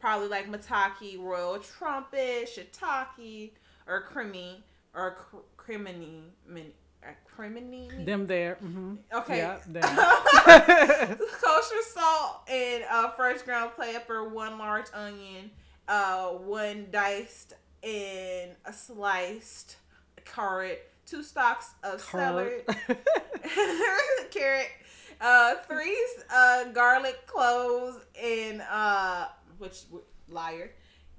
probably 0.00 0.28
like 0.28 0.50
maitake, 0.50 1.18
royal 1.18 1.58
trumpet, 1.58 2.48
shiitake, 2.48 3.52
or 3.86 4.02
creamy, 4.02 4.62
or 4.94 5.12
cr- 5.12 5.36
crimini, 5.56 6.24
min- 6.46 6.72
uh, 7.02 7.12
crimini. 7.24 7.88
Them 8.04 8.26
there. 8.26 8.56
hmm 8.56 8.96
Okay. 9.14 9.38
Yeah, 9.38 9.58
them. 9.66 9.82
kosher 11.40 11.82
salt 11.86 12.42
and 12.50 12.84
uh, 12.90 13.10
fresh 13.12 13.42
ground 13.42 13.70
pepper, 13.80 14.28
one 14.28 14.58
large 14.58 14.86
onion, 14.92 15.50
uh, 15.88 16.28
one 16.28 16.86
diced 16.90 17.54
and 17.82 18.52
a 18.64 18.72
sliced 18.72 19.76
carrot, 20.24 20.90
two 21.06 21.22
stalks 21.22 21.70
of 21.82 22.00
celery, 22.00 22.62
Carrot. 24.30 24.68
uh, 25.20 25.54
three 25.68 25.96
uh, 26.32 26.64
garlic 26.72 27.26
cloves, 27.26 27.98
and 28.22 28.62
uh, 28.70 29.28
which 29.58 29.82
liar. 30.28 30.70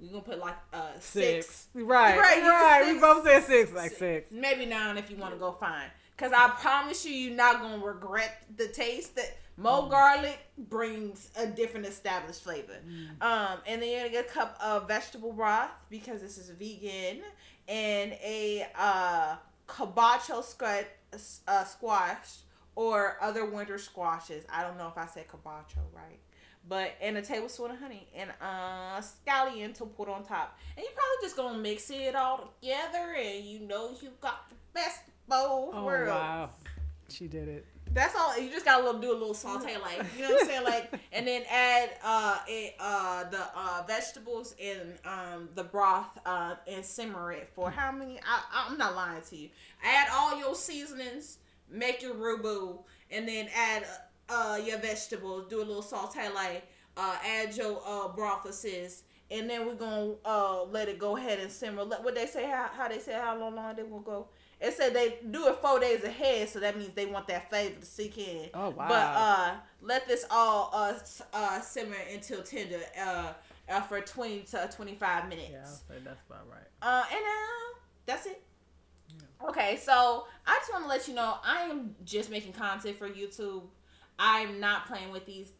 You're 0.02 0.12
gonna 0.12 0.22
put 0.22 0.38
like 0.38 0.56
uh 0.72 0.92
six. 0.98 1.46
Six. 1.46 1.66
Right. 1.74 2.18
Right, 2.18 2.42
Right. 2.42 2.84
you 2.88 2.94
We 2.94 3.00
both 3.00 3.22
said 3.22 3.42
six. 3.44 3.68
six. 3.68 3.72
Like 3.74 3.90
six. 3.92 4.32
Maybe 4.32 4.64
nine 4.64 4.96
if 4.96 5.10
you 5.10 5.16
want 5.18 5.34
to 5.34 5.38
go 5.38 5.52
fine. 5.52 5.88
Cause 6.16 6.32
I 6.34 6.48
promise 6.58 7.04
you, 7.04 7.12
you're 7.12 7.36
not 7.36 7.60
gonna 7.60 7.84
regret 7.84 8.44
the 8.56 8.68
taste. 8.68 9.16
That 9.16 9.36
mo 9.60 9.88
garlic 9.88 10.38
brings 10.56 11.30
a 11.36 11.46
different 11.46 11.86
established 11.86 12.42
flavor. 12.42 12.76
Mm. 12.86 13.22
Um, 13.22 13.58
and 13.66 13.82
then 13.82 13.90
you're 13.90 14.00
gonna 14.00 14.10
get 14.12 14.26
a 14.26 14.32
cup 14.32 14.58
of 14.62 14.88
vegetable 14.88 15.32
broth 15.32 15.70
because 15.90 16.20
this 16.20 16.38
is 16.38 16.50
vegan, 16.50 17.22
and 17.68 18.12
a 18.12 18.66
uh 18.76 19.36
cabacho 19.68 20.42
squat, 20.44 20.84
uh, 21.46 21.64
squash 21.64 22.38
or 22.74 23.16
other 23.20 23.44
winter 23.44 23.78
squashes. 23.78 24.44
I 24.52 24.62
don't 24.62 24.76
know 24.78 24.88
if 24.88 24.96
I 24.98 25.06
said 25.06 25.26
cabacho 25.28 25.78
right. 25.94 26.18
But 26.68 26.92
and 27.00 27.16
a 27.16 27.22
tablespoon 27.22 27.70
of 27.70 27.78
honey 27.78 28.06
and 28.14 28.30
uh 28.40 29.00
scallion 29.00 29.72
to 29.74 29.86
put 29.86 30.08
on 30.08 30.24
top. 30.24 30.58
And 30.76 30.84
you're 30.84 30.92
probably 30.94 31.22
just 31.22 31.36
gonna 31.36 31.58
mix 31.58 31.90
it 31.90 32.14
all 32.14 32.52
together 32.60 33.14
and 33.18 33.44
you 33.44 33.60
know 33.60 33.90
you 34.02 34.10
got 34.20 34.48
the 34.50 34.56
best 34.74 35.00
bowl 35.28 35.70
Oh 35.72 35.84
worlds. 35.84 36.10
wow. 36.10 36.50
She 37.08 37.26
did 37.28 37.48
it. 37.48 37.66
That's 37.92 38.14
all. 38.14 38.38
You 38.38 38.50
just 38.50 38.64
gotta 38.64 38.84
little, 38.84 39.00
do 39.00 39.10
a 39.10 39.18
little 39.18 39.34
saute, 39.34 39.76
like 39.78 40.04
you 40.16 40.22
know 40.22 40.30
what 40.30 40.42
I'm 40.42 40.46
saying, 40.48 40.64
like, 40.64 40.92
and 41.12 41.26
then 41.26 41.42
add 41.50 41.90
uh 42.04 42.38
it, 42.46 42.74
uh 42.78 43.24
the 43.30 43.40
uh 43.56 43.82
vegetables 43.86 44.54
and 44.62 44.94
um 45.04 45.48
the 45.56 45.64
broth 45.64 46.18
uh 46.24 46.54
and 46.68 46.84
simmer 46.84 47.32
it 47.32 47.50
for 47.54 47.70
how 47.70 47.90
many? 47.90 48.18
I 48.18 48.66
I'm 48.70 48.78
not 48.78 48.94
lying 48.94 49.22
to 49.30 49.36
you. 49.36 49.48
Add 49.82 50.08
all 50.12 50.38
your 50.38 50.54
seasonings, 50.54 51.38
make 51.68 52.00
your 52.02 52.14
rubu, 52.14 52.78
and 53.10 53.26
then 53.26 53.48
add 53.56 53.84
uh 54.28 54.60
your 54.64 54.78
vegetables, 54.78 55.48
do 55.50 55.58
a 55.58 55.64
little 55.64 55.82
saute 55.82 56.32
like 56.32 56.68
uh 56.96 57.16
add 57.26 57.56
your 57.56 57.82
uh 57.84 58.08
brothoses 58.08 59.02
and 59.30 59.48
then 59.48 59.66
we're 59.66 59.74
gonna 59.74 60.12
uh 60.24 60.64
let 60.64 60.88
it 60.88 60.98
go 60.98 61.16
ahead 61.16 61.38
and 61.38 61.50
simmer. 61.50 61.82
Let 61.84 62.02
what 62.02 62.14
they 62.14 62.26
say 62.26 62.46
how 62.46 62.68
how 62.76 62.88
they 62.88 62.98
say 62.98 63.12
how 63.14 63.38
long 63.38 63.54
long 63.54 63.76
they 63.76 63.82
will 63.82 64.00
go. 64.00 64.28
It 64.60 64.74
said 64.74 64.94
they 64.94 65.16
do 65.30 65.46
it 65.48 65.56
four 65.62 65.80
days 65.80 66.04
ahead, 66.04 66.48
so 66.50 66.60
that 66.60 66.76
means 66.76 66.90
they 66.94 67.06
want 67.06 67.26
that 67.28 67.48
flavor 67.48 67.80
to 67.80 67.86
sink 67.86 68.18
in. 68.18 68.50
Oh, 68.52 68.70
wow. 68.70 68.88
But 68.88 68.94
uh, 68.94 69.54
let 69.80 70.06
this 70.06 70.26
all 70.30 70.70
uh, 70.74 70.94
uh 71.32 71.60
simmer 71.60 71.96
until 72.12 72.42
tender 72.42 72.80
uh, 73.00 73.32
uh 73.70 73.80
for 73.82 74.00
twenty 74.02 74.40
to 74.50 74.68
twenty 74.74 74.94
five 74.96 75.28
minutes. 75.28 75.48
Yeah, 75.50 75.58
I'll 75.60 75.74
say 75.98 76.04
that's 76.04 76.20
about 76.28 76.46
right. 76.50 76.68
Uh, 76.82 77.04
and 77.10 77.20
uh, 77.20 77.78
that's 78.04 78.26
it. 78.26 78.42
Okay, 79.48 79.76
so 79.82 80.26
I 80.46 80.58
just 80.58 80.70
want 80.70 80.84
to 80.84 80.88
let 80.90 81.08
you 81.08 81.14
know 81.14 81.36
I 81.42 81.62
am 81.62 81.94
just 82.04 82.30
making 82.30 82.52
content 82.52 82.98
for 82.98 83.08
YouTube. 83.08 83.62
I'm 84.18 84.60
not 84.60 84.86
playing 84.86 85.10
with 85.10 85.24
these 85.24 85.52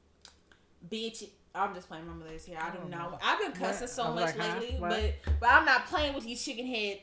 bitch. 0.90 1.24
I'm 1.55 1.74
just 1.74 1.88
playing 1.88 2.07
my 2.07 2.12
mother's 2.12 2.44
here. 2.44 2.59
I 2.61 2.68
don't 2.70 2.84
Oh, 2.84 2.88
know. 2.88 3.11
no. 3.11 3.18
I've 3.22 3.40
been 3.40 3.53
cussing 3.53 3.82
What? 3.82 3.90
so 3.90 4.12
much 4.12 4.36
like, 4.36 4.61
lately, 4.61 4.76
What? 4.78 4.90
but 4.90 5.14
but 5.40 5.48
I'm 5.51 5.64
not 5.64 5.86
playing 5.86 6.14
with 6.14 6.24
these 6.24 6.44
chicken 6.44 6.66
head 6.66 7.01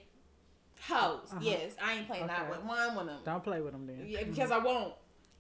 hoes. 0.82 1.30
Uh-huh. 1.32 1.40
Yes, 1.42 1.74
I 1.82 1.94
ain't 1.96 2.08
playing 2.08 2.28
that 2.28 2.42
Okay. 2.42 2.52
with 2.52 2.64
one 2.64 2.96
with 2.96 3.06
them. 3.08 3.20
Don't 3.26 3.44
play 3.44 3.62
with 3.62 3.74
them 3.74 3.88
then. 3.88 4.04
Yeah, 4.06 4.24
because 4.24 4.52
I 4.52 4.58
won't. 4.60 4.94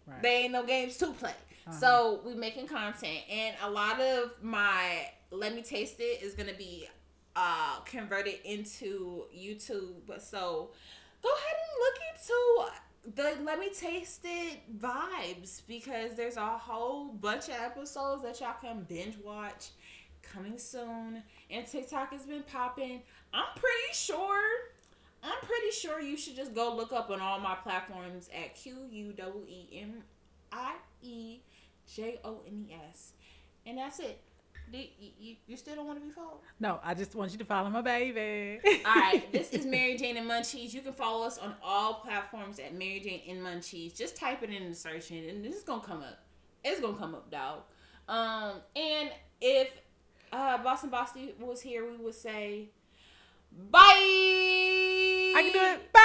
Right. 0.05 0.21
They 0.21 0.35
ain't 0.43 0.53
no 0.53 0.65
games 0.65 0.97
to 0.97 1.07
play. 1.13 1.31
Uh-huh. 1.67 1.71
So 1.79 2.21
we 2.25 2.33
making 2.33 2.67
content, 2.67 3.19
and 3.29 3.55
a 3.63 3.69
lot 3.69 3.99
of 3.99 4.31
my 4.41 5.09
let 5.31 5.53
me 5.53 5.61
taste 5.61 5.99
it 5.99 6.21
is 6.23 6.33
gonna 6.33 6.53
be 6.53 6.87
uh 7.35 7.79
converted 7.85 8.35
into 8.45 9.23
YouTube. 9.37 9.95
But 10.07 10.21
so 10.23 10.71
go 11.21 11.29
ahead 11.29 11.55
and 11.63 11.79
look 11.83 11.97
into 12.13 13.37
the 13.37 13.43
let 13.43 13.59
me 13.59 13.69
taste 13.69 14.21
it 14.23 14.79
vibes 14.79 15.61
because 15.67 16.15
there's 16.15 16.37
a 16.37 16.45
whole 16.57 17.09
bunch 17.09 17.47
of 17.49 17.55
episodes 17.55 18.23
that 18.23 18.39
y'all 18.39 18.55
can 18.61 18.83
binge 18.83 19.17
watch 19.23 19.69
coming 20.21 20.57
soon. 20.57 21.21
And 21.49 21.65
TikTok 21.67 22.11
has 22.11 22.25
been 22.25 22.43
popping. 22.43 23.01
I'm 23.33 23.45
pretty 23.55 23.93
sure. 23.93 24.41
I'm 25.27 25.45
pretty 25.45 25.71
sure 25.71 25.99
you 25.99 26.15
should 26.15 26.35
just 26.35 26.55
go 26.55 26.73
look 26.73 26.93
up 26.93 27.09
on 27.09 27.19
all 27.19 27.39
my 27.39 27.55
platforms 27.55 28.29
at 28.33 28.55
Q 28.55 28.77
U 28.89 29.13
W 29.13 29.45
E 29.47 29.79
M 29.81 30.03
I 30.51 30.75
E 31.01 31.39
J 31.93 32.19
O 32.23 32.39
N 32.47 32.65
E 32.69 32.75
S. 32.89 33.11
And 33.65 33.77
that's 33.77 33.99
it. 33.99 34.21
You, 34.71 35.35
you 35.47 35.55
still 35.55 35.75
don't 35.75 35.87
want 35.87 35.99
to 35.99 36.05
be 36.05 36.11
followed? 36.11 36.39
No, 36.59 36.79
I 36.83 36.93
just 36.93 37.15
want 37.15 37.31
you 37.31 37.37
to 37.37 37.45
follow 37.45 37.69
my 37.69 37.81
baby. 37.81 38.59
All 38.85 38.95
right, 38.95 39.23
this 39.31 39.51
is 39.51 39.65
Mary 39.65 39.97
Jane 39.97 40.17
and 40.17 40.29
Munchies. 40.29 40.73
You 40.73 40.81
can 40.81 40.93
follow 40.93 41.25
us 41.25 41.37
on 41.37 41.55
all 41.63 41.95
platforms 41.95 42.59
at 42.59 42.73
Mary 42.73 42.99
Jane 42.99 43.21
and 43.29 43.45
Munchies. 43.45 43.95
Just 43.95 44.17
type 44.17 44.43
it 44.43 44.49
in 44.49 44.69
the 44.69 44.75
search 44.75 45.11
engine, 45.11 45.37
and 45.37 45.45
this 45.45 45.55
is 45.55 45.63
gonna 45.63 45.81
come 45.81 45.99
up. 45.99 46.19
It's 46.65 46.81
gonna 46.81 46.97
come 46.97 47.15
up, 47.15 47.31
dog. 47.31 47.61
Um, 48.09 48.61
and 48.75 49.09
if 49.39 49.69
uh, 50.33 50.57
Boston 50.61 50.89
Bossy 50.89 51.33
was 51.39 51.61
here, 51.61 51.89
we 51.89 51.97
would 51.97 52.15
say 52.15 52.69
bye. 53.71 54.76
I 55.35 55.41
can 55.43 55.51
do 55.51 55.59
it. 55.59 55.91
Bye. 55.93 56.03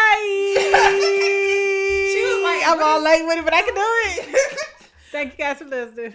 She 2.13 2.21
was 2.23 2.43
like, 2.43 2.63
I'm 2.67 2.83
all 2.83 3.01
late 3.01 3.27
with 3.27 3.39
it, 3.39 3.45
but 3.45 3.55
I 3.55 3.63
can 3.63 3.75
do 3.75 3.81
it. 3.81 4.59
Thank 5.11 5.33
you 5.33 5.39
guys 5.39 5.59
for 5.59 5.65
listening. 5.65 6.15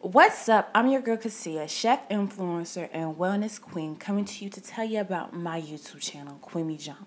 What's 0.00 0.48
up? 0.48 0.70
I'm 0.74 0.88
your 0.88 1.00
girl 1.00 1.16
Cassia, 1.16 1.66
chef, 1.66 2.08
influencer, 2.08 2.88
and 2.92 3.16
wellness 3.16 3.60
queen, 3.60 3.96
coming 3.96 4.24
to 4.26 4.44
you 4.44 4.50
to 4.50 4.60
tell 4.60 4.84
you 4.84 5.00
about 5.00 5.34
my 5.34 5.60
YouTube 5.60 6.00
channel, 6.00 6.38
Queemie 6.42 6.78
Jones, 6.78 7.06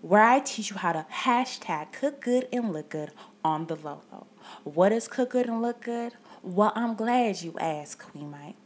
where 0.00 0.22
I 0.22 0.40
teach 0.40 0.70
you 0.70 0.76
how 0.76 0.92
to 0.92 1.06
hashtag 1.10 1.92
cook 1.92 2.20
good 2.20 2.48
and 2.52 2.72
look 2.72 2.90
good 2.90 3.12
on 3.44 3.66
the 3.66 3.76
low 3.76 4.02
low. 4.12 4.26
What 4.64 4.92
is 4.92 5.08
cook 5.08 5.30
good 5.30 5.46
and 5.46 5.62
look 5.62 5.80
good? 5.80 6.14
Well, 6.42 6.72
I'm 6.74 6.94
glad 6.94 7.40
you 7.42 7.54
asked, 7.58 8.00
Queen 8.00 8.30
Mike. 8.30 8.56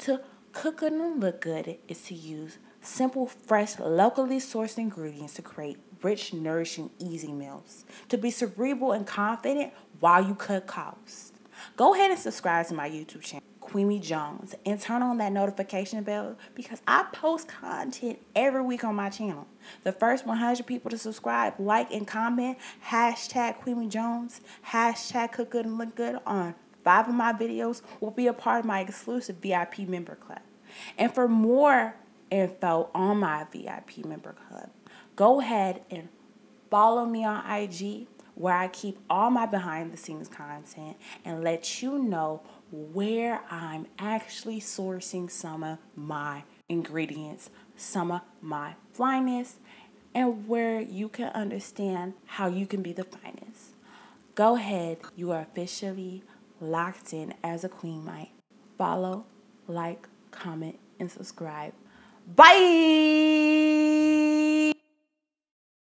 To 0.00 0.20
cook 0.52 0.78
good 0.78 0.92
and 0.92 1.20
look 1.20 1.40
good 1.40 1.78
is 1.88 2.02
to 2.02 2.14
use 2.14 2.58
simple, 2.84 3.26
fresh, 3.26 3.78
locally 3.78 4.38
sourced 4.38 4.78
ingredients 4.78 5.34
to 5.34 5.42
create 5.42 5.78
rich, 6.02 6.32
nourishing, 6.32 6.90
easy 6.98 7.32
meals. 7.32 7.84
To 8.10 8.18
be 8.18 8.30
cerebral 8.30 8.92
and 8.92 9.06
confident 9.06 9.72
while 10.00 10.24
you 10.24 10.34
cut 10.34 10.66
costs. 10.66 11.32
Go 11.76 11.94
ahead 11.94 12.10
and 12.10 12.20
subscribe 12.20 12.66
to 12.66 12.74
my 12.74 12.88
YouTube 12.88 13.22
channel, 13.22 13.44
Queemie 13.60 14.02
Jones, 14.02 14.54
and 14.66 14.80
turn 14.80 15.02
on 15.02 15.18
that 15.18 15.32
notification 15.32 16.02
bell 16.02 16.36
because 16.54 16.82
I 16.86 17.06
post 17.12 17.48
content 17.48 18.18
every 18.34 18.62
week 18.62 18.84
on 18.84 18.94
my 18.94 19.08
channel. 19.08 19.46
The 19.82 19.92
first 19.92 20.26
100 20.26 20.66
people 20.66 20.90
to 20.90 20.98
subscribe, 20.98 21.54
like, 21.58 21.90
and 21.90 22.06
comment 22.06 22.58
hashtag 22.88 23.60
Queemie 23.60 23.88
Jones, 23.88 24.40
hashtag 24.68 25.32
Cook 25.32 25.50
Good 25.50 25.64
and 25.64 25.78
Look 25.78 25.94
Good 25.94 26.18
on 26.26 26.54
five 26.84 27.08
of 27.08 27.14
my 27.14 27.32
videos 27.32 27.80
will 28.00 28.10
be 28.10 28.26
a 28.26 28.32
part 28.32 28.60
of 28.60 28.66
my 28.66 28.80
exclusive 28.80 29.36
VIP 29.36 29.80
member 29.80 30.14
club. 30.14 30.40
And 30.98 31.12
for 31.12 31.26
more 31.26 31.96
info 32.34 32.90
on 32.94 33.18
my 33.18 33.46
VIP 33.52 34.04
member 34.04 34.34
club, 34.48 34.70
go 35.16 35.40
ahead 35.40 35.82
and 35.90 36.08
follow 36.70 37.04
me 37.04 37.24
on 37.24 37.48
IG 37.48 38.08
where 38.34 38.56
I 38.56 38.66
keep 38.68 38.98
all 39.08 39.30
my 39.30 39.46
behind 39.46 39.92
the 39.92 39.96
scenes 39.96 40.28
content 40.28 40.96
and 41.24 41.44
let 41.44 41.82
you 41.82 41.98
know 41.98 42.42
where 42.72 43.42
I'm 43.48 43.86
actually 43.98 44.60
sourcing 44.60 45.30
some 45.30 45.62
of 45.62 45.78
my 45.94 46.42
ingredients, 46.68 47.50
some 47.76 48.10
of 48.10 48.22
my 48.42 48.74
finest, 48.92 49.58
and 50.14 50.48
where 50.48 50.80
you 50.80 51.08
can 51.08 51.28
understand 51.28 52.14
how 52.26 52.48
you 52.48 52.66
can 52.66 52.82
be 52.82 52.92
the 52.92 53.04
finest. 53.04 53.74
Go 54.34 54.56
ahead, 54.56 54.98
you 55.14 55.30
are 55.30 55.40
officially 55.40 56.24
locked 56.60 57.12
in 57.12 57.34
as 57.44 57.62
a 57.62 57.68
queen 57.68 58.04
mite. 58.04 58.30
Follow, 58.76 59.26
like, 59.68 60.08
comment, 60.32 60.80
and 60.98 61.08
subscribe. 61.08 61.72
Bye. 62.26 64.23